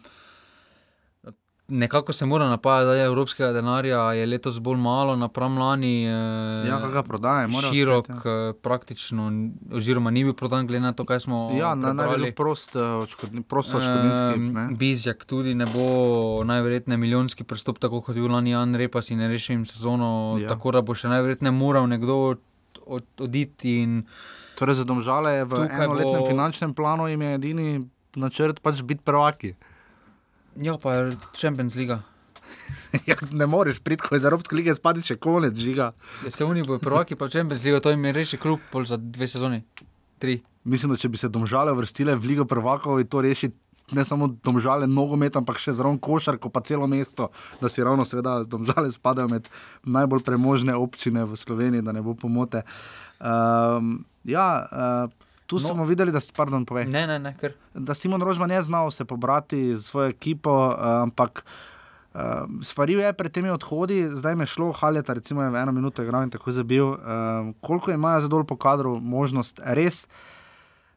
nekako 1.69 2.13
se 2.13 2.27
mora 2.27 2.47
napajati, 2.47 2.87
da 2.87 2.95
je 2.95 3.05
evropskega 3.05 3.53
denarja 3.53 4.13
je 4.13 4.27
letos 4.27 4.59
bolj 4.59 4.77
malo, 4.79 5.17
napram 5.17 5.59
lani. 5.59 6.05
Eh, 6.05 6.67
Ja, 6.69 6.79
ga 6.89 7.03
prodaje, 7.03 7.47
mora 7.49 7.69
Širok, 7.69 8.05
uspeti, 8.05 8.29
ja. 8.29 8.49
eh, 8.49 8.53
praktično, 8.55 9.33
oziroma 9.73 10.11
ni 10.11 10.25
bil 10.25 10.35
prodan, 10.35 10.67
glede 10.67 10.81
na 10.81 10.93
to, 10.93 11.05
kaj 11.05 11.21
smo. 11.21 11.51
Ja, 11.55 11.75
na, 11.75 11.93
najbolj 11.95 12.35
prost, 12.35 12.77
eh, 12.77 12.81
odškodni, 12.81 13.43
prost 13.43 13.75
odškodninski. 13.75 14.39
Ne. 14.51 14.69
Bizjak 14.73 15.25
tudi 15.25 15.55
ne 15.55 15.65
bo 15.67 15.89
najverjetneje 16.45 16.99
milijonski 16.99 17.45
prestop, 17.45 17.79
tako 17.79 18.01
kot 18.03 18.17
je 18.17 18.23
bil 18.23 18.33
lani 18.33 18.51
Jan 18.51 18.75
Repas 18.75 19.11
in 19.11 19.21
rešil 19.21 19.55
jim 19.55 19.67
sezono, 19.67 20.11
Ja. 20.37 20.43
ja. 20.43 20.49
tako 20.49 20.71
da 20.71 20.83
bo 20.83 20.95
še 20.95 21.09
najverjetneje 21.09 21.53
moral 21.53 21.87
nekdo 21.87 22.37
od, 22.87 23.05
oditi. 23.19 23.79
In 23.79 24.03
Torej, 24.55 24.75
za 24.75 24.85
domžale 24.85 25.33
je 25.33 25.45
v 25.45 25.53
Tukaj 25.57 25.85
enoletnem 25.85 26.21
bo- 26.21 26.29
finančnem 26.29 26.71
planu 26.71 27.09
jim 27.09 27.21
je 27.21 27.35
edini 27.35 27.69
načrt 28.15 28.61
pač 28.61 28.83
biti 28.83 29.03
prvaki. 29.03 29.55
ja, 30.57 30.79
pa 30.79 30.95
je 30.95 31.01
Champions 31.33 31.75
League. 31.75 31.99
Ja, 33.05 33.19
ne 33.33 33.47
moreš 33.47 33.81
priti, 33.81 34.01
ko 34.01 34.15
iz 34.15 34.23
Evropske 34.23 34.55
lige 34.55 34.71
spadi 34.71 35.03
še 35.03 35.17
konec 35.17 35.59
žiga. 35.59 35.91
Ja, 36.23 36.31
se 36.31 36.45
oni 36.45 36.63
bojo 36.63 36.79
prvaki, 36.79 37.17
pa 37.17 37.27
Champions 37.27 37.65
League, 37.65 37.83
to 37.83 37.91
jim 37.91 38.05
je 38.05 38.13
reši 38.13 38.39
klub 38.39 38.63
pol 38.71 38.85
za 38.85 38.95
dve 38.97 39.27
sezoni, 39.27 39.65
tri. 40.19 40.39
Mislim, 40.65 40.93
da 40.93 40.97
če 40.97 41.09
bi 41.09 41.19
se 41.19 41.29
domžale 41.29 41.75
vrstile 41.75 42.15
v 42.15 42.25
Ligo 42.25 42.45
prvakov, 42.45 42.97
je 42.97 43.05
to 43.05 43.21
reši 43.21 43.51
ne 43.91 44.01
samo 44.01 44.31
domžale 44.39 44.87
nogomet, 44.87 45.35
ampak 45.37 45.59
še 45.59 45.75
zraven 45.75 45.99
košarko, 45.99 46.49
pa 46.49 46.63
celo 46.63 46.87
mesto, 46.87 47.29
da 47.61 47.69
si 47.69 47.85
ravno 47.85 48.05
seveda 48.05 48.39
domžale 48.41 48.89
spadajo 48.89 49.29
med 49.29 49.51
najbolj 49.85 50.23
premožne 50.23 50.73
občine 50.73 51.27
v 51.27 51.37
Sloveniji, 51.37 51.83
da 51.83 51.93
ne 51.93 52.01
bo 52.01 52.15
pomote. 52.15 52.63
Um, 53.25 54.05
ja, 54.25 54.67
uh, 55.07 55.11
tu 55.47 55.57
No. 55.57 55.61
smo 55.61 55.85
videli, 55.85 56.13
da, 56.13 56.21
s- 56.21 56.31
pardon, 56.31 56.63
povej, 56.63 56.87
Ne, 56.87 57.07
ne, 57.07 57.19
ne, 57.19 57.35
ker. 57.35 57.53
da 57.73 57.95
Simon 57.95 58.21
Rožman 58.21 58.51
je 58.51 58.63
znal 58.63 58.91
se 58.91 59.05
pobrati 59.05 59.77
z 59.77 59.83
svojo 59.83 60.09
ekipo, 60.09 60.51
uh, 60.69 60.75
ampak. 61.03 61.45
Uh, 62.15 62.21
Svaril 62.63 63.01
je 63.01 63.13
pred 63.13 63.33
temi 63.33 63.51
odhodi, 63.51 64.07
zdaj 64.09 64.37
je 64.37 64.47
šlo, 64.47 64.73
Haljeta, 64.73 65.13
recimo, 65.13 65.43
je 65.43 65.51
v 65.51 65.57
eno 65.57 65.73
minuto 65.73 65.99
igral 65.99 66.23
in 66.23 66.31
tako 66.31 66.53
zabil. 66.53 66.87
Uh, 66.87 66.97
koliko 67.61 67.91
imajo 67.91 68.21
za 68.21 68.29
dol 68.29 68.45
po 68.45 68.57
kadru 68.57 69.01
možnost, 69.01 69.59
res, 69.67 70.07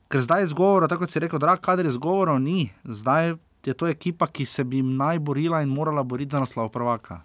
ker 0.07 0.21
zdaj 0.21 0.43
izgovora, 0.43 0.87
tako 0.87 0.99
kot 0.99 1.09
si 1.09 1.19
rekel, 1.19 1.39
drag 1.39 1.57
kader 1.57 1.85
izgovorov 1.85 2.37
ni, 2.39 2.69
zdaj 2.85 3.33
je 3.63 3.73
to 3.73 3.87
ekipa, 3.87 4.27
ki 4.27 4.45
se 4.45 4.63
bi 4.63 4.79
naj 4.79 5.19
borila 5.19 5.61
in 5.61 5.69
morala 5.69 6.03
boriti 6.03 6.31
za 6.31 6.39
naslov 6.39 6.69
prvaka. 6.69 7.21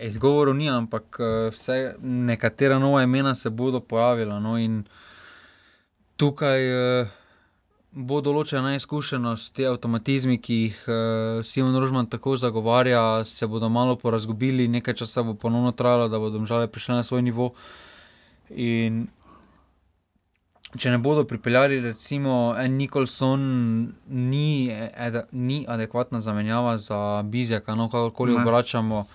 Izgovorov 0.00 0.54
ni, 0.56 0.68
ampak 0.70 1.16
eh, 1.20 1.50
vse 1.50 1.94
nekatera 2.02 2.78
nova 2.78 3.02
imena 3.02 3.34
se 3.34 3.50
bodo 3.50 3.80
pojavila. 3.80 4.38
No, 4.40 4.58
in 4.58 4.84
tukaj 6.16 6.62
eh, 7.00 7.10
bo 7.90 8.20
določena 8.20 8.74
izkušenost, 8.76 9.52
te 9.56 9.66
avtomatizmi, 9.66 10.38
ki 10.38 10.56
jih 10.62 10.80
eh, 10.86 11.42
Simon 11.42 11.76
Rožman 11.80 12.06
tako 12.06 12.36
zagovarja, 12.36 13.24
se 13.24 13.46
bodo 13.46 13.68
malo 13.68 13.96
porazgubili, 13.96 14.68
nekaj 14.68 14.94
časa 14.94 15.22
bo 15.22 15.34
ponovno 15.34 15.72
trajalo, 15.72 16.08
da 16.08 16.18
bodo 16.18 16.44
žale 16.46 16.68
prišli 16.70 16.94
na 16.94 17.02
svoj 17.02 17.22
nivo. 17.22 17.52
In 18.50 19.08
če 20.78 20.90
ne 20.92 20.98
bodo 21.00 21.24
pripeljali, 21.24 21.80
recimo, 21.80 22.54
en 22.60 22.76
Nikolson, 22.76 23.40
ni, 24.08 24.68
ed, 24.70 25.24
ni 25.32 25.64
adekvatna 25.68 26.20
zamenjava 26.20 26.76
za 26.78 27.22
Bizjaka, 27.24 27.74
no 27.74 27.88
kakorkoli 27.88 28.36
Ne. 28.36 28.42
obračamo. 28.42 29.06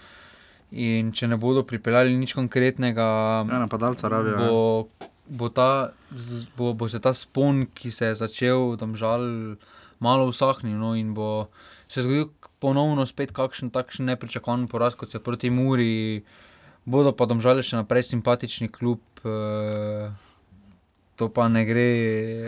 In 0.74 1.12
če 1.12 1.28
ne 1.28 1.38
bodo 1.38 1.62
pripeljali 1.62 2.16
nič 2.16 2.34
konkretnega, 2.34 3.06
Ja, 3.44 3.60
napadalca 3.60 4.10
rabijo. 4.10 4.34
ja. 4.34 4.48
bo, 4.48 4.88
bo, 5.28 5.50
ta, 5.50 5.94
bo, 6.58 6.74
bo 6.74 6.88
se 6.88 6.98
ta 6.98 7.14
spon, 7.14 7.68
ki 7.68 7.92
se 7.92 8.06
je 8.06 8.16
začel, 8.18 8.74
tam 8.78 8.96
žal, 8.96 9.22
malo 10.00 10.26
usahnil. 10.26 10.74
No, 10.74 10.96
in 10.96 11.14
bo 11.14 11.48
se 11.86 12.02
zgodil 12.02 12.32
ponovno 12.58 13.06
spet 13.06 13.32
kakšen 13.32 13.70
takšen 13.70 14.06
nepričakovan 14.08 14.66
poraz, 14.68 14.96
kot 14.96 15.10
se 15.10 15.20
proti 15.20 15.50
Muri. 15.50 16.24
Bodo 16.84 17.12
pa 17.12 17.26
domžale 17.26 17.62
še 17.62 17.78
naprej 17.78 18.04
simpatični 18.10 18.68
klub. 18.68 19.00
Eh, 19.22 20.10
To 21.16 21.30
pa 21.30 21.46
ne 21.48 21.62
gre 21.62 21.84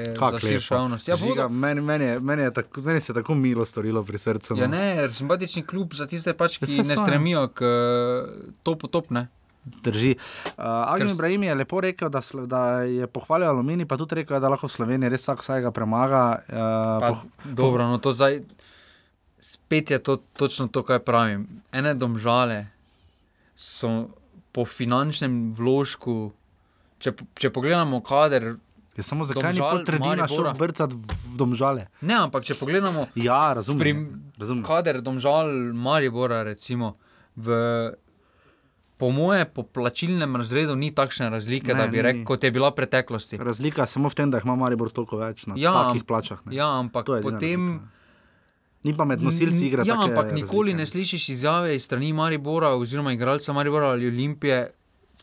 eh, 0.07 0.15
za 0.15 0.39
širšo 0.39 0.75
javnost. 0.75 1.07
Ja, 1.07 1.15
Žiga, 1.15 1.47
meni, 1.47 1.81
meni, 1.81 2.05
je, 2.05 2.19
meni, 2.19 2.41
je 2.41 2.53
tako, 2.53 2.81
meni 2.81 2.97
se 2.99 3.11
je 3.11 3.15
tako 3.15 3.35
milo 3.35 3.61
storilo 3.63 4.03
pri 4.03 4.17
srcu. 4.17 4.55
ja, 4.55 4.65
no. 4.65 4.71
ne, 4.71 4.85
simpatični 5.09 5.63
klub 5.63 5.93
za 5.93 6.05
tiste, 6.05 6.33
pač, 6.33 6.57
Ja, 6.57 6.65
ki 6.65 6.79
ne 6.79 6.89
ja. 6.89 6.97
stremijo 6.97 7.47
k 7.49 7.61
eh, 7.61 8.31
topu 8.63 8.87
top. 8.87 9.09
Ne? 9.11 9.27
Drži. 9.65 10.11
Uh, 10.13 10.65
Agni 10.85 10.99
Ker 10.99 11.07
s- 11.07 11.15
Ibrahim 11.15 11.43
je 11.43 11.55
lepo 11.55 11.79
rekel, 11.79 12.09
da, 12.09 12.21
da 12.45 12.59
je 12.81 13.07
pohvalil 13.07 13.47
Alumini, 13.47 13.83
pa 13.83 13.97
tudi 13.97 14.15
rekel, 14.15 14.37
da 14.37 14.45
lahko 14.47 14.65
v 14.65 14.71
Sloveniji 14.71 15.09
res 15.09 15.21
vsak 15.21 15.41
vsega 15.41 15.71
premaga. 15.71 16.19
Uh, 16.43 16.57
Pa, 16.99 17.07
poh, 17.07 17.21
dobro, 17.43 17.85
no 17.85 17.97
to 17.97 18.11
zdaj. 18.11 18.41
Spet 19.39 19.91
je 19.91 19.99
to 19.99 20.15
točno 20.33 20.67
to, 20.67 20.81
kar 20.81 20.99
pravim. 20.99 21.45
Ene 21.71 21.93
domžale 21.93 22.65
so 23.55 24.09
po 24.51 24.65
finančnem 24.65 25.51
vložku. 25.51 26.33
Če, 27.05 27.11
če 27.35 27.49
pogledamo 27.51 27.99
kader, 28.01 28.55
je 28.93 29.03
samo 29.03 29.25
zakaj 29.25 29.43
ni 29.45 29.49
Domžal, 29.53 29.69
pol 29.69 29.83
tretjina 29.83 30.25
šel 30.25 30.37
Maribora. 30.39 30.53
brcati 30.55 30.95
v 30.95 31.35
domžale? 31.35 31.83
ne, 32.01 32.15
ampak 32.17 32.43
če 32.43 32.55
pogledamo 32.55 33.07
Ja, 33.15 33.53
razumem. 33.53 33.79
Prim- 33.79 34.05
razumem. 34.35 34.63
kader 34.63 35.01
domžal 35.01 35.51
Maribora, 35.75 36.41
recimo, 36.43 36.95
v, 37.35 37.51
po 38.97 39.11
moje, 39.11 39.45
po 39.45 39.63
plačilnem 39.63 40.33
razredu 40.33 40.73
ni 40.73 40.89
takšne 40.91 41.27
razlike, 41.29 41.67
Ne, 41.67 41.73
ne, 41.73 41.79
da 41.81 41.87
bi 41.87 42.01
rekel, 42.01 42.23
kot 42.23 42.41
je 42.41 42.49
bila 42.49 42.69
v 42.69 42.75
preteklosti. 42.75 43.37
Razlika 43.37 43.83
je 43.83 43.87
samo 43.89 44.07
v 44.07 44.15
tem, 44.15 44.31
da 44.31 44.39
ima 44.39 44.55
Maribor 44.55 44.89
toliko 44.89 45.17
več 45.17 45.45
na 45.45 45.53
Ja, 45.55 45.73
takih 45.83 46.03
plačah. 46.03 46.39
Ne. 46.41 46.55
Ja, 46.55 46.71
ampak 46.73 47.05
potem. 47.21 47.21
razlika. 47.69 47.91
Ni 48.83 48.93
pa 48.93 49.03
med 49.03 49.19
nosilci 49.19 49.65
igre. 49.65 49.83
Ja, 49.83 49.97
ampak 49.99 50.31
nikoli 50.31 50.71
razlike. 50.71 50.77
ne 50.77 50.85
slišiš 50.85 51.29
izjave 51.31 51.75
iz 51.75 51.83
strani 51.83 52.13
Maribora 52.13 52.69
oziroma 52.71 53.11
igralca 53.11 53.51
Maribora 53.51 53.89
ali 53.89 54.07
Olimpije. 54.07 54.71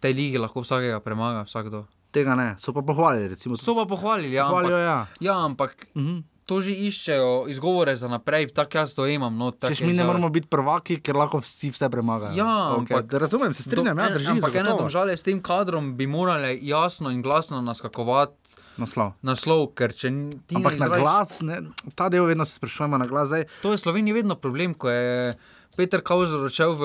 Tej 0.03 0.13
ligi 0.13 0.37
lahko 0.37 0.61
vsakega 0.61 0.99
premaga, 0.99 1.45
vsakdo. 1.45 1.87
Tega 2.11 2.35
ne, 2.35 2.55
so 2.57 2.73
pa 2.73 2.83
pohvalili. 2.83 3.29
Recimo, 3.31 3.55
So 3.57 3.73
pa 3.73 3.87
pohvalili, 3.87 4.35
ja, 4.35 4.45
Pohvalijo, 4.45 4.75
ampak, 4.75 4.83
ja. 4.83 4.99
ja, 5.23 5.37
ampak 5.41 5.71
Mhm. 5.95 6.17
to 6.45 6.61
že 6.61 6.73
iščejo 6.73 7.47
izgovore 7.47 7.95
za 7.95 8.05
naprej, 8.07 8.51
tako 8.51 8.77
jaz 8.77 8.93
to 8.93 9.07
imam. 9.07 9.33
No, 9.33 9.53
Češ 9.53 9.81
mi 9.81 9.93
ne 9.93 10.05
moramo 10.05 10.29
biti 10.29 10.45
prvaki, 10.47 10.99
ker 10.99 11.15
lahko 11.15 11.39
vsi 11.39 11.71
vse 11.71 11.89
premagajo. 11.89 12.35
Ja, 12.35 12.45
okay. 12.75 12.99
ampak- 12.99 13.15
razumem, 13.15 13.51
se 13.51 13.63
strinjam, 13.63 13.95
Do- 13.95 14.03
ja, 14.03 14.09
en- 14.09 14.15
drži. 14.15 14.29
Ampak 14.29 14.53
zagotovo. 14.53 14.79
domžale 14.81 15.13
s 15.13 15.23
tem 15.23 15.41
kadrom 15.41 15.95
bi 15.95 16.05
morale 16.07 16.59
jasno 16.61 17.09
in 17.09 17.23
glasno 17.23 17.63
naskakovati 17.63 18.35
Naslov. 18.75 19.13
naslov, 19.23 19.73
ker 19.73 19.93
če 19.93 20.09
ti 20.43 20.57
Ampak 20.57 20.73
ne 20.75 20.79
na 20.81 20.89
glas, 20.91 21.41
ne, 21.41 21.63
ta 21.95 22.09
del 22.09 22.25
vedno 22.25 22.45
se 22.45 22.55
sprašujemo 22.55 22.99
na 22.99 23.07
glas. 23.07 23.29
Zdaj, 23.29 23.45
To 23.63 23.71
je 23.71 23.79
Sloveniji 23.79 24.13
vedno 24.15 24.35
problem, 24.35 24.75
ko 24.75 24.91
je 24.91 25.33
Peter 25.73 26.05
Kauzer 26.05 26.45
odšel 26.45 26.77
v 26.77 26.83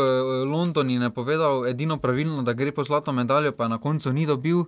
London 0.48 0.88
in 0.88 1.04
je 1.04 1.12
povedal 1.12 1.68
edino 1.68 2.00
pravilno, 2.00 2.40
da 2.40 2.56
gre 2.56 2.72
po 2.72 2.88
zlato 2.88 3.12
medaljo, 3.12 3.52
pa 3.52 3.68
je 3.68 3.76
na 3.76 3.80
koncu 3.84 4.14
ni 4.16 4.24
dobil. 4.24 4.64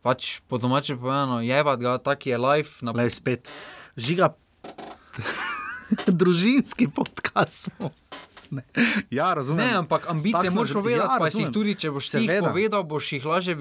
Pač 0.00 0.38
po 0.46 0.62
domače 0.62 0.94
povedano, 0.94 1.42
je 1.42 1.58
pa 1.58 1.74
ga, 1.76 1.98
tak 1.98 2.30
je 2.30 2.38
life. 2.38 2.80
Na... 2.86 2.94
le 2.94 3.10
spet. 3.10 3.50
Žiga, 3.98 4.32
družinski 6.20 6.86
podcast. 6.86 7.68
Ne. 8.50 8.62
Ja, 9.10 9.34
razumem. 9.34 9.66
Ne, 9.66 9.74
ampak 9.74 10.10
ambicije 10.10 10.42
Takšno 10.42 10.54
moraš 10.54 10.72
povedati, 10.72 11.12
ja, 11.12 11.18
pa 11.18 11.30
si 11.30 11.42
jih 11.44 11.50
tudi, 11.54 11.74
če 11.78 11.90
boš 11.94 12.08
ti 12.10 12.22
jih 12.24 12.42
povedal, 12.42 12.82
boš 12.82 13.12
jih 13.12 13.26
lažje 13.26 13.54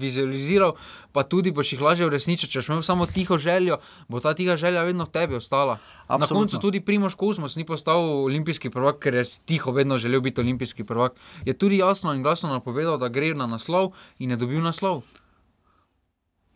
vizualiziral, 0.00 0.74
pa 1.14 1.22
tudi 1.22 1.52
boš 1.54 1.72
jih 1.76 1.84
lažje 1.86 2.08
uresničil. 2.10 2.50
Če 2.50 2.58
boš 2.58 2.70
imel 2.72 2.82
samo 2.86 3.06
tiho 3.06 3.38
željo, 3.38 3.78
bo 4.08 4.20
ta 4.20 4.34
tiha 4.34 4.56
želja 4.58 4.82
vedno 4.82 5.06
v 5.06 5.14
tebi 5.14 5.38
ostala. 5.38 5.78
Na 6.08 6.18
Absolutno. 6.18 6.36
koncu 6.36 6.58
tudi 6.62 6.80
Primoš 6.80 7.14
Kozmos 7.14 7.56
ni 7.56 7.66
postal 7.66 8.02
olimpijski 8.26 8.70
prvak, 8.70 8.98
ker 9.02 9.14
je 9.14 9.24
tiho 9.46 9.70
vedno 9.70 9.98
želel 9.98 10.20
biti 10.20 10.40
olimpijski 10.40 10.84
prvak. 10.84 11.14
Je 11.44 11.54
tudi 11.54 11.78
jasno 11.78 12.14
in 12.14 12.22
glasno 12.22 12.50
napovedal, 12.50 12.98
da 12.98 13.08
gre 13.08 13.34
na 13.34 13.46
naslov 13.46 13.92
in 14.18 14.30
je 14.30 14.36
dobil 14.36 14.62
naslov. 14.62 15.02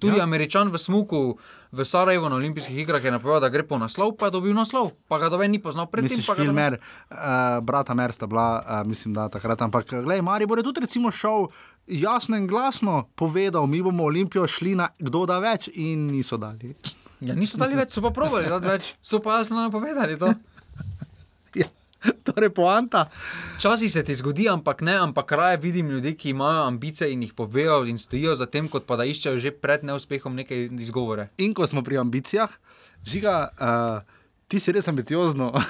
Tudi 0.00 0.16
Ja. 0.16 0.24
Američan 0.24 0.68
v 0.68 0.78
Smuku 0.78 1.36
v 1.70 1.84
Sarajevu 1.84 2.26
na 2.26 2.36
olimpijskih 2.36 2.78
igrah 2.78 2.98
je 2.98 3.10
napovedal, 3.10 3.40
da 3.40 3.48
gre 3.48 3.62
po 3.62 3.76
naslov, 3.76 4.16
pa 4.16 4.26
je 4.26 4.30
dobil 4.32 4.50
naslov. 4.50 4.90
Pa 5.06 5.18
ga 5.18 5.28
doven 5.28 5.50
ni 5.50 5.58
poznal 5.58 5.86
predtem. 5.86 6.16
Misliš, 6.16 6.26
ga 6.26 6.32
noben- 6.32 6.46
filmer, 6.46 6.72
uh, 7.10 7.16
brata 7.60 7.94
Mer 7.94 8.10
sta 8.10 8.26
bila, 8.26 8.48
uh, 8.58 8.80
mislim, 8.82 9.14
da 9.14 9.28
takrat. 9.28 9.60
Ampak, 9.60 9.84
gledaj, 9.86 10.22
Maribor 10.22 10.58
je 10.58 10.64
tudi 10.64 10.80
recimo 10.80 11.10
šel 11.10 11.46
jasno 11.86 12.36
in 12.36 12.46
glasno 12.46 13.08
povedal, 13.14 13.66
mi 13.66 13.82
bomo 13.82 14.04
Olimpijo 14.04 14.46
šli 14.46 14.74
na 14.74 14.88
kdo 14.98 15.26
da 15.26 15.38
več 15.38 15.68
in 15.68 16.06
niso 16.06 16.36
dali. 16.36 16.74
Ja, 17.20 17.34
niso 17.34 17.58
dali 17.58 17.76
več, 17.76 17.92
so 17.92 18.00
pa 18.00 18.10
provali, 18.10 18.48
da 18.48 18.56
več, 18.58 18.94
so 19.02 19.20
pa 19.20 19.38
jasno 19.38 19.60
napovedali 19.60 20.16
to. 20.16 20.32
Torej, 22.26 22.50
poanta. 22.50 23.06
Včasih 23.56 23.92
se 23.92 24.04
ti 24.04 24.14
zgodi, 24.14 24.48
ampak 24.48 24.80
ne, 24.80 24.96
ampak 24.96 25.32
raje 25.32 25.56
vidim 25.56 25.90
ljudi, 25.90 26.14
ki 26.16 26.30
imajo 26.30 26.64
ambicije 26.66 27.12
in 27.12 27.22
jih 27.22 27.34
povejo 27.34 27.84
in 27.84 27.98
stojijo 27.98 28.34
za 28.34 28.46
tem, 28.46 28.68
kot 28.68 28.86
pa 28.86 28.96
da 28.96 29.04
iščejo 29.04 29.38
že 29.38 29.50
pred 29.50 29.84
neuspehom 29.84 30.34
neke 30.34 30.64
izgovore. 30.80 31.28
In 31.38 31.54
ko 31.54 31.66
smo 31.66 31.82
pri 31.84 31.98
ambicijah, 31.98 32.50
žiga, 33.04 33.48
uh, 33.60 34.18
ti 34.48 34.60
si 34.60 34.72
res 34.72 34.88
ambiciozno. 34.88 35.52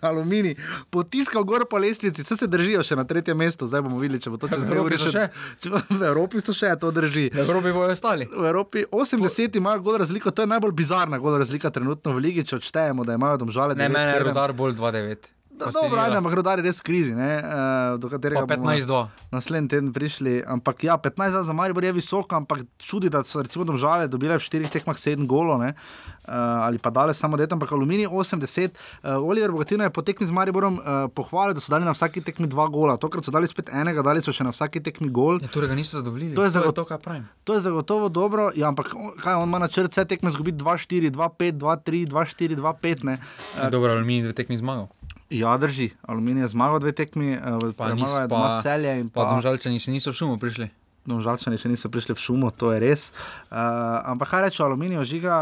Alumini, 0.00 0.56
potiskal 0.90 1.44
gor 1.46 1.62
po 1.70 1.78
lestvici, 1.78 2.22
vse 2.22 2.36
se 2.36 2.46
držijo 2.50 2.82
še 2.82 2.96
na 2.98 3.04
tretjem 3.06 3.38
mestu, 3.38 3.68
zdaj 3.70 3.84
bomo 3.86 4.00
videli, 4.02 4.18
če 4.18 4.32
bo 4.34 4.40
to 4.42 4.50
čez 4.50 4.64
dve 4.66 4.80
uri 4.82 4.98
so 4.98 5.12
še. 5.14 5.28
Če, 5.62 5.70
v 5.70 6.00
Evropi 6.08 6.42
so 6.42 6.50
še, 6.56 6.72
to 6.82 6.90
drži. 6.90 7.28
V 7.30 7.44
Evropi 7.44 7.70
bojo 7.70 7.94
ostali. 7.94 8.26
V 8.26 8.50
Evropi 8.50 8.82
80 8.90 9.60
imajo 9.62 9.84
gol 9.86 10.00
razliko, 10.02 10.34
to 10.34 10.42
je 10.42 10.50
najbolj 10.50 10.74
bizarna 10.74 11.22
gol 11.22 11.38
razlika 11.38 11.70
trenutno 11.70 12.16
v 12.18 12.24
ligi, 12.26 12.46
če 12.50 12.58
odštejemo, 12.58 13.06
da 13.06 13.14
imajo 13.14 13.44
domžale 13.46 13.78
Ne, 13.78 13.86
mene 13.86 14.10
je 14.10 14.18
9-7. 14.18 14.28
rodar 14.32 14.56
bolj 14.58 14.74
2-9. 14.74 15.35
Da, 15.56 15.72
dobro, 15.72 15.96
ajde, 15.98 16.16
ampak 16.16 16.34
rodari 16.34 16.60
res 16.60 16.76
v 16.76 16.84
krizi, 16.84 17.12
ne, 17.12 17.30
uh, 17.34 17.48
do 17.96 18.06
Pa 18.06 18.12
katerega 18.12 18.44
bomo 18.44 18.68
15-2. 18.68 19.08
naslednji 19.30 19.68
teden 19.68 19.88
prišli. 19.90 20.44
Ampak 20.46 20.84
ja, 20.84 20.94
15 20.94 21.40
za 21.40 21.52
Maribor 21.52 21.80
je 21.80 21.92
visoko, 21.92 22.28
ampak 22.30 22.68
čudi, 22.76 23.08
da 23.08 23.22
so 23.22 23.40
recimo 23.40 23.64
domžale 23.64 24.04
dobile 24.06 24.34
v 24.34 24.42
štirih 24.42 24.68
tekmah 24.68 24.92
7 24.94 25.24
golov, 25.24 25.58
ne, 25.58 25.72
uh, 25.72 26.34
ali 26.60 26.76
pa 26.76 26.90
dale 26.90 27.10
samo 27.10 27.36
det, 27.36 27.48
ampak 27.48 27.68
aluminij 27.68 28.06
80. 28.06 28.76
Uh, 29.00 29.16
Oliver 29.18 29.48
Bogatino 29.50 29.80
je 29.80 29.90
po 29.90 30.02
tekmi 30.02 30.22
z 30.22 30.30
Mariborom 30.30 30.76
uh, 30.76 30.84
pohvalil, 31.08 31.52
da 31.52 31.60
so 31.60 31.70
dali 31.70 31.82
na 31.82 31.90
vsaki 31.90 32.20
tekmi 32.20 32.46
dva 32.46 32.68
gola. 32.68 32.96
Tokrat 32.96 33.24
so 33.24 33.30
dali 33.30 33.46
spet 33.46 33.68
enega, 33.70 34.02
dali 34.02 34.20
so 34.20 34.30
še 34.30 34.42
na 34.42 34.50
vsaki 34.50 34.78
tekmi 34.78 35.08
gol. 35.10 35.40
Ja, 35.40 35.48
torej 35.48 35.68
ga 35.68 35.74
niso 35.74 35.96
zadovoljili. 35.96 36.34
To 36.34 36.42
je 36.42 36.50
zagot- 36.50 36.74
to, 36.74 36.84
kar 36.84 36.98
pravim. 36.98 37.24
To 37.44 37.54
je 37.54 37.60
zagotovo 37.62 38.08
dobro, 38.10 38.52
ja, 38.52 38.68
ampak 38.68 38.92
kaj 39.16 39.34
on 39.34 39.48
ima 39.48 39.58
na 39.58 39.68
črtu, 39.68 39.88
vse 39.88 40.04
tekme 40.04 40.28
zgubiti 40.28 40.60
2-4, 40.60 41.08
2-5, 41.08 41.56
2-3, 41.56 42.04
2-4, 42.06 42.56
2-5. 42.56 43.04
ne. 43.04 43.16
Ja, 43.56 43.70
dobro, 43.70 43.88
aluminij 43.90 44.22
dve 44.22 44.34
tekmi 44.34 44.58
zmagal. 44.58 44.92
Ja, 45.28 45.56
drži, 45.56 45.90
aluminij 46.02 46.42
je 46.42 46.48
zmagal 46.48 46.78
dve 46.78 46.92
tekmi, 46.92 47.34
Pa 47.74 47.84
premagal 47.84 48.22
je 48.22 48.28
doma 48.28 48.60
celje 48.62 49.04
Pa 49.10 49.20
pa. 49.20 49.30
domžalčani 49.32 49.76
še 49.76 49.90
niso 49.90 50.10
v 50.10 50.14
šumu 50.14 50.38
prišli. 50.38 50.70
Domžalčani 51.02 51.54
še 51.54 51.66
niso 51.66 51.86
prišli 51.86 52.14
v 52.14 52.18
šumo, 52.18 52.50
to 52.50 52.70
je 52.70 52.78
res. 52.80 53.10
Uh, 53.46 53.58
ampak 54.04 54.26
kaj 54.26 54.42
reče 54.44 54.62
aluminij, 54.62 54.98
žiga. 55.04 55.34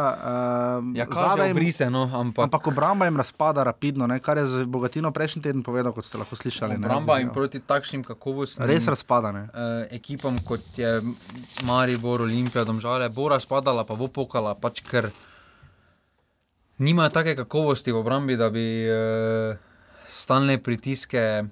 Uh, 0.82 0.92
Ja, 0.92 1.04
kaže 1.04 1.48
obrise, 1.50 1.88
no, 1.88 2.04
ampak, 2.04 2.44
Ampak 2.44 2.66
obramba 2.66 3.04
jim 3.04 3.16
razpada 3.16 3.60
rapidno, 3.62 4.04
ne? 4.06 4.20
kar 4.20 4.36
je 4.36 4.46
z 4.46 4.64
Bogatino 4.64 5.08
prejšnji 5.08 5.40
teden 5.42 5.62
povedal, 5.62 5.92
kot 5.92 6.04
ste 6.04 6.16
lahko 6.16 6.32
slišali. 6.32 6.76
obramba 6.76 7.16
vizijo. 7.16 7.32
proti 7.32 7.60
takšnim 7.60 8.04
kakovostnim 8.04 8.68
Res 8.68 8.84
razpada. 8.86 9.32
Ne? 9.32 9.42
uh, 9.46 9.84
ekipam, 9.90 10.36
kot 10.40 10.60
je 10.76 11.00
Maribor, 11.62 12.20
Olimpija, 12.22 12.64
Domžale, 12.64 13.08
bo 13.08 13.28
razpadala, 13.28 13.84
pa 13.84 13.96
bo 13.96 14.08
pokala, 14.08 14.52
pač 14.54 14.80
ker 14.80 15.08
nimajo 16.76 17.08
take 17.10 17.36
kakovosti 17.36 17.88
v 17.88 17.96
obrambi, 17.96 18.36
da 18.36 18.50
bi 18.50 18.84
uh, 18.84 19.56
stalne 20.24 20.56
pritiske 20.62 21.44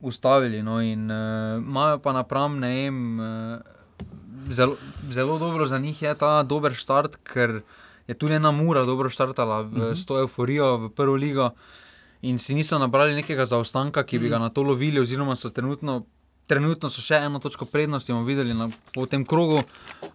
ustavili. 0.00 0.62
No, 0.62 0.80
in 0.82 1.10
uh, 1.10 1.58
imajo 1.58 1.98
pa 1.98 2.12
napram, 2.12 2.60
ne 2.62 2.70
vem, 2.74 3.00
uh, 3.20 3.58
zelo, 4.48 4.76
zelo 5.08 5.38
dobro 5.38 5.66
za 5.66 5.78
njih 5.78 6.02
je 6.02 6.14
ta 6.14 6.42
dober 6.42 6.74
štart, 6.74 7.16
ker 7.26 7.60
je 8.06 8.14
tudi 8.14 8.38
ena 8.38 8.52
mura 8.54 8.84
dobro 8.84 9.10
štartala 9.10 9.60
v, 9.60 9.66
uh 9.66 9.82
-huh. 9.82 9.96
s 9.96 10.06
to 10.06 10.18
euforijo 10.18 10.76
v 10.76 10.90
prvo 10.90 11.14
ligo. 11.14 11.50
In 12.22 12.38
si 12.38 12.54
niso 12.54 12.78
nabrali 12.78 13.14
nekega 13.14 13.46
zaostanka, 13.46 14.02
ki 14.02 14.18
bi 14.18 14.28
ga 14.28 14.38
na 14.38 14.48
to 14.48 14.62
lovili, 14.62 15.00
oziroma 15.00 15.36
so 15.36 15.50
trenutno, 15.50 16.06
trenutno 16.46 16.86
so 16.86 17.02
še 17.02 17.18
eno 17.18 17.38
točko 17.38 17.66
prednosti, 17.66 18.12
bomo 18.12 18.24
videli 18.24 18.54
na, 18.54 18.66
po 18.94 19.06
tem 19.06 19.24
krogu, 19.24 19.60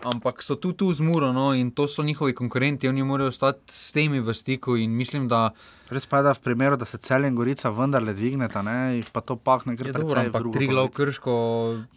ampak 0.01 0.39
so 0.39 0.55
tu, 0.55 0.71
tu 0.71 0.87
z 0.87 0.99
muro 1.01 1.31
no, 1.31 1.51
in 1.51 1.71
to 1.71 1.87
so 1.87 2.03
njihovi 2.03 2.33
konkurenti, 2.33 2.87
oni 2.87 3.03
morajo 3.03 3.27
ostati 3.27 3.59
s 3.67 3.91
temi 3.91 4.19
v 4.19 4.33
stiku. 4.33 4.77
Mislim, 4.79 5.27
da 5.27 5.51
Res 5.89 6.05
pa 6.05 6.17
je, 6.17 6.23
da 6.23 6.31
v 6.31 6.39
primeru, 6.39 6.77
da 6.79 6.85
se 6.85 6.95
celje 6.97 7.27
in 7.27 7.35
gorica 7.35 7.67
vendarle 7.69 8.13
dvigneta, 8.13 8.61
ne? 8.61 9.03
pa 9.11 9.19
to 9.19 9.35
pahne 9.35 9.73
je 9.73 9.83
precej 9.83 9.91
dobro, 9.93 10.21
ampak 10.21 10.45
tri 10.53 10.67
glav 10.67 10.87
krško, 10.87 11.33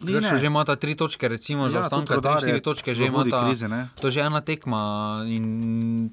Ni, 0.01 0.11
krško 0.11 0.33
ne. 0.33 0.39
že 0.39 0.45
imata 0.45 0.75
tri 0.75 0.95
točke, 0.95 1.27
recimo 1.27 1.63
Ja, 1.63 1.79
ja, 1.79 1.87
tudi 1.87 2.03
zaostanka, 2.05 2.19
tri, 2.19 2.35
štiri 2.41 2.61
točke 2.61 2.91
že 2.91 3.07
imata. 3.07 3.47
krizi, 3.47 3.67
ne. 3.67 3.87
To 3.95 4.07
je 4.07 4.11
že 4.11 4.21
ena 4.21 4.43
tekma 4.43 4.83
in 5.25 6.11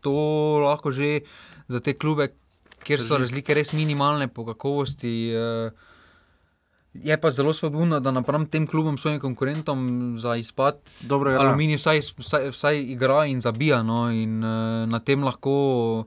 to 0.00 0.12
lahko 0.58 0.88
že 0.88 1.20
za 1.68 1.80
te 1.80 1.92
klube, 1.92 2.32
kjer 2.80 2.98
so 2.98 3.20
razlike 3.20 3.52
res 3.52 3.72
minimalne 3.72 4.26
po 4.26 4.48
kakovosti. 4.48 5.30
eh, 5.30 5.91
Je 6.94 7.16
pa 7.20 7.30
zelo 7.30 7.52
spodbudno, 7.56 8.00
da 8.00 8.10
napram 8.12 8.44
tem 8.46 8.66
klubom, 8.66 8.98
svojim 8.98 9.20
konkurentom 9.20 10.14
za 10.18 10.36
izpad, 10.36 10.76
Dobro 11.08 11.30
igra. 11.30 11.46
aluminij 11.46 11.76
vsaj, 11.76 12.00
vsaj, 12.18 12.50
vsaj 12.50 12.82
igra 12.82 13.24
in 13.26 13.40
zabija. 13.40 13.82
No, 13.82 14.10
in 14.12 14.44
uh, 14.44 14.88
na 14.88 15.00
tem 15.00 15.24
lahko 15.24 16.04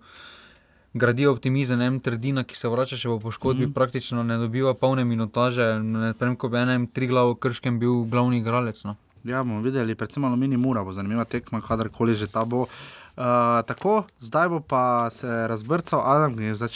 gradijo 0.93 1.31
optimizem. 1.31 1.79
Ne 1.79 1.99
Trdina, 1.99 2.43
ki 2.43 2.55
se 2.55 2.69
vrača 2.69 2.97
še 2.97 3.09
po 3.09 3.17
poškodbi, 3.19 3.67
mm. 3.67 3.73
praktično 3.73 4.23
ne 4.23 4.38
dobiva 4.38 4.73
polne 4.73 5.05
minutaže. 5.05 5.73
Ne 5.81 6.13
vem, 6.19 6.38
ko 6.38 6.49
bi 6.53 6.61
enem 6.61 6.88
tri 6.88 7.09
glav 7.11 7.33
krškem 7.41 7.79
bil 7.81 8.05
glavni 8.11 8.39
igralec. 8.43 8.83
No. 8.86 8.95
Ja, 9.25 9.41
bomo 9.43 9.63
videli, 9.65 9.97
predvsem 9.97 10.23
aluminij 10.29 10.61
mura, 10.61 10.86
bo 10.86 10.93
zanimiva 10.93 11.25
tekma, 11.25 11.63
kadarkoli 11.65 12.15
že 12.15 12.29
ta 12.31 12.45
bo. 12.45 12.67
Uh, 13.15 13.63
tako, 13.65 14.03
zdaj 14.19 14.49
bo 14.53 14.59
pa 14.61 15.09
se 15.09 15.47
razbrcal 15.49 16.03
Adam 16.03 16.36
Gnezda 16.36 16.69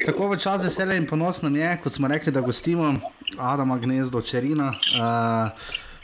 Tako 0.00 0.28
v 0.32 0.38
čas 0.40 0.62
veselja 0.64 0.96
in 0.96 1.06
ponos 1.06 1.42
nam 1.42 1.56
je, 1.56 1.68
kot 1.82 1.92
smo 1.92 2.08
rekli, 2.08 2.32
da 2.32 2.40
gostimo 2.40 2.94
Adama 3.38 3.76
Gnezdo 3.78 4.22
Čerina. 4.22 4.72
Uh, 4.96 5.50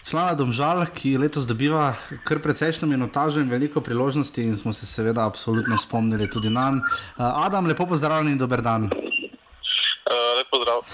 Slana 0.04 0.34
Domžal, 0.38 0.84
ki 0.94 1.16
letos 1.18 1.46
dobiva 1.48 1.94
kar 2.28 2.38
precejšno 2.38 2.86
minutažo 2.88 3.40
in 3.40 3.50
veliko 3.50 3.80
priložnosti, 3.80 4.42
in 4.42 4.56
smo 4.56 4.72
se 4.72 4.86
seveda 4.86 5.26
absolutno 5.26 5.78
spomnili 5.78 6.30
tudi 6.30 6.50
na 6.50 6.70
njega. 6.70 6.84
Uh, 7.16 7.46
Adam, 7.46 7.66
lepo 7.66 7.86
pozdravljen 7.86 8.32
in 8.32 8.38
dober 8.38 8.62
dan. 8.62 8.84
Uh, 8.84 10.32
lep 10.38 10.52
pozdrav. 10.52 10.84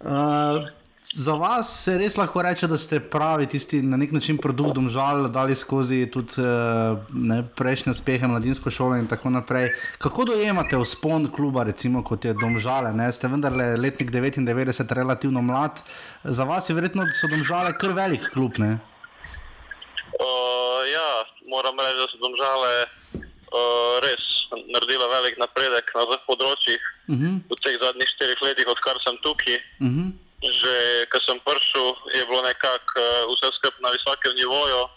Uh, 0.00 0.81
za 1.14 1.32
vas 1.32 1.68
se 1.84 1.98
res 1.98 2.16
lahko 2.16 2.42
reče, 2.42 2.66
da 2.66 2.78
ste 2.78 3.00
pravi 3.00 3.46
tisti 3.46 3.82
na 3.82 3.96
nek 3.96 4.12
način 4.12 4.38
produkt 4.38 4.74
domžal, 4.74 5.28
dali 5.28 5.54
skozi 5.54 6.06
tudi 6.12 6.40
uh, 6.40 6.98
ne, 7.12 7.42
prejšnje 7.56 7.92
uspehe, 7.92 8.26
mladinsko 8.26 8.70
šolo 8.70 8.96
in 8.96 9.06
tako 9.08 9.30
naprej. 9.30 9.70
Kako 9.98 10.24
dojemate 10.32 10.80
vzpon 10.80 11.28
kluba, 11.36 11.66
recimo 11.68 12.04
kot 12.04 12.24
je 12.24 12.32
domžale? 12.34 12.94
Ne? 12.96 13.10
Ste 13.12 13.28
vendarle 13.28 13.76
letnik 13.76 14.10
99, 14.10 14.94
relativno 14.94 15.42
mlad. 15.42 15.82
Za 16.24 16.44
vas 16.48 16.70
je 16.70 16.76
verjetno 16.76 17.04
so 17.20 17.28
domžale 17.28 17.76
kar 17.78 17.92
velik 17.92 18.30
klub. 18.32 18.56
Ne? 18.58 18.78
Uh, 20.16 20.80
ja, 20.88 21.08
moram 21.50 21.76
reči, 21.76 22.00
da 22.00 22.08
so 22.08 22.24
domžale 22.24 22.72
uh, 23.12 24.00
res 24.06 24.28
naredile 24.72 25.06
velik 25.12 25.36
napredek 25.40 25.92
na 25.96 26.08
vseh 26.08 26.24
področjih 26.28 26.80
Uh 27.12 27.18
-huh, 27.18 27.40
v 27.50 27.56
teh 27.60 27.76
zadnjih 27.82 28.08
štirih 28.08 28.40
letih, 28.42 28.68
odkar 28.70 28.96
sem 29.04 29.16
tukaj. 29.26 29.58
uh 29.80 29.86
-huh, 29.86 30.31
Že 30.42 31.06
ko 31.06 31.18
sem 31.22 31.38
prišel, 31.46 31.86
je 32.18 32.22
bilo 32.26 32.42
nekako 32.42 32.98
uh, 32.98 33.30
vse 33.30 33.46
skupaj 33.62 33.78
na 33.78 33.94
visokem 33.94 34.34
nivoju, 34.34 34.90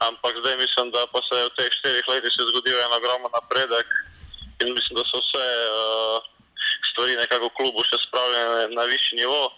ampak 0.00 0.32
zdaj 0.40 0.56
mislim, 0.56 0.88
da 0.88 1.04
pa 1.12 1.20
se 1.20 1.36
je 1.36 1.44
v 1.44 1.54
teh 1.60 1.68
štirih 1.68 2.06
letih 2.08 2.32
zgodil 2.32 2.80
en 2.80 2.96
ogromen 2.96 3.28
napredek 3.28 3.88
in 4.64 4.72
mislim, 4.72 4.96
da 4.96 5.04
so 5.04 5.20
vse 5.20 5.46
uh, 5.68 6.16
stvari 6.92 7.20
nekako 7.20 7.52
v 7.52 7.56
klubu 7.60 7.84
še 7.84 8.00
spravljene 8.08 8.72
na 8.72 8.84
višji 8.88 9.20
nivo 9.20 9.52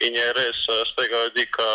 in 0.00 0.16
je 0.16 0.26
res 0.32 0.58
uh, 0.72 0.80
z 0.88 0.90
tega 1.04 1.28
vidika 1.28 1.68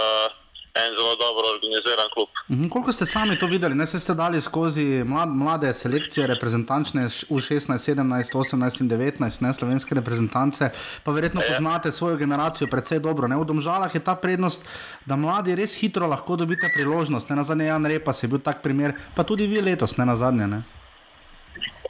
en 0.73 0.93
zelo 0.95 1.15
dobro 1.15 1.45
organiziran 1.55 2.09
klub. 2.13 2.29
-huh. 2.49 2.69
Koliko 2.69 2.91
ste 2.93 3.05
sami 3.05 3.39
to 3.39 3.45
videli? 3.47 3.75
Ne 3.75 3.87
se 3.87 3.99
ste 3.99 4.13
dali 4.13 4.41
skozi 4.41 4.83
mlad, 4.83 5.29
mlade 5.29 5.73
selekcije, 5.73 6.27
reprezentančne 6.27 7.01
U16, 7.05 7.77
17, 7.77 8.33
18 8.33 8.81
in 8.81 8.89
19, 8.89 9.41
ne 9.41 9.53
slovenske 9.53 9.95
reprezentance, 9.95 10.69
pa 11.03 11.11
verjetno 11.11 11.41
poznate 11.49 11.91
svojo 11.91 12.15
generacijo 12.17 12.67
precej 12.67 12.99
dobro. 12.99 13.27
Ne? 13.27 13.35
V 13.35 13.45
Domžalah 13.45 13.95
je 13.95 14.03
ta 14.03 14.15
prednost, 14.15 14.65
da 15.05 15.15
mladi 15.15 15.55
res 15.55 15.75
hitro 15.75 16.07
lahko 16.07 16.35
dobite 16.35 16.71
priložnost. 16.75 17.29
Ne 17.29 17.35
na 17.35 17.43
zadnje 17.43 17.65
Jan 17.65 17.85
Repa 17.85 18.11
je 18.21 18.27
bil 18.27 18.39
tak 18.39 18.61
primer, 18.61 18.93
pa 19.15 19.23
tudi 19.23 19.47
vi 19.47 19.61
letos, 19.61 19.97
ne 19.97 20.05
na 20.05 20.15
zadnje. 20.15 20.47
Ne? 20.47 20.57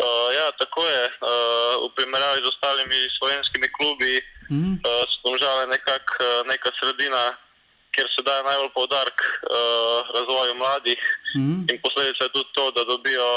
Uh, 0.02 0.30
ja, 0.40 0.48
tako 0.60 0.82
je. 0.82 1.04
Uh, 1.06 1.30
v 1.86 1.96
primerjavi 1.96 2.40
z 2.42 2.48
ostalimi 2.48 3.00
slovenskimi 3.20 3.68
klubi 3.78 4.14
Mhm. 4.52 4.72
uh, 4.74 5.04
so 5.12 5.18
domžale 5.24 5.64
nekako 5.68 6.12
uh, 6.20 6.48
neka 6.48 6.70
sredina, 6.80 7.22
kjer 7.92 8.08
se 8.08 8.22
daje 8.24 8.44
najbolj 8.44 8.70
poudarek 8.70 9.20
uh, 9.22 9.56
razvoju 10.16 10.56
mladih 10.56 11.02
Mhm. 11.36 11.54
in 11.70 11.78
posledica 11.82 12.24
je 12.24 12.30
tudi 12.30 12.50
to, 12.54 12.72
da 12.72 12.84
dobijo 12.84 13.28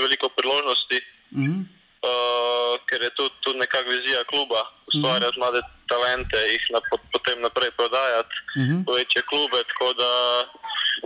veliko 0.00 0.28
priložnosti, 0.28 0.98
Mhm. 1.32 1.56
uh, 2.02 2.74
ker 2.86 3.02
je 3.02 3.10
tudi, 3.10 3.34
tudi 3.40 3.58
nekakšna 3.58 3.90
vizija 3.90 4.24
kluba 4.24 4.60
ustvarjati 4.86 5.38
mlade 5.38 5.60
talente, 5.86 6.36
jih 6.52 6.64
na, 6.70 6.80
potem 7.12 7.40
naprej 7.40 7.70
prodajati 7.70 8.34
Mhm. 8.56 8.76
v 8.86 8.94
večje 8.94 9.22
klube. 9.22 9.58
Tako 9.64 9.92
da 9.94 10.10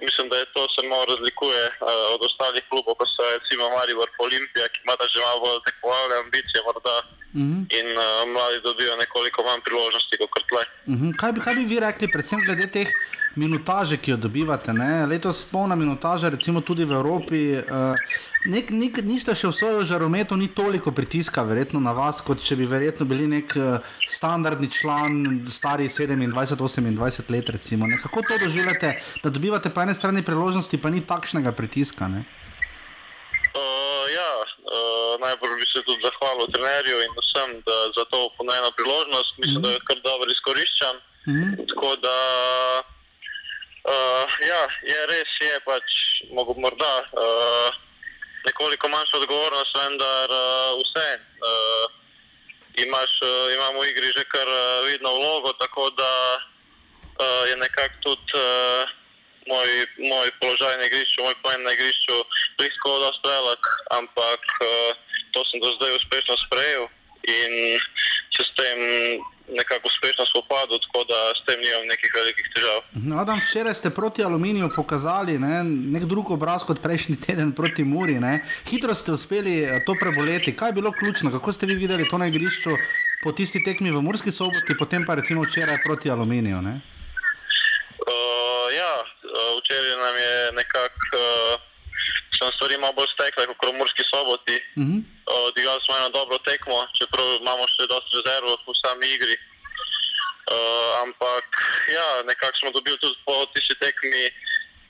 mislim, 0.03 0.29
da 0.29 0.37
je 0.37 0.47
to 0.47 0.67
se 0.69 0.89
malo 0.89 1.05
razlikuje 1.05 1.63
uh, 1.69 1.75
od 2.15 2.21
ostalih 2.23 2.63
klubov, 2.71 2.95
kot 2.95 3.09
so 3.09 3.23
recimo 3.31 3.71
Maribor, 3.71 4.09
Olimpija, 4.19 4.69
ki 4.69 4.79
imata 4.85 5.05
že 5.09 5.21
malo 5.21 5.41
bolj 5.41 5.61
tekmovalne 5.67 6.15
ambicije 6.17 6.61
morda 6.65 6.97
Mhm. 7.35 7.59
in 7.81 7.89
uh, 7.97 8.29
mladi 8.33 8.61
dobijo 8.65 8.97
nekoliko 8.97 9.43
manj 9.43 9.61
priložnosti 9.65 10.17
kot 10.21 10.45
tle. 10.49 10.65
Mhm. 10.87 11.11
Kaj, 11.17 11.33
bi, 11.33 11.41
kaj 11.41 11.55
bi 11.55 11.65
vi 11.65 11.81
rekli, 11.81 12.09
predvsem 12.13 12.41
glede 12.45 12.67
teh 12.67 12.89
minutaže, 13.35 13.97
ki 13.97 14.11
jo 14.11 14.17
dobivate? 14.17 14.73
Ne? 14.73 15.07
Letos 15.07 15.45
polna 15.45 15.77
minutaža, 15.77 16.29
recimo 16.29 16.61
tudi 16.61 16.85
v 16.85 16.93
Evropi. 16.93 17.41
Uh, 17.57 17.97
nek, 18.53 18.71
nek, 18.71 19.01
niste 19.05 19.33
še 19.35 19.49
v 19.49 19.57
svojo 19.57 19.85
žarometu, 19.89 20.37
ni 20.37 20.51
toliko 20.53 20.93
pritiska, 20.93 21.45
verjetno 21.49 21.81
na 21.81 21.97
vas, 21.97 22.21
kot 22.21 22.45
če 22.45 22.59
bi 22.61 22.69
verjetno 22.69 23.09
bili 23.09 23.31
nek 23.31 23.57
uh, 23.57 23.95
standardni 24.05 24.69
član, 24.69 25.47
stari 25.49 25.89
27-28 25.89 27.33
let. 27.33 27.49
Recimo, 27.49 27.89
ne? 27.89 27.97
Kako 28.03 28.29
to 28.29 28.39
doživljate, 28.45 28.93
da 29.25 29.33
dobivate 29.33 29.73
po 29.73 29.81
eni 29.81 29.97
strani 29.97 30.21
priložnosti, 30.21 30.77
pa 30.77 30.93
ni 30.93 31.01
takšnega 31.01 31.57
pritiska? 31.57 32.13
Ne? 32.13 32.27
Uh, 33.57 33.92
najbolj 35.19 35.55
bi 35.61 35.67
se 35.73 35.83
tudi 35.87 36.03
zahvalil 36.05 36.47
trenerju 36.55 36.97
in 37.05 37.13
vsem 37.19 37.51
da, 37.67 37.77
za 37.97 38.05
to 38.13 38.21
ponovno 38.37 38.71
priložnost. 38.79 39.33
Mislim, 39.39 39.61
mm 39.61 39.65
-hmm. 39.65 39.73
da 39.73 39.77
jo 39.77 39.87
kar 39.89 39.99
dobro 40.09 40.29
izkoriščam. 40.31 40.97
Mhm. 41.29 41.49
Tako 41.69 41.97
da 41.97 42.17
Uh, 43.83 44.31
ja, 44.47 44.63
je 44.87 44.99
res, 45.11 45.31
je 45.43 45.59
pač 45.67 45.87
morda 46.31 46.95
uh, 47.03 47.75
nekoliko 48.47 48.87
manjša 48.87 49.19
odgovornost, 49.19 49.75
vendar 49.75 50.31
uh, 50.31 50.79
vse. 50.79 51.09
Uh, 51.43 51.87
imaš, 52.79 53.11
uh, 53.27 53.51
imamo 53.51 53.83
v 53.83 53.91
igri 53.91 54.15
že 54.15 54.23
kar 54.31 54.47
uh, 54.47 54.87
vidno 54.87 55.11
vlogo, 55.11 55.51
tako 55.59 55.91
da 55.99 56.13
uh, 56.39 57.43
je 57.51 57.57
nekako 57.59 57.95
tudi 58.07 58.39
uh, 58.39 58.87
moj, 59.51 59.71
moj 60.11 60.29
položaj 60.41 60.79
na 60.79 60.87
igrišču, 60.87 61.23
moj 61.27 61.37
pomen 61.43 61.63
na 61.67 61.73
igrišču 61.73 62.17
blisko 62.59 62.93
da 63.03 63.11
strelak, 63.19 63.63
ampak 63.99 64.43
uh, 64.63 64.95
to 65.33 65.41
sem 65.51 65.61
do 65.61 65.71
zdaj 65.77 65.97
uspešno 66.01 66.35
sprejel 66.47 66.85
in 67.23 67.53
se 68.35 68.43
s 68.43 68.51
tem 68.59 68.79
nekako 69.59 69.89
uspešno 69.89 70.25
spopadal, 70.27 70.79
tako 70.85 71.05
da 71.11 71.19
s 71.39 71.41
tem 71.47 71.59
nimam 71.61 71.85
nekih 71.93 72.11
velikih 72.19 72.47
težav. 72.55 72.79
No, 72.93 73.19
Adam, 73.23 73.39
včeraj 73.41 73.75
ste 73.75 73.91
proti 73.91 74.25
aluminiju 74.25 74.71
pokazali 74.77 75.39
ne, 75.39 75.65
nek 75.65 76.05
drug 76.05 76.31
obraz 76.31 76.65
kot 76.67 76.83
prejšnji 76.83 77.17
teden 77.27 77.53
proti 77.53 77.85
Muri. 77.85 78.21
Ne. 78.21 78.41
Hitro 78.71 78.95
ste 78.95 79.13
uspeli 79.13 79.59
eh, 79.63 79.83
to 79.87 79.95
preboleti. 80.01 80.57
Kaj 80.57 80.69
je 80.69 80.79
bilo 80.81 80.93
ključno? 80.93 81.31
Kako 81.31 81.53
ste 81.53 81.67
vi 81.67 81.75
videli 81.75 82.09
to 82.09 82.19
na 82.19 82.27
igrišču 82.27 82.77
po 83.25 83.33
tisti 83.33 83.65
tekmi 83.65 83.91
v 83.91 84.03
Murski 84.03 84.31
soboti, 84.31 84.79
potem 84.79 85.05
pa 85.07 85.15
recimo 85.15 85.43
včeraj 85.43 85.79
proti 85.85 86.11
aluminiju? 86.11 86.63
Ne? 86.63 86.81
Uh, 88.03 88.69
ja, 88.75 88.93
včeraj 89.59 89.97
nam 90.05 90.17
je 90.17 90.35
nekako, 90.53 91.07
uh, 91.17 91.61
nam 92.41 92.53
stvari 92.57 92.79
malo 92.79 92.93
bolj 92.99 93.11
stekle 93.15 93.47
kot 93.47 93.69
v 93.71 93.79
Murski 93.79 94.05
soboti. 94.13 94.57
Uh 94.77 94.85
-huh. 94.85 95.01
Uh, 95.31 95.49
Odigrali 95.49 95.81
smo 95.85 95.97
eno 95.97 96.09
dobro 96.19 96.39
tekmo, 96.39 96.79
čeprav 96.99 97.27
imamo 97.41 97.65
še 97.75 97.87
dosti 97.93 98.13
rezerv 98.19 98.49
v 98.67 98.75
sami 98.83 99.07
igri. 99.17 99.37
Uh, 100.55 100.91
ampak 101.05 101.47
ja, 101.97 102.09
nekako 102.31 102.57
smo 102.59 102.71
dobili 102.77 102.99
tudi 102.99 103.17
po 103.27 103.47
tisti 103.53 103.75
tekmi 103.85 104.25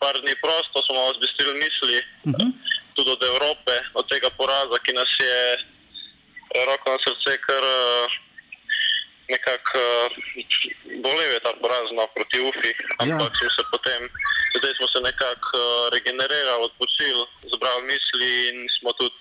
par 0.01 0.15
dni 0.23 0.35
prosto, 0.45 0.77
smo 0.83 0.95
malo 0.99 1.13
zbistili 1.19 1.53
misli, 1.63 1.99
uh 1.99 2.33
-huh. 2.33 2.51
tudi 2.95 3.11
od 3.11 3.23
Evrope, 3.23 3.75
od 3.95 4.05
tega 4.13 4.31
poraza, 4.31 4.77
ki 4.85 4.93
nas 4.93 5.11
je 5.21 5.39
eh, 5.55 6.65
roko 6.69 6.87
na 6.91 6.99
srce 7.07 7.31
kar 7.47 7.65
uh, 7.65 8.11
nekako 9.29 9.79
uh, 9.79 10.09
bolel 11.05 11.31
je 11.33 11.41
ta 11.47 11.53
poraz 11.63 11.87
proti 12.15 12.37
UFI, 12.49 12.73
ampak 13.03 13.33
ja. 13.33 13.39
smo 13.39 13.51
se 13.57 13.63
potem, 13.73 14.01
zdaj 14.59 14.73
smo 14.79 14.87
se 14.93 14.99
nekako 15.09 15.49
uh, 15.59 15.65
regenerirali, 15.95 16.63
odpočili, 16.69 17.25
zbrali 17.55 17.83
misli 17.91 18.31
in 18.49 18.57
smo 18.77 18.91
tudi 18.99 19.19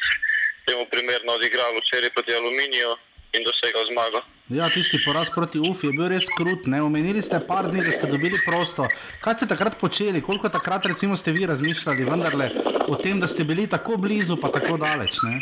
temu 0.68 0.84
primerno 0.94 1.32
odigrali 1.34 1.80
včeraj 1.80 2.10
proti 2.16 2.32
Aluminiju 2.34 2.92
in 3.36 3.42
dosegli 3.48 3.84
zmago. 3.92 4.20
Ja, 4.52 4.70
tisti 4.70 5.00
poraz 5.06 5.30
proti 5.30 5.60
UFI 5.60 5.88
je 5.88 5.94
bil 5.96 6.10
res 6.12 6.28
krut. 6.38 6.66
Ne? 6.68 6.82
Omenili 6.84 7.22
ste 7.24 7.40
par 7.48 7.70
dni, 7.72 7.84
da 7.86 7.92
ste 7.96 8.10
dobili 8.12 8.36
prosto. 8.44 8.88
Kaj 9.24 9.38
ste 9.40 9.48
takrat 9.48 9.78
počeli, 9.80 10.22
koliko 10.22 10.52
takrat 10.52 10.86
recimo 10.92 11.16
ste 11.16 11.32
vi 11.32 11.48
razmišljali 11.48 12.04
vendarle, 12.04 12.50
o 12.88 13.00
tem, 13.00 13.20
da 13.20 13.28
ste 13.32 13.48
bili 13.48 13.70
tako 13.72 13.96
blizu, 13.98 14.36
pa 14.42 14.52
tako 14.52 14.76
daleč? 14.78 15.24
Ne? 15.24 15.40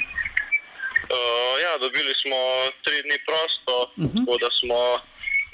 Uh, 1.10 1.48
ja, 1.70 1.78
dobili 1.86 2.13
smo 2.22 2.39
tri 2.86 2.97
dni 3.05 3.17
prosto, 3.28 3.76
uh 3.84 3.89
-huh. 3.97 4.11
tako 4.15 4.34
da 4.43 4.49
smo 4.59 4.80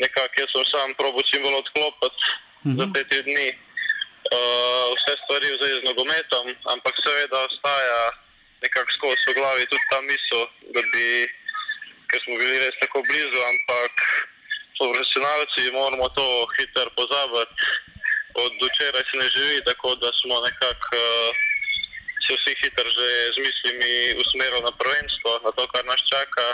nekako, 0.03 0.33
jaz 0.41 0.49
sem 0.53 0.65
sam 0.73 0.89
probo 0.99 1.19
čim 1.29 1.41
bolj 1.43 1.57
odklopiti 1.63 2.25
uh 2.29 2.71
-huh. 2.71 2.77
za 2.79 2.85
te 2.93 3.01
tri 3.09 3.21
dni. 3.29 3.49
Uh, 4.35 4.85
vse 4.95 5.13
stvari 5.21 5.47
v 5.51 5.57
zvezi 5.59 5.77
z 5.81 5.87
nogometom, 5.89 6.45
ampak 6.73 6.93
seveda 7.03 7.37
ostaja 7.49 8.01
nekako 8.63 8.89
skozi 8.97 9.23
v 9.29 9.33
glavi 9.37 9.63
tudi 9.71 9.85
ta 9.91 9.99
misel, 10.09 10.43
da 10.73 10.81
bi, 10.91 11.05
ker 12.09 12.19
smo 12.23 12.33
bili 12.41 12.55
res 12.63 12.75
tako 12.83 12.97
blizu, 13.09 13.39
ampak 13.51 13.93
profesionalci, 14.79 15.61
moramo 15.77 16.07
to 16.17 16.27
hitro 16.55 16.89
pozabiti. 16.99 17.63
Od 18.43 18.51
včeraj 18.67 19.03
se 19.09 19.15
ne 19.21 19.27
živi, 19.35 19.59
tako 19.69 19.89
da 20.01 20.09
smo 20.19 20.35
nekako 20.47 20.97
uh, 21.05 21.54
se 22.25 22.33
vsi 22.37 22.55
hitro 22.61 22.89
že 22.89 23.07
z 23.35 23.37
mislimi 23.47 23.93
usmerili 24.21 24.61
na 24.61 24.71
prvenstvo, 24.71 25.39
na 25.45 25.51
to, 25.51 25.67
kar 25.67 25.85
nas 25.85 26.01
čaka 26.09 26.47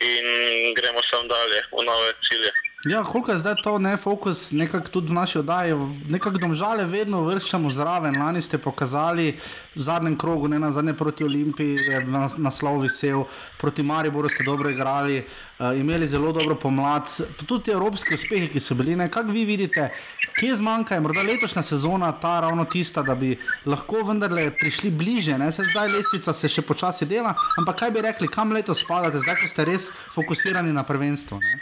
in 0.00 0.26
gremo 0.74 1.00
sam 1.10 1.28
dalje 1.28 1.60
v 1.72 1.82
nove 1.84 2.12
cilje. 2.28 2.52
Ja, 2.84 3.04
koliko 3.04 3.30
je 3.30 3.38
zdaj 3.38 3.54
to 3.62 3.78
ne 3.78 3.96
fokus, 3.96 4.52
nekako 4.52 4.88
tudi 4.88 5.12
v 5.12 5.14
naši 5.14 5.38
oddaji, 5.38 5.74
nekako 6.10 6.38
domžale 6.42 6.82
vedno 6.84 7.20
vrščamo 7.22 7.70
zraven. 7.70 8.16
Lani 8.18 8.42
ste 8.42 8.58
pokazali 8.58 9.36
v 9.76 9.82
zadnjem 9.86 10.16
krogu, 10.18 10.48
ne 10.50 10.58
na 10.58 10.72
zadnje 10.72 10.96
proti 10.98 11.24
Olimpiji, 11.24 11.78
je 11.78 12.00
nas, 12.10 12.34
naslov 12.42 12.80
visel, 12.82 13.22
proti 13.60 13.86
Mariboru 13.86 14.28
ste 14.28 14.42
dobro 14.42 14.70
igrali, 14.70 15.20
uh, 15.22 15.78
imeli 15.78 16.08
zelo 16.10 16.32
dobro 16.32 16.58
pomlad, 16.58 17.06
tudi 17.46 17.70
te 17.70 17.72
evropske 17.72 18.18
uspehe, 18.18 18.48
ki 18.50 18.60
so 18.60 18.74
bili. 18.74 18.98
Kako 19.10 19.30
vi 19.30 19.44
vidite, 19.44 19.92
kje 20.40 20.56
zmanjka, 20.58 20.98
je 20.98 21.06
morda 21.06 21.22
letošnja 21.22 21.62
sezona 21.62 22.10
ta 22.12 22.40
ravno 22.40 22.64
tista, 22.64 23.02
da 23.02 23.14
bi 23.14 23.36
lahko 23.66 24.02
vendarle 24.08 24.50
prišli 24.58 24.90
bliže, 24.90 25.38
ne 25.38 25.52
se 25.52 25.62
zdaj 25.70 25.88
lestvica 25.88 26.34
se 26.34 26.50
še 26.50 26.66
počasi 26.66 27.06
dela, 27.06 27.36
ampak 27.62 27.78
kaj 27.78 27.94
bi 27.94 28.02
rekli, 28.02 28.28
kam 28.28 28.50
letos 28.50 28.82
spadate, 28.82 29.22
zdaj 29.22 29.38
ko 29.38 29.52
ste 29.54 29.70
res 29.70 29.92
fokusirani 30.16 30.74
na 30.74 30.82
prvenstvo? 30.82 31.38
Ne? 31.38 31.60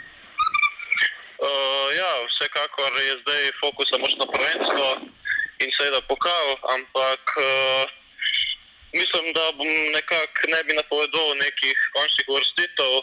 Uh, 1.41 1.87
ja, 1.97 2.11
vsekakor 2.29 2.91
je 3.01 3.13
zdaj 3.21 3.43
fokus 3.61 3.89
samo 3.89 4.05
na 4.21 4.27
prvenstvo 4.33 4.87
in 5.63 5.69
seveda 5.77 6.01
pokal, 6.11 6.47
ampak 6.75 7.23
uh, 7.41 7.83
mislim, 8.93 9.25
da 9.33 9.43
bom 9.57 9.71
nekako 9.97 10.41
ne 10.53 10.59
bi 10.63 10.73
napovedal 10.77 11.29
nekih 11.45 11.77
končnih 11.95 12.27
vrstitev, 12.35 12.93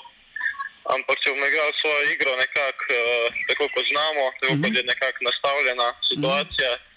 ampak 0.94 1.16
če 1.22 1.34
bomo 1.34 1.46
igrali 1.50 1.74
svojo 1.80 2.02
igro 2.14 2.32
nekako 2.44 2.84
uh, 2.94 3.26
tako, 3.48 3.64
kot 3.74 3.86
znamo, 3.92 4.22
tako 4.40 4.52
mm 4.54 4.56
-hmm. 4.56 4.64
kot 4.64 4.76
je 4.78 4.90
nekako 4.92 5.18
nastavljena 5.28 5.88
situacija. 6.10 6.70
Mm 6.74 6.78
-hmm. 6.78 6.87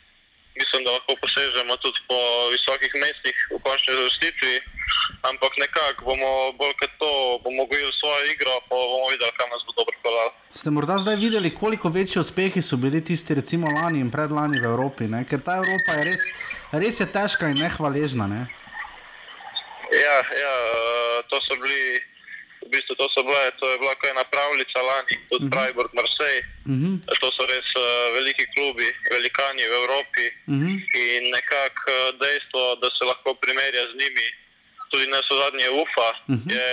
Mislim, 0.59 0.83
da 0.83 0.91
lahko 0.91 1.13
posežemo 1.21 1.77
tudi 1.83 1.99
po 2.09 2.19
visokih 2.51 2.91
mestih 3.03 3.35
v 3.55 3.59
končni 3.63 3.93
vrstitvi, 3.95 4.55
ampak 5.29 5.51
nekako 5.63 6.05
bomo 6.05 6.51
bolj 6.59 6.73
kot 6.81 6.91
to, 6.99 7.11
bomo 7.43 7.65
gojili 7.71 7.93
svojo 7.99 8.21
igro, 8.33 8.53
pa 8.67 8.75
bomo 8.75 9.07
videli, 9.13 9.31
kam 9.39 9.49
nas 9.49 9.63
bo 9.67 9.71
dobro 9.79 9.95
pelalo. 10.03 10.31
Ste 10.53 10.69
morda 10.75 10.97
zdaj 10.97 11.15
videli, 11.15 11.55
koliko 11.55 11.89
večji 11.89 12.19
uspehi 12.19 12.61
so 12.61 12.77
bili 12.77 13.03
tisti, 13.03 13.35
recimo 13.39 13.71
lani 13.71 13.99
in 14.03 14.11
predlani 14.11 14.59
v 14.59 14.65
Evropi, 14.73 15.07
ne? 15.07 15.23
ker 15.29 15.39
ta 15.39 15.61
Evropa 15.63 15.99
je 15.99 16.03
res, 16.11 16.23
res 16.71 16.99
je 16.99 17.07
težka 17.07 17.47
in 17.47 17.63
nehvaležna. 17.63 18.27
Ne? 18.27 18.41
Ja, 19.91 20.17
ja, 20.43 20.55
to 21.31 21.39
so 21.47 21.55
bili, 21.63 22.03
v 22.66 22.70
bistvu 22.70 22.93
to 22.95 23.05
so 23.14 23.22
bile, 23.24 23.51
to 23.59 23.66
je 23.72 23.78
bila 23.82 23.95
ena 24.12 24.24
pravljica 24.24 24.80
lani, 24.82 25.16
tudi 25.30 25.45
uh 25.45 25.49
-huh. 25.49 25.53
Freiburg, 25.53 25.89
Marseille. 25.93 26.43
Uh 26.66 26.72
-huh. 26.82 26.95
To 27.22 27.28
so 27.38 27.43
res 27.53 27.68
uh, 27.76 28.14
veliki 28.18 28.45
klubi, 28.55 28.88
velikani 29.12 29.64
v 29.72 29.74
Evropi 29.82 30.26
uh 30.47 30.55
-huh. 30.55 30.76
in 31.03 31.22
nekako 31.38 31.95
dejstvo, 32.24 32.76
da 32.82 32.88
se 32.97 33.03
lahko 33.12 33.30
primerja 33.34 33.84
z 33.91 33.93
njimi, 34.01 34.28
tudi 34.91 35.05
ne 35.07 35.20
so 35.28 35.34
zadnje 35.41 35.70
UFA, 35.82 36.09
uh 36.12 36.36
-huh. 36.36 36.53
je 36.55 36.70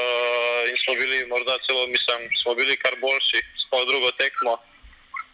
Uh, 0.00 0.70
in 0.70 0.76
smo 0.82 0.92
bili, 1.00 1.26
morda 1.26 1.54
celo, 1.66 1.86
mislim, 1.86 2.20
smo 2.42 2.54
bili 2.54 2.76
kar 2.76 2.94
boljši, 3.04 3.40
smo 3.62 3.84
drugo 3.84 4.10
tekmo. 4.22 4.54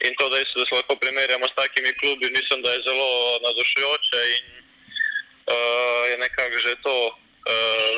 In 0.07 0.13
to, 0.19 0.29
da 0.29 0.37
se 0.69 0.75
lahko 0.75 0.97
primerjamo 0.97 1.47
s 1.47 1.55
takimi 1.55 1.93
klubi, 2.01 2.27
mislim, 2.39 2.63
da 2.63 2.71
je 2.73 2.85
zelo 2.89 3.11
navdušujoče 3.45 4.21
in 4.37 4.47
uh, 5.55 6.03
je 6.11 6.17
nekako 6.19 6.57
že 6.67 6.75
to 6.83 6.97
uh, 7.07 7.28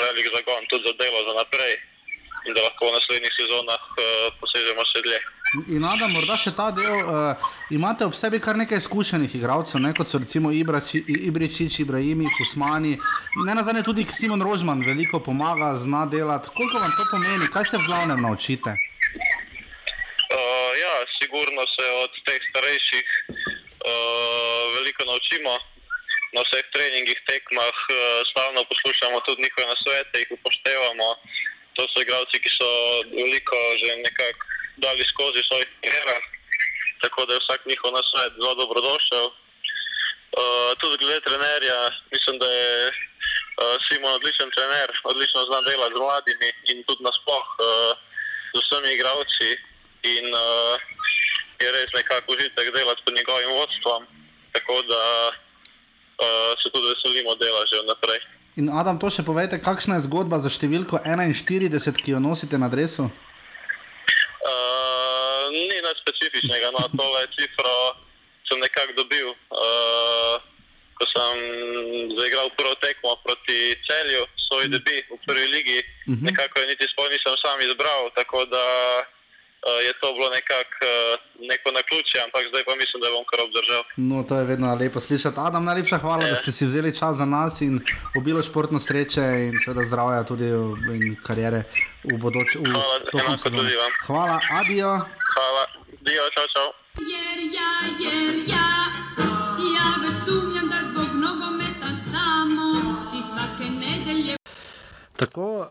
velik 0.00 0.26
zagon 0.34 0.66
tudi 0.68 0.84
za 0.86 0.92
delo 1.00 1.24
za 1.28 1.34
naprej. 1.34 1.74
In 2.46 2.54
da 2.54 2.62
lahko 2.64 2.88
v 2.88 2.92
naslednjih 2.96 3.32
sezonah 3.36 3.82
uh, 3.84 4.04
posežemo 4.40 4.84
še 4.88 5.02
dlje. 5.04 5.18
In 5.76 5.82
nada, 5.84 6.06
morda 6.08 6.38
še 6.40 6.54
ta 6.56 6.70
del. 6.72 6.88
Uh, 7.04 7.36
imate 7.76 8.06
ob 8.08 8.16
sebi 8.16 8.40
kar 8.40 8.56
nekaj 8.56 8.80
izkušenih 8.80 9.34
igralcev, 9.36 9.82
ne, 9.84 9.90
kot 9.92 10.08
so 10.08 10.16
recimo 10.22 10.48
Ibrači, 10.48 11.02
Ibričič, 11.28 11.82
Ibrahimi, 11.84 12.30
Kusmani. 12.38 12.94
Ne 13.44 13.52
na 13.52 13.60
zadnje 13.66 13.84
tudi 13.84 14.06
Simon 14.08 14.40
Rožman 14.40 14.80
veliko 14.86 15.20
pomaga, 15.20 15.74
zna 15.76 16.06
delati. 16.08 16.48
Koliko 16.56 16.80
vam 16.80 16.94
to 16.96 17.04
pomeni, 17.12 17.50
kaj 17.52 17.64
se 17.72 17.76
v 17.76 17.84
glavnem 17.90 18.24
naučite? 18.24 18.72
Uh, 20.32 20.72
ja, 20.80 20.94
sigurno 21.18 21.68
se 21.76 21.86
od 22.06 22.12
teh 22.24 22.40
starejših 22.54 23.06
uh, 23.28 24.64
veliko 24.80 25.12
naučimo. 25.12 25.58
Na 26.30 26.40
vseh 26.46 26.62
treningih, 26.70 27.18
tekmah, 27.26 27.76
uh, 27.90 28.22
stalno 28.30 28.64
poslušamo 28.64 29.20
tudi 29.26 29.42
njihove 29.42 29.66
nasvete, 29.66 30.18
jih 30.18 30.30
upoštevamo. 30.38 31.08
To 31.74 31.82
so 31.90 32.02
igralci, 32.02 32.38
ki 32.42 32.50
so 32.58 32.70
veliko 33.18 33.58
že 33.82 33.96
nekako 33.96 34.42
dali 34.76 35.04
skozi 35.12 35.42
svojih 35.42 35.68
karjerah, 35.82 36.24
tako 37.02 37.26
da 37.26 37.34
je 37.34 37.42
vsak 37.42 37.60
njihov 37.66 37.90
nasvet 37.92 38.32
zelo 38.38 38.54
dobrodošel. 38.54 39.26
Uh, 39.26 40.70
tudi 40.78 40.96
glede 41.02 41.20
trenerja, 41.20 41.80
mislim, 42.14 42.38
da 42.38 42.46
je 42.46 42.88
uh, 42.88 43.76
Simon 43.86 44.14
odličen 44.14 44.50
trener, 44.50 44.90
odlično 45.04 45.44
zna 45.44 45.60
delati 45.60 45.94
z 45.96 46.00
mladimi 46.06 46.50
in 46.70 46.84
tudi 46.86 47.02
nasploh 47.02 47.46
uh, 47.58 47.92
z 48.54 48.58
vsemi 48.62 48.94
igralci. 48.94 49.50
In 50.02 50.26
uh, 50.34 50.74
je 51.60 51.72
res 51.72 51.90
nekako 51.94 52.32
užitek 52.32 52.66
delati 52.74 53.02
pod 53.04 53.14
njegovim 53.14 53.50
vodstvom, 53.58 54.06
tako 54.52 54.82
da 54.82 55.02
uh, 55.28 55.49
se 56.62 56.70
tudi 56.70 56.86
veselimo 56.92 57.34
dela 57.34 57.62
že 57.66 57.82
naprej. 57.86 58.20
In 58.56 58.68
Adam, 58.68 58.98
to 58.98 59.08
še 59.10 59.22
povejte, 59.22 59.62
kakšna 59.62 59.96
je 59.98 60.06
zgodba 60.10 60.42
za 60.42 60.50
številko 60.50 61.00
41, 61.06 61.70
ki 62.02 62.16
jo 62.16 62.20
nosite 62.20 62.58
na 62.58 62.66
adresu? 62.66 63.06
Uh, 64.40 65.44
ni 65.54 65.70
nič 65.70 65.96
specifičnega, 66.02 66.74
no, 66.74 66.82
to 66.90 67.06
je 67.20 67.26
cifro 67.38 67.76
sem 68.50 68.58
nekako 68.58 68.92
dobil. 68.98 69.30
Uh, 69.54 70.42
ko 70.98 71.04
sem 71.08 71.36
zaigral 72.18 72.50
prvo 72.58 72.74
tekmo 72.82 73.16
proti 73.24 73.72
celju, 73.86 74.26
svoj 74.50 74.68
debut 74.68 75.06
v 75.08 75.16
prvi 75.24 75.46
ligi, 75.48 75.80
uh 75.80 76.12
-huh. 76.12 76.24
nekako 76.28 76.60
je 76.60 76.66
niti 76.66 76.84
sploh 76.92 77.08
nisem 77.08 77.36
sam 77.40 77.56
izbral, 77.64 78.10
tako 78.18 78.44
da 78.44 78.66
uh, 79.00 79.19
je 79.86 79.92
to 80.00 80.06
bilo 80.14 80.28
nekako 80.30 80.76
uh, 80.86 81.48
neko 81.50 81.70
na 81.70 81.82
ključe, 81.88 82.16
ampak 82.24 82.42
zdaj 82.48 82.62
pa 82.64 82.74
mislim, 82.82 82.98
da 83.02 83.08
bom 83.16 83.24
kar 83.30 83.40
obdržal. 83.46 83.82
No, 83.96 84.22
to 84.28 84.34
je 84.38 84.44
vedno 84.44 84.74
lepo 84.74 85.00
slišati. 85.00 85.36
Adam, 85.40 85.64
najlepša 85.64 85.98
hvala, 85.98 86.24
da 86.30 86.36
ste 86.36 86.52
si 86.52 86.66
vzeli 86.66 86.96
čas 86.96 87.16
za 87.16 87.24
nas 87.24 87.60
in 87.60 87.80
obilo 88.18 88.42
športno 88.42 88.78
sreče 88.80 89.24
in 89.46 89.54
seveda 89.64 89.84
zdravja 89.84 90.24
tudi 90.24 90.48
in 90.96 91.16
karijere 91.26 91.62
v 92.04 92.18
bodoče. 92.18 92.58
Hvala, 92.72 92.96
enako 93.14 93.50
tudi 93.50 93.74
vam. 93.82 93.92
Hvala, 94.06 94.36
adijo. 94.60 94.92
Hvala, 95.34 95.62
dio, 96.06 96.22
čau, 96.34 96.46
čau. 96.54 96.68
Jer 97.12 97.38
ja, 97.58 97.72
jer 98.04 98.34
ja, 98.54 98.70
ja 99.76 99.88
već 100.02 100.16
sumnjam 100.26 100.68
da 100.68 100.78
zbog 100.90 101.10
nogometa 101.26 101.90
samo 102.12 102.66
ti 103.10 103.20
svake 103.30 103.70
nedelje 103.70 104.36
Tako, 105.16 105.68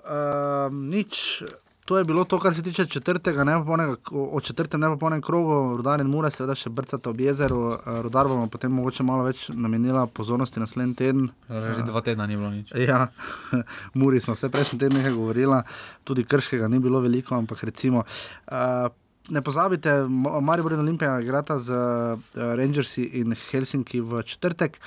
um, 0.68 0.90
nič. 0.90 1.44
To 1.90 1.98
je 1.98 2.06
bilo 2.06 2.22
to, 2.24 2.38
kar 2.40 2.54
se 2.54 2.62
tiče 2.62 2.86
četrtega, 2.86 3.44
nepopolnega, 3.44 3.96
o 4.12 4.40
četrtem 4.40 4.80
nepopolnem 4.80 5.22
krogu, 5.26 5.78
rudar 5.78 6.02
in 6.04 6.08
mure, 6.08 6.30
seveda 6.30 6.54
še 6.54 6.70
brcata 6.70 7.10
ob 7.10 7.18
jezeru. 7.26 7.64
Uh, 7.72 7.88
Rudar 8.06 8.30
bomo 8.30 8.46
potem 8.46 8.70
mogoče 8.78 9.02
malo 9.08 9.26
več 9.26 9.48
namenila 9.50 10.04
pozornosti 10.06 10.62
naslednji 10.62 10.96
teden. 11.00 11.32
Že 11.50 11.88
dva 11.88 12.04
tedna 12.06 12.30
ni 12.30 12.38
bilo 12.38 12.52
nič. 12.54 12.76
Ja, 12.78 13.08
Muri 13.98 14.22
smo 14.22 14.38
vse 14.38 14.52
prejšnji 14.54 14.78
teden 14.84 15.00
nekaj 15.02 15.18
govorila, 15.18 15.64
tudi 16.06 16.28
krškega 16.30 16.70
ni 16.70 16.78
bilo 16.78 17.02
veliko, 17.02 17.34
ampak 17.42 17.66
recimo. 17.66 18.06
Uh, 18.46 18.94
Ne 19.30 19.44
pozabite, 19.46 19.92
Ma- 20.10 20.40
Maribor 20.42 20.74
in 20.74 20.80
Olimpija 20.82 21.20
igrata 21.22 21.60
z 21.62 21.74
uh, 21.74 22.22
Rangersi 22.34 23.04
in 23.20 23.36
Helsinki 23.38 24.00
v 24.02 24.24
četrtek, 24.26 24.80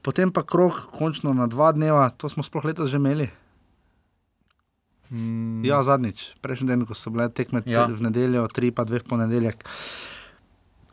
potem 0.00 0.32
pa 0.32 0.40
krok, 0.40 0.86
končno 0.96 1.34
na 1.36 1.44
dva 1.52 1.72
dneva, 1.76 2.08
to 2.16 2.32
smo 2.32 2.44
sploh 2.44 2.64
letos 2.64 2.88
že 2.88 2.96
imeli. 2.96 3.28
Mm, 5.10 5.64
Ja, 5.64 5.82
zadnjič, 5.82 6.36
prejšnji 6.38 6.66
teden, 6.66 6.84
ko 6.84 6.94
so 6.94 7.10
bile 7.10 7.28
tekme 7.28 7.62
Ja. 7.64 7.86
v 7.86 8.00
nedeljo, 8.02 8.48
tri 8.48 8.70
pa 8.70 8.84
dve 8.84 8.98
v 8.98 9.04
ponedeljek. 9.06 9.64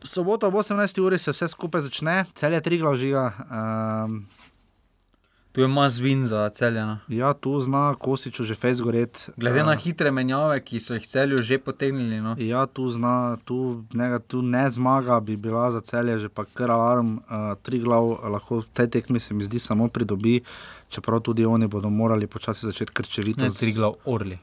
Soboto 0.00 0.46
ob 0.46 0.54
18. 0.54 1.00
uri 1.00 1.18
se 1.18 1.30
vse 1.30 1.48
skupaj 1.48 1.80
začne, 1.82 2.24
cel 2.32 2.52
je 2.52 2.60
tri 2.60 2.78
glavžiga. 2.78 3.32
Um, 4.04 4.26
Tu 5.52 5.60
je 5.60 5.68
mazvin 5.68 6.26
za 6.26 6.48
celjena. 6.50 6.98
ja, 7.08 7.32
tu 7.32 7.60
zna 7.60 7.94
Kosiču 7.94 8.44
že 8.44 8.54
fejs 8.54 8.76
goret. 8.78 9.30
Glede 9.36 9.64
na 9.64 9.72
Eh, 9.72 9.76
hitre 9.78 10.10
menjave, 10.10 10.60
ki 10.60 10.76
so 10.78 10.94
jih 10.94 11.02
celju 11.02 11.38
že 11.38 11.58
potegnili. 11.58 12.20
No. 12.20 12.36
Ja, 12.38 12.66
tu 12.66 12.90
zna, 12.90 13.36
tu 13.42 13.84
ne, 13.94 14.18
tu 14.20 14.42
ne 14.42 14.70
zmaga, 14.70 15.16
bi 15.18 15.34
bila 15.34 15.70
za 15.70 15.80
celje 15.80 16.18
že 16.18 16.28
pa 16.28 16.44
kar 16.44 16.70
alarm. 16.70 17.16
Uh, 17.20 17.56
tri 17.56 17.78
glav 17.78 18.04
lahko 18.22 18.60
v 18.60 18.68
tej 18.74 18.86
tekmi 18.90 19.16
se 19.18 19.32
mi 19.32 19.44
zdi 19.44 19.58
samo 19.58 19.88
pridobi, 19.88 20.42
čeprav 20.88 21.20
tudi 21.20 21.44
oni 21.44 21.66
bodo 21.66 21.90
morali 21.90 22.26
počasi 22.26 22.66
začeti 22.66 22.92
krčevito. 22.92 23.40
Ne, 23.40 23.50
z- 23.50 23.58
tri 23.58 23.72
glav 23.72 23.94
orli. 24.06 24.38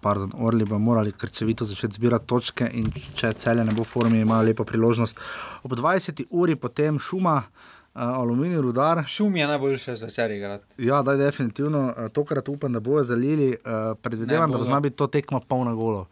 pardon, 0.00 0.30
Orli 0.36 0.64
bo 0.64 0.78
morali 0.78 1.12
krčevito 1.12 1.64
začeti 1.64 1.94
zbirati 1.94 2.26
točke 2.26 2.70
in 2.72 2.86
če 3.14 3.32
celje 3.34 3.64
ne 3.64 3.72
bo 3.72 3.82
v 3.82 3.86
formi, 3.86 4.20
imajo 4.20 4.42
lepo 4.42 4.64
priložnost. 4.64 5.18
Ob 5.62 5.72
20. 5.72 6.24
uri 6.30 6.54
potem 6.56 6.98
šuma, 6.98 7.36
uh, 7.36 7.48
aluminij, 7.94 8.56
rudar. 8.58 9.02
Šum 9.06 9.36
je 9.36 9.46
najboljše 9.46 9.96
za 9.96 10.10
čar 10.10 10.30
igrati. 10.30 10.64
Ja, 10.78 11.02
da, 11.02 11.16
definitivno. 11.16 11.86
Uh, 11.88 12.08
tokrat 12.08 12.48
upam, 12.48 12.72
da 12.72 12.80
bojo 12.80 13.02
zalili. 13.04 13.48
Uh, 13.56 13.98
predvidevam, 13.98 14.50
da 14.50 14.52
bo 14.52 14.58
bodo. 14.58 14.64
zna 14.64 14.80
biti 14.80 14.96
to 14.96 15.06
tekma 15.08 15.40
polna 15.40 15.74
golo. 15.74 16.06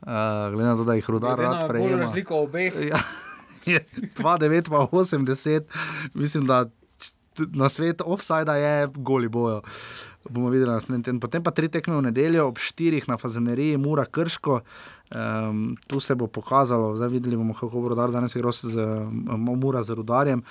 Uh, 0.00 0.08
glede 0.50 0.64
na 0.64 0.76
to, 0.76 0.84
da 0.84 0.94
jih 0.94 1.10
rudar 1.10 1.38
rad 1.38 1.52
na 1.52 1.58
gol 1.58 1.68
prejema. 1.68 2.02
razliko 2.02 2.36
obeh. 2.36 2.72
Ja, 2.88 3.00
je 3.66 3.84
2-9 4.16 4.68
pa 4.68 4.76
80, 4.88 5.62
mislim, 6.14 6.46
da 6.46 6.64
na 7.52 7.68
svet 7.68 8.02
offsajda 8.04 8.56
je 8.56 8.88
goli 8.96 9.28
bojo. 9.28 9.62
Bomo 10.28 10.50
videli 10.50 10.70
naslednji 10.70 11.04
teden. 11.04 11.20
Potem 11.20 11.42
pa 11.42 11.50
tri 11.50 11.68
tekme 11.68 11.96
v 11.96 12.02
nedeljo 12.10 12.48
ob 12.48 12.58
4 12.58 13.08
na 13.08 13.16
Fazaneriji, 13.16 13.76
Mura 13.76 14.04
Krško. 14.04 14.60
Um, 15.10 15.76
tu 15.88 16.00
se 16.00 16.14
bo 16.14 16.26
pokazalo, 16.26 16.96
zdaj 16.96 17.08
videli 17.08 17.36
bomo, 17.36 17.54
kako 17.54 17.80
bo 17.80 17.88
rodar 17.88 18.12
danes 18.14 18.34
igral 18.36 18.52
z 18.52 18.78
um, 18.78 19.58
Mura 19.58 19.82
z 19.82 19.90
rudarjem. 19.90 20.42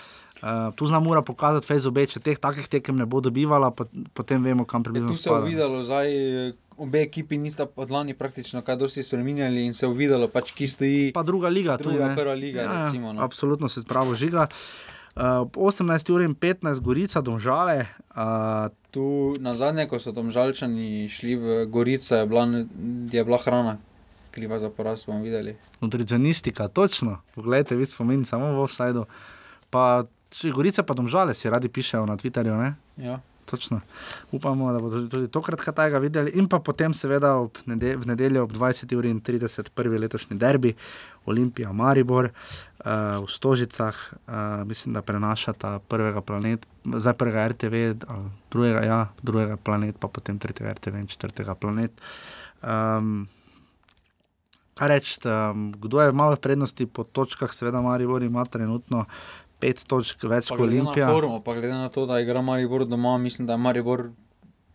Uh, 0.42 0.76
tu 0.76 0.88
zna 0.88 1.00
Mura 1.00 1.22
pokazati 1.22 1.68
fejz 1.68 1.86
obe, 1.88 2.04
če 2.08 2.20
teh 2.20 2.40
takih 2.40 2.68
tekem 2.68 2.98
ne 2.98 3.06
bo 3.06 3.22
dobivala, 3.22 3.72
pot, 3.72 3.88
potem 4.14 4.44
vemo, 4.44 4.66
kam 4.66 4.82
Je, 4.82 4.90
približno 4.90 5.16
tu 5.16 5.22
se 5.22 5.30
je 5.30 5.42
videlo, 5.48 5.80
zdaj 5.84 6.12
obe 6.80 7.02
ekipi 7.04 7.38
nista 7.38 7.68
od 7.76 7.92
lani 7.92 8.14
praktično 8.14 8.62
kaj 8.62 8.76
dosti 8.76 9.04
spremenjali 9.04 9.66
in 9.68 9.74
se 9.74 9.86
je 9.86 9.94
videlo, 9.94 10.28
pač, 10.28 10.52
ki 10.52 10.68
stoji. 10.68 11.12
Pa 11.16 11.24
druga 11.24 11.48
liga, 11.48 11.78
Druga, 11.78 11.96
tudi, 11.96 12.04
ne. 12.04 12.16
prva 12.16 12.34
liga, 12.34 12.62
ja, 12.62 12.84
recimo, 12.84 13.14
no. 13.14 13.24
Absolutno 13.24 13.70
se 13.70 13.82
spravo 13.82 14.16
žiga. 14.16 14.48
Uh, 14.50 14.90
ob 15.16 15.57
18 15.57 16.14
uri 16.14 16.26
in 16.26 16.36
15 16.36 16.80
Gorica, 16.82 17.22
Domžale. 17.22 17.88
Uh, 18.14 18.70
Tu 18.89 19.36
na 19.38 19.53
zadnje, 19.53 19.86
ko 19.86 19.99
so 20.01 20.10
tam 20.12 20.34
žalčani 20.34 21.05
šli 21.05 21.36
v 21.38 21.66
Gorico, 21.70 22.16
je 22.16 22.26
bila, 22.26 22.45
je 23.12 23.22
bila 23.22 23.38
hrana 23.38 23.78
kriva 24.32 24.60
za 24.60 24.70
poraz, 24.70 25.05
bomo 25.05 25.24
videli. 25.24 25.55
Nutricionistika, 25.82 26.68
točno. 26.68 27.22
Poglejte, 27.36 27.76
vi 27.76 27.86
spomin 27.86 28.26
samo 28.26 28.53
v 28.53 28.60
offsajdu. 28.60 29.05
Pa 29.70 30.03
Gorica 30.53 30.84
pa 30.84 30.93
Domžale 30.93 31.34
si 31.34 31.49
radi 31.49 31.70
pišejo 31.70 32.05
na 32.05 32.18
Twitterju, 32.18 32.57
ne? 32.57 32.76
Ja. 32.97 33.20
Točno. 33.45 33.82
Upamo, 34.32 34.72
da 34.74 34.80
bodo 34.80 35.07
tudi 35.10 35.28
tokrat 35.28 35.66
takega 35.66 35.97
videli. 35.97 36.32
In 36.38 36.47
pa 36.47 36.60
potem, 36.60 36.93
seveda, 36.93 37.34
nede 37.66 37.95
v 37.97 38.05
nedeljo 38.05 38.43
ob 38.43 38.51
20.30 38.53 39.74
prvi 39.74 39.97
letošnji 39.97 40.38
derbi, 40.38 40.76
Olimpija, 41.30 41.72
Maribor, 41.74 42.30
uh, 42.32 43.20
v 43.24 43.28
Stožicah, 43.32 43.96
uh, 43.96 44.68
mislim, 44.68 44.94
da 44.98 45.02
prenašata 45.06 45.80
prvega 45.88 46.22
planeta, 46.22 46.68
zdaj 46.86 47.14
prvega 47.14 47.48
RTV, 47.54 47.84
drugega, 48.52 48.86
ja, 48.86 49.02
drugega 49.22 49.58
planet, 49.58 50.00
pa 50.00 50.08
potem 50.08 50.40
tretjega 50.40 50.74
RTV 50.78 51.04
in 51.04 51.08
četrtega 51.08 51.56
planet. 51.56 52.02
Um, 52.64 53.28
kaj 54.80 54.88
reči, 54.88 55.20
um, 55.28 55.70
kdo 55.76 56.02
je 56.02 56.16
malo 56.16 56.36
v 56.36 56.44
prednosti 56.44 56.86
po 56.86 57.04
točkah, 57.04 57.54
seveda 57.54 57.82
Maribor 57.82 58.24
ima 58.24 58.46
trenutno 58.46 59.06
pet 59.60 59.84
točk 59.88 60.24
več 60.24 60.50
kot 60.50 60.64
Olimpija. 60.64 61.12
formo, 61.12 61.42
pa 61.44 61.54
glede 61.58 61.76
na 61.76 61.90
to, 61.92 62.06
da 62.08 62.20
igra 62.24 62.42
Maribor 62.42 62.86
doma, 62.88 63.18
mislim, 63.18 63.48
da 63.48 63.58
je 63.58 63.64
Maribor. 63.66 64.10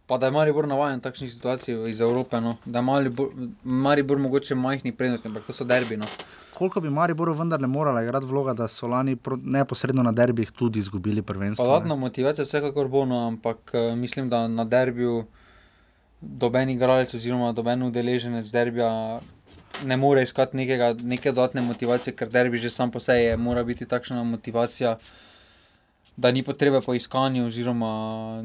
Pa 0.06 0.18
da 0.18 0.26
je 0.26 0.32
Maribor 0.32 0.68
navaden 0.68 1.00
takšnih 1.00 1.32
situacij 1.32 1.90
iz 1.90 2.00
Evrope, 2.00 2.40
no. 2.40 2.56
da 2.64 2.78
je 2.78 2.82
Maribor, 2.82 3.28
Maribor 3.64 4.18
mogoče 4.18 4.54
majhni 4.54 4.92
prednosti, 4.92 5.28
ampak 5.28 5.46
to 5.46 5.52
so 5.52 5.64
derbi. 5.64 5.96
No. 5.96 6.06
Koliko 6.54 6.80
bi 6.80 6.90
Mariboru 6.90 7.34
vendar 7.34 7.60
ne 7.60 7.66
morala 7.66 8.02
igrati 8.02 8.26
vloga, 8.26 8.52
da 8.54 8.68
so 8.68 8.86
lani 8.86 9.16
neposredno 9.42 10.02
na 10.02 10.12
derbih 10.12 10.50
tudi 10.50 10.78
izgubili 10.78 11.22
prvenstvo? 11.22 11.66
Dodatna 11.66 11.96
motivacija 11.96 12.44
vsekakor 12.44 12.88
bo, 12.88 13.04
no, 13.04 13.26
ampak 13.26 13.70
eh, 13.72 13.96
mislim, 13.96 14.28
da 14.30 14.48
na 14.48 14.64
derbiju 14.64 15.24
doben 16.20 16.70
igralec 16.70 17.14
oziroma 17.14 17.52
doben 17.52 17.82
udeleženec 17.82 18.50
derbija 18.52 19.20
ne 19.84 19.96
more 19.96 20.22
iskati 20.22 20.56
nekega, 20.56 20.94
neke 21.02 21.32
dodatne 21.32 21.62
motivacije, 21.62 22.14
ker 22.14 22.28
derbi 22.30 22.58
že 22.58 22.70
sam 22.70 22.90
po 22.90 23.00
sebi 23.00 23.24
je, 23.24 23.36
mora 23.36 23.64
biti 23.64 23.86
takšna 23.86 24.22
motivacija, 24.24 24.98
da 26.16 26.30
ni 26.30 26.42
potrebe 26.42 26.80
po 26.80 26.94
iskanju 26.94 27.46
oziroma 27.46 28.44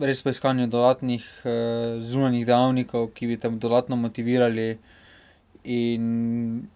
res 0.00 0.22
po 0.22 0.30
iskanju 0.30 0.66
dodatnih 0.66 1.24
eh, 1.44 1.98
zunanjih 2.00 2.46
dejavnikov, 2.46 3.10
ki 3.14 3.26
bi 3.26 3.36
te 3.40 3.48
dodatno 3.48 3.96
motivirali. 3.96 4.78
In 5.64 6.68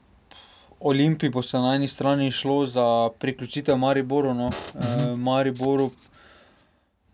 Olimpiji 0.80 1.30
bo 1.30 1.42
se 1.42 1.58
na 1.58 1.74
eni 1.74 1.88
strani 1.88 2.30
šlo 2.30 2.66
za 2.66 3.10
priključitev 3.18 3.76
Mariboru, 3.78 4.34
no. 4.34 4.50
e, 4.74 5.16
Mariboru 5.16 5.90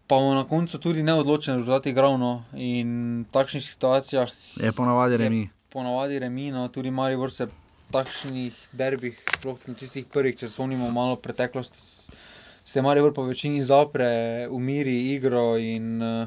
pa 0.06 0.16
bo 0.16 0.34
na 0.34 0.44
koncu 0.44 0.78
tudi 0.78 1.02
neodločen 1.02 1.58
rezultat 1.58 1.86
igral. 1.86 2.18
No. 2.18 2.44
In 2.54 3.24
v 3.28 3.32
takšnih 3.32 3.64
situacijah 3.64 4.30
Je 4.56 4.72
ponavadi 4.72 5.14
je 5.14 5.18
remi. 5.18 5.48
ponavadi 5.68 6.18
remino, 6.18 6.68
tudi 6.68 6.90
Maribor 6.90 7.32
se 7.32 7.46
v 7.46 7.50
takšnih 7.92 8.54
derbih, 8.72 9.18
sploh 9.38 9.58
na 9.66 9.74
tistih 9.74 10.06
prvih, 10.06 10.36
če 10.36 10.48
se 10.48 10.54
spomnimo 10.54 10.90
malo 10.90 11.16
preteklosti, 11.16 11.78
se 12.66 12.82
Maribor 12.82 13.14
po 13.14 13.22
večini 13.22 13.62
zapre, 13.64 14.48
umiri 14.50 14.96
igro 15.14 15.54
in 15.56 16.02
uh, 16.02 16.26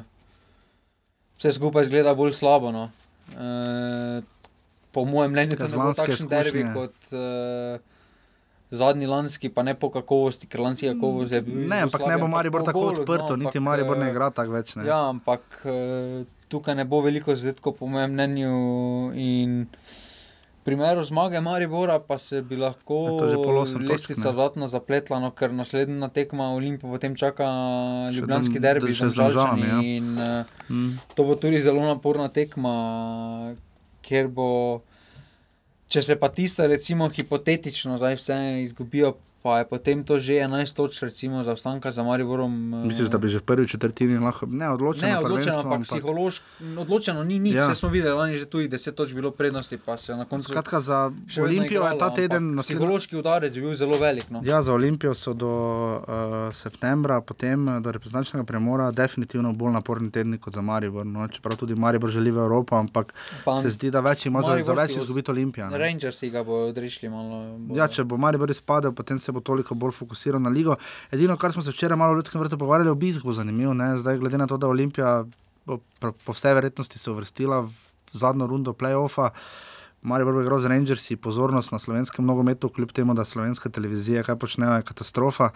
vse 1.36 1.52
skupaj 1.52 1.84
izgleda 1.84 2.14
bolj 2.16 2.32
slabo. 2.32 2.72
No. 2.72 2.88
Uh, 3.36 4.24
po 4.90 5.04
mojem 5.04 5.30
mnenju, 5.36 5.56
to 5.56 5.64
bo 5.64 5.68
Kazlanske 5.68 6.06
takšen 6.06 6.28
derbi 6.32 6.64
kot 6.74 7.12
uh, 7.12 7.76
zadnji 8.70 9.06
lanski, 9.06 9.50
pa 9.52 9.62
ne 9.62 9.74
po 9.74 9.90
kakovosti, 9.92 10.48
ker 10.48 10.64
lanski 10.64 10.88
kakovost 10.94 11.32
je 11.32 11.42
bil. 11.44 11.60
Ne, 11.68 11.84
ampak 11.86 12.00
slabi, 12.00 12.14
ne 12.14 12.18
bo 12.22 12.28
Maribor 12.32 12.64
po 12.64 12.70
tako 12.70 12.84
golih, 12.86 13.00
odprto, 13.04 13.36
niti 13.36 13.58
ampak, 13.58 13.66
Maribor 13.68 14.00
ne 14.00 14.10
igra 14.10 14.30
tako 14.34 14.56
več. 14.56 14.74
Ne? 14.78 14.86
Ja, 14.88 15.02
ampak 15.10 15.60
eh, 15.68 16.22
tukaj 16.48 16.78
ne 16.78 16.88
bo 16.88 17.02
veliko 17.04 17.36
zadetkov, 17.36 17.76
po 17.78 17.90
mojem 17.90 18.16
mnenju. 18.16 18.54
In 19.18 19.58
v 19.68 20.09
primeru 20.64 21.02
zmage 21.02 21.40
Maribora 21.40 21.98
pa 22.00 22.18
se 22.18 22.42
bi 22.42 22.56
lahko 22.56 23.18
Ja, 23.22 23.36
lestvica 23.88 24.30
dodatno 24.30 24.68
zapletla, 24.68 25.18
no, 25.18 25.30
ker 25.30 25.52
naslednja 25.52 26.08
tekma 26.10 26.50
Olimpija 26.50 26.90
potem 26.90 27.14
čaka 27.14 27.44
Še 28.06 28.16
Ljubljanski 28.16 28.54
Dom- 28.54 28.62
derbi, 28.62 28.94
še 28.94 29.08
z 29.08 29.14
Domžalčani. 29.14 29.62
ja. 29.64 29.80
In 29.80 30.18
eh, 30.18 30.44
Mm. 30.68 30.98
to 31.14 31.24
bo 31.24 31.34
tudi 31.36 31.58
zelo 31.58 31.80
naporna 31.82 32.28
tekma, 32.30 33.54
ker 34.02 34.28
bo. 34.28 34.82
Če 35.88 36.02
se 36.02 36.14
pa 36.14 36.28
tista, 36.28 36.66
recimo, 36.66 37.08
hipotetično, 37.08 37.98
zdaj 37.98 38.14
vse 38.14 38.34
izgubijo 38.62 39.16
pa 39.42 39.58
je 39.58 39.64
potem 39.64 40.04
to 40.04 40.18
že 40.18 40.32
11 40.44 40.76
točk, 40.76 41.02
recimo, 41.02 41.42
za 41.42 41.52
ostanka 41.52 41.90
za 41.92 42.02
Mariborom. 42.02 42.74
eh, 42.74 42.86
Misliš, 42.86 43.08
da 43.08 43.18
bi 43.18 43.28
že 43.28 43.38
v 43.38 43.42
prvi 43.42 43.68
četrtini 43.68 44.18
lahko 44.18 44.46
ne 44.46 44.70
odločeno? 44.70 45.08
Ne, 45.08 45.18
odločeno, 45.18 45.40
prvenstvo, 45.40 45.72
ampak 45.72 45.88
psihološko, 45.88 46.44
odločeno 46.76 47.24
ni 47.24 47.38
nič. 47.38 47.54
Ja. 47.54 47.74
Smo 47.74 47.88
videli, 47.88 48.12
lani 48.14 48.36
že 48.36 48.44
tu 48.46 48.60
je 48.60 48.68
10 48.68 48.92
točk 48.92 49.14
bilo 49.14 49.30
prednosti, 49.30 49.78
pa 49.78 49.96
se 49.96 50.12
je 50.12 50.16
na 50.16 50.24
koncu. 50.24 50.52
Skratka, 50.52 50.80
za 50.80 51.12
Olimpijo 51.40 51.80
je 51.82 51.88
igrala, 51.88 51.98
ta 51.98 52.14
teden 52.14 52.44
ampak 52.44 52.56
naslednji. 52.56 52.80
Psihološki 52.80 53.16
udarec 53.16 53.54
je 53.56 53.60
bil 53.60 53.74
zelo 53.74 53.98
velik. 53.98 54.30
No. 54.30 54.40
Ja, 54.44 54.62
za 54.62 54.72
Olimpijo 54.72 55.14
so 55.14 55.32
do 55.32 55.48
uh, 55.48 56.54
septembra, 56.54 57.20
potem 57.20 57.68
eh, 57.68 57.80
do 57.80 57.92
reprezentančnega 57.92 58.44
premora, 58.44 58.90
definitivno 58.90 59.52
bolj 59.52 59.72
naporni 59.72 60.10
tedni 60.10 60.38
kot 60.38 60.54
za 60.54 60.60
Maribor. 60.60 61.06
No. 61.06 61.28
Čeprav 61.28 61.56
tudi 61.56 61.74
Maribor 61.74 62.10
želi 62.10 62.30
v 62.30 62.38
Evropo, 62.38 62.76
ampak 62.76 63.14
Pa 63.44 63.56
se 63.56 63.70
zdi, 63.70 63.90
da 63.90 64.00
več 64.00 64.26
ima 64.26 64.42
za, 64.42 64.50
Maribor 64.50 64.76
za 64.76 64.82
več 64.82 64.92
si 64.92 64.98
izgubiti 64.98 65.30
Olimpija. 65.30 65.70
ne. 65.70 65.78
Rangersi 65.78 66.30
ga 66.30 66.44
bodo 66.44 66.68
odrešili 66.68 67.10
malo. 67.10 67.58
Bodo. 67.58 67.80
Ja, 67.80 67.88
če 67.88 68.04
bo 68.04 68.16
Maribor 68.16 68.50
izpadel, 68.50 68.92
potem 68.92 69.18
se 69.18 69.29
bo 69.32 69.40
toliko 69.40 69.74
bolj 69.74 69.92
fokusiral 69.96 70.42
na 70.42 70.50
ligo. 70.50 70.76
Edino, 71.10 71.36
kar 71.36 71.52
smo 71.52 71.62
se 71.62 71.70
včeraj 71.70 71.98
malo 71.98 72.14
v 72.14 72.22
Ljudskem 72.22 72.40
vrtu 72.40 72.58
pogovarjali, 72.58 72.90
obisk 72.90 73.24
bo 73.24 73.32
zanimiv. 73.32 73.74
Ne? 73.74 73.96
Zdaj, 73.98 74.18
glede 74.18 74.38
na 74.38 74.46
to, 74.46 74.56
da 74.56 74.68
Olimpija 74.68 75.24
bo 75.66 75.80
po, 76.00 76.12
po 76.12 76.32
vsej 76.32 76.54
verjetnosti 76.54 76.98
se 76.98 77.10
uvrstila 77.10 77.60
v 77.60 77.70
zadnjo 78.12 78.46
rundo 78.46 78.72
playoffa. 78.72 79.30
Maribor 80.02 80.32
bo 80.32 80.40
igral 80.40 80.62
z 80.64 80.72
Rangersi, 80.72 81.16
pozornost 81.20 81.72
na 81.72 81.78
slovenskem 81.78 82.24
nogometu, 82.24 82.70
kljub 82.72 82.92
temu, 82.92 83.14
da 83.14 83.24
slovenska 83.24 83.68
televizija 83.68 84.22
kaj 84.24 84.38
počnejo, 84.40 84.78
je 84.80 84.86
katastrofa. 84.88 85.50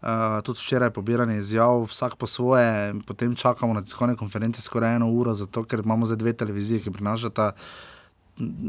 Uh, 0.00 0.40
tudi 0.40 0.56
včeraj 0.62 0.88
je 0.88 0.94
pobiranje 0.96 1.36
izjav, 1.38 1.84
vsak 1.84 2.16
po 2.16 2.26
svoje, 2.26 2.94
potem 3.06 3.36
čakamo 3.36 3.76
na 3.76 3.84
tiskovne 3.84 4.16
konference 4.16 4.62
skoraj 4.64 4.96
eno 4.96 5.10
uro, 5.12 5.34
zato 5.34 5.64
ker 5.68 5.84
imamo 5.84 6.08
zdaj 6.08 6.16
dve 6.16 6.32
televizije, 6.32 6.80
ki 6.80 6.96
prinašata 6.96 7.52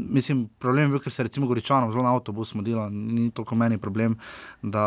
Mislim, 0.08 0.48
problem 0.58 0.84
je 0.84 0.88
bil, 0.88 1.00
ker 1.00 1.12
se 1.12 1.22
recimo 1.22 1.46
Goričanom 1.46 1.92
zelo 1.92 2.04
na 2.04 2.14
avtobus 2.14 2.54
modilo, 2.54 2.88
ni 2.90 3.30
toliko 3.30 3.54
meni 3.54 3.78
problem, 3.78 4.18
da, 4.62 4.84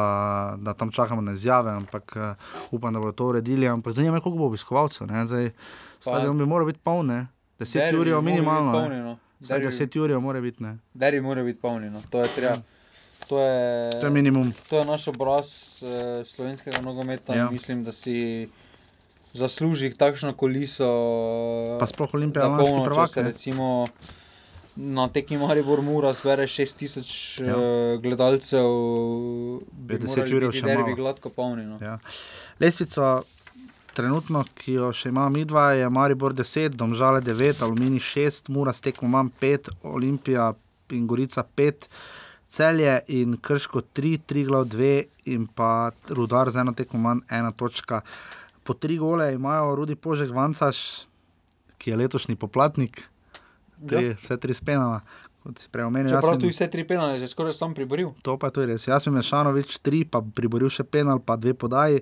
da 0.58 0.74
tam 0.74 0.92
čakamo 0.92 1.22
na 1.22 1.32
izjave, 1.32 1.72
ampak 1.72 2.16
uh, 2.16 2.36
upam, 2.72 2.94
da 2.94 3.00
bodo 3.00 3.12
to 3.12 3.28
uredili. 3.28 3.68
Ampak 3.68 3.94
zanima 3.94 4.14
me, 4.14 4.22
koliko 4.22 4.38
bo 4.38 4.46
obiskovalcev. 4.46 5.08
Zdaj, 5.26 5.52
Stadion 6.00 6.38
bi 6.38 6.46
moral 6.46 6.66
biti 6.66 6.80
poln, 6.80 7.08
ne. 7.08 7.28
10 7.60 8.00
ur 8.00 8.08
je 8.08 8.22
minimalno. 8.22 8.72
Polni, 8.72 8.96
no. 8.96 9.18
Derbi- 9.40 9.66
10 9.66 10.00
ur 10.00 10.20
mora 10.20 10.42
biti. 10.42 10.64
Ne. 10.64 10.78
Derbi 10.94 11.22
mora 11.22 11.44
biti 11.44 11.60
polni. 11.60 11.90
No. 11.90 12.02
To 12.10 12.22
je 12.22 12.28
treba. 12.28 12.56
To 13.30 13.42
je, 13.42 13.92
To 13.92 14.06
je 14.06 14.12
minimum. 14.12 14.54
to 14.70 14.80
je 14.80 14.86
naš 14.86 15.08
obraz 15.08 15.48
eh, 15.82 16.24
slovenskega 16.26 16.82
nogometa. 16.82 17.36
Ja. 17.36 17.50
Mislim, 17.52 17.84
da 17.84 17.92
si 17.92 18.50
zasluži 19.34 19.90
takšno 19.94 20.34
kuliso. 20.34 20.86
Pa 21.80 21.88
sploh 21.88 22.14
Olimpija, 22.14 22.44
da 22.44 22.50
lanski 22.50 22.72
polno, 22.72 23.88
na 24.76 25.08
tekmi 25.08 25.38
Maribor 25.38 25.82
Mura 25.82 26.14
zbere 26.14 26.48
6000 26.48 27.42
Ja. 27.42 27.48
ja. 27.48 27.98
gledalcev, 27.98 28.66
bi 29.72 29.96
50 29.96 30.08
morali 30.08 30.32
jurjev 30.32 30.50
biti 30.52 30.60
še 30.60 30.66
derbi 30.68 30.84
malo. 30.84 30.96
gladko 30.96 31.30
polni. 31.30 31.66
No. 31.66 31.78
Ja. 31.82 31.98
Lestvico, 32.60 33.24
trenutno, 33.96 34.44
ki 34.56 34.74
jo 34.74 34.92
še 34.94 35.10
ima 35.10 35.30
midva, 35.30 35.72
je 35.74 35.90
Maribor 35.90 36.34
10, 36.36 36.76
Domžale 36.76 37.22
9, 37.22 37.64
Alumini 37.64 38.00
6, 38.00 38.50
Mura 38.52 38.74
s 38.74 38.82
tekmo 38.84 39.08
manj 39.10 39.32
5, 39.42 39.72
Olimpija 39.84 40.54
in 40.92 41.08
Gorica 41.08 41.44
5. 41.44 41.88
Celje 42.48 43.00
in 43.08 43.38
Krško 43.42 43.82
3, 43.96 44.20
3 44.30 44.46
glav 44.46 44.68
2 44.70 44.92
in 45.34 45.48
pa 45.48 45.90
Rudar 46.10 46.52
z 46.52 46.62
eno 46.62 46.76
tekmo 46.78 47.00
manj, 47.02 47.24
ena 47.30 47.52
točka. 47.52 48.02
Po 48.64 48.74
tri 48.74 48.98
gole 48.98 49.34
imajo 49.34 49.76
Rudi 49.76 49.96
Požek 49.96 50.32
Vancaš, 50.34 51.06
ki 51.78 51.92
je 51.92 51.98
letošnji 51.98 52.36
poplatnik, 52.36 53.02
tri, 53.88 54.06
ja. 54.06 54.16
vse 54.22 54.38
tri 54.38 54.54
spenala. 54.54 55.02
Čeprav 55.54 55.94
Jasmin- 55.94 56.42
tu 56.42 56.50
vse 56.50 56.68
tri 56.68 56.84
penale 56.88 57.20
že 57.20 57.28
skoraj 57.28 57.54
sam 57.54 57.74
priboril. 57.74 58.14
To 58.22 58.38
pa 58.38 58.48
je 58.48 58.52
tudi 58.52 58.68
res. 58.74 58.88
Jaz 58.88 59.04
sem 59.04 59.14
Mešanovič, 59.14 59.78
tri, 59.78 60.02
pa 60.02 60.22
priboril 60.22 60.70
še 60.70 60.84
penal, 60.84 61.20
pa 61.22 61.38
dve 61.38 61.54
podaji. 61.54 62.02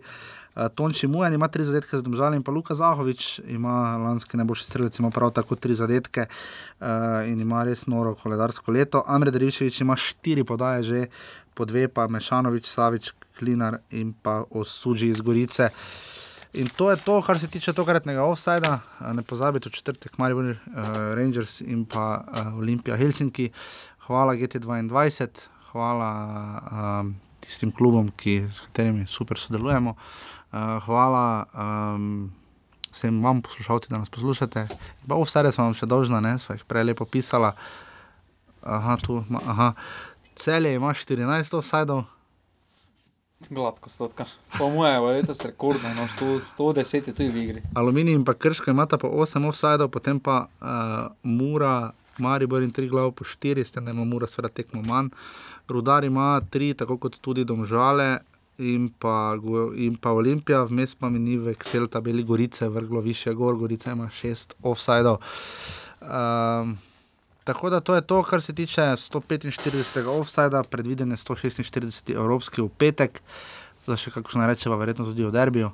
Uh, 0.55 0.69
Tonči 0.75 1.07
Mujan 1.07 1.33
ima 1.33 1.47
tri 1.47 1.65
zadetke 1.65 1.97
za 1.97 2.01
domžalje, 2.01 2.37
in 2.37 2.43
pa 2.43 2.51
Luka 2.51 2.75
Zahovič 2.75 3.41
ima 3.49 3.97
lanski 3.97 4.37
najboljši 4.37 4.65
strelec, 4.65 4.99
ima 4.99 5.09
prav 5.09 5.33
tako 5.33 5.55
tri 5.55 5.75
zadetke 5.75 6.25
uh, 6.29 7.27
in 7.27 7.41
ima 7.41 7.63
res 7.63 7.87
noro 7.87 8.15
koledarsko 8.15 8.71
leto. 8.71 9.03
Amred 9.07 9.35
Riševič 9.35 9.81
ima 9.81 9.95
štiri 9.95 10.43
podaje, 10.43 10.83
že 10.83 10.99
po 11.53 11.65
dve, 11.65 11.87
pa 11.87 12.07
Mešanovič, 12.07 12.65
Savič, 12.69 13.13
Klinar 13.39 13.81
in 13.91 14.13
pa 14.13 14.43
Osuđi 14.49 15.09
iz 15.09 15.21
Gorice. 15.21 15.69
In 16.53 16.69
to 16.69 16.91
je 16.91 16.97
to, 17.01 17.21
kar 17.25 17.39
se 17.39 17.47
tiče 17.47 17.73
tokratnega 17.73 18.23
offsajda. 18.23 18.79
Ne 19.13 19.23
pozabite, 19.25 19.69
četrtek 19.69 20.17
Maribor 20.17 20.45
uh, 20.45 20.57
Rangers 21.17 21.61
in 21.61 21.85
pa 21.85 22.21
uh, 22.21 22.57
Olimpija 22.57 22.97
Helsinki. 22.97 23.49
Hvala 24.05 24.35
GT22, 24.35 25.27
hvala 25.71 26.11
um, 26.71 27.15
tistim 27.39 27.71
klubom, 27.71 28.11
ki, 28.17 28.43
s 28.51 28.59
katerimi 28.59 29.07
super 29.07 29.39
sodelujemo. 29.39 29.95
Uh, 29.95 30.59
hvala 30.85 31.45
um, 31.53 32.31
vsem 32.91 33.23
vam, 33.23 33.41
poslušalci, 33.41 33.89
da 33.89 33.97
nas 33.97 34.09
poslušate. 34.09 34.67
Pa 35.07 35.15
offsajde 35.15 35.51
smo 35.51 35.65
vam 35.71 35.73
še 35.73 35.89
dolžna, 35.89 36.21
ne, 36.21 36.35
sva 36.39 36.53
jih 36.57 36.65
prej 36.69 36.85
lepo 36.91 37.09
pisala. 37.09 37.55
Aha, 38.61 38.97
tu, 39.01 39.23
aha. 39.41 39.73
Celje 40.35 40.75
ima 40.75 40.93
14 40.93 41.57
offsajdov. 41.57 42.05
Gladko 43.49 43.89
stotka. 43.89 44.25
Po 44.57 44.69
mojem, 44.69 45.03
je 45.03 45.21
letos 45.21 45.41
rekordno, 45.45 45.89
no, 45.93 46.07
100, 46.07 46.39
110 46.57 47.07
je 47.07 47.13
tudi 47.13 47.29
v 47.29 47.43
igri. 47.43 47.61
Aluminij 47.75 48.13
in 48.13 48.25
pa 48.25 48.33
krško 48.33 48.71
imata 48.71 48.97
po 48.97 49.07
8 49.07 49.47
offsajdov, 49.47 49.89
potem 49.89 50.19
pa 50.19 50.47
uh, 50.61 51.11
Mura, 51.23 51.91
Maribor 52.17 52.63
in 52.63 52.71
tri 52.71 52.87
glav 52.89 53.11
po 53.11 53.25
4, 53.25 53.65
s 53.65 53.71
tem 53.71 53.85
da 53.85 53.91
ima 53.91 54.03
Mura 54.03 54.27
seveda 54.27 54.53
tekmo 54.53 54.81
manj. 54.81 55.09
Rudar 55.67 56.03
ima 56.03 56.41
3, 56.41 56.77
tako 56.77 56.97
kot 56.97 57.19
tudi 57.21 57.43
Domžale. 57.43 58.19
In 58.57 58.91
pa, 58.99 59.33
in 59.75 59.95
pa 59.97 60.11
Olimpija, 60.13 60.59
vmes 60.69 60.93
pa 60.95 61.09
mi 61.09 61.19
ni 61.19 61.39
v 61.41 61.55
Excel 61.55 61.87
tabeli 61.89 62.23
Gorice, 62.23 62.67
vrglo 62.69 63.01
više 63.01 63.33
gor, 63.33 63.55
Gorica 63.57 63.91
ima 63.91 64.05
6 64.13 64.53
offsajdov. 64.61 65.17
Um, 66.01 66.77
tako 67.43 67.69
da 67.69 67.79
to 67.79 67.95
je 67.95 68.01
to, 68.01 68.23
kar 68.23 68.41
se 68.41 68.53
tiče 68.55 68.81
145. 68.81 70.07
offsajda, 70.07 70.63
predviden 70.63 71.11
je 71.11 71.17
146. 71.17 72.15
evropski 72.15 72.61
v 72.61 72.69
petek, 72.69 73.21
da 73.87 73.97
še 73.99 74.11
kakšno 74.11 74.47
rečeva, 74.47 74.79
verjetno 74.79 75.05
tudi 75.05 75.25
v 75.25 75.31
derbiju. 75.31 75.71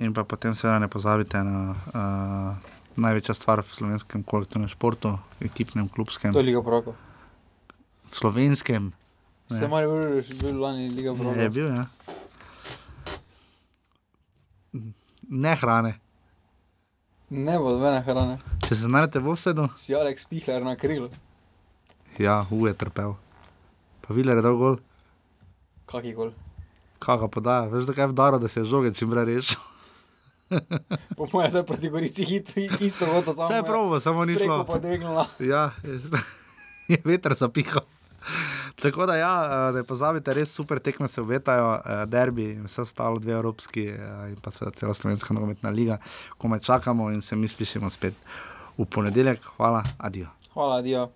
In 0.00 0.14
pa 0.16 0.24
potem 0.24 0.54
seveda 0.56 0.78
ne 0.80 0.88
pozabite 0.88 1.42
na 1.44 1.76
uh, 1.92 2.70
največja 2.96 3.34
stvar 3.36 3.60
v 3.60 3.68
slovenskem 3.68 4.24
kolektivnem 4.24 4.68
športu, 4.68 5.18
ekipnem, 5.44 5.88
klubskem, 5.88 6.32
To 6.32 6.40
je 6.40 6.48
Liga 6.48 6.62
Proko. 6.62 6.94
slovenskem. 8.12 8.92
Vse 9.50 9.60
Ne. 9.60 9.68
Maribor 9.68 10.00
je 10.00 10.24
bil 10.40 10.60
lani 10.60 10.88
Liga 10.88 11.14
Proko. 11.14 11.36
Je 11.36 11.50
bil, 11.50 11.68
ja. 11.68 11.84
Ne 15.28 15.54
hrane. 15.56 16.00
Ne 17.30 17.58
bo 17.58 17.70
dobene 17.70 18.00
hrane. 18.02 18.38
Če 18.60 18.74
se 18.74 18.86
znajdete 18.86 19.20
v 19.20 19.32
vsedu, 19.32 19.68
Si 19.76 19.94
Alex 19.94 20.26
Pihler 20.26 20.64
na 20.64 20.76
krilu. 20.76 21.10
ja, 22.18 22.42
hu 22.42 22.66
je 22.66 22.74
trpel. 22.74 23.14
Pa 24.00 24.10
Viler 24.10 24.36
je 24.36 24.42
dal 24.42 24.56
gol, 24.56 24.78
Kaki 25.86 26.12
gol. 26.12 26.32
kaj 26.98 27.18
ga 27.18 27.28
podaja. 27.28 27.68
Veš, 27.68 27.84
da 27.84 27.94
je 27.94 28.08
vdaro, 28.08 28.38
da 28.38 28.48
se 28.48 28.60
je 28.60 28.64
žoge 28.66 28.94
čim 28.94 29.10
prej 29.10 29.24
rešil. 29.26 29.60
Po 31.16 31.30
mojem, 31.32 31.50
zdaj 31.50 31.62
proti 31.62 31.88
Gorici 31.88 32.24
hit, 32.24 32.50
isto 32.80 33.06
bo 33.06 33.22
to 33.22 33.30
samo. 33.32 33.46
Vse 33.46 33.54
je 33.54 33.62
probo, 33.62 34.00
samo 34.00 34.24
ni 34.24 34.34
šlo. 34.34 34.64
pa. 34.64 34.82
Ja, 35.38 35.70
je, 35.82 36.00
je 36.92 36.98
veter 37.04 37.34
zapihal. 37.34 37.86
Tako 38.74 39.06
da, 39.06 39.16
ja, 39.16 39.34
eh, 39.44 39.72
ne 39.72 39.82
pozabite, 39.84 40.34
res 40.34 40.52
super 40.54 40.78
tekme 40.78 41.08
se 41.08 41.20
obetajo, 41.20 41.74
eh, 41.74 42.04
derbi 42.06 42.50
in 42.52 42.64
vse 42.64 42.82
ostalo, 42.82 43.18
dve 43.18 43.32
evropski 43.32 43.86
eh, 43.88 44.28
in 44.30 44.36
pa 44.42 44.50
seveda 44.50 44.76
cela 44.76 44.94
slovenska 44.94 45.34
nogometna 45.34 45.70
liga, 45.70 45.98
ko 46.38 46.48
me 46.48 46.60
čakamo 46.60 47.10
in 47.10 47.20
se 47.20 47.36
mi 47.36 47.48
slišimo 47.48 47.90
spet 47.90 48.14
v 48.78 48.84
ponedeljek. 48.84 49.44
Hvala, 49.56 49.82
adijo. 49.98 50.28
Hvala, 50.54 50.76
jer 50.76 50.86
ja, 50.86 51.08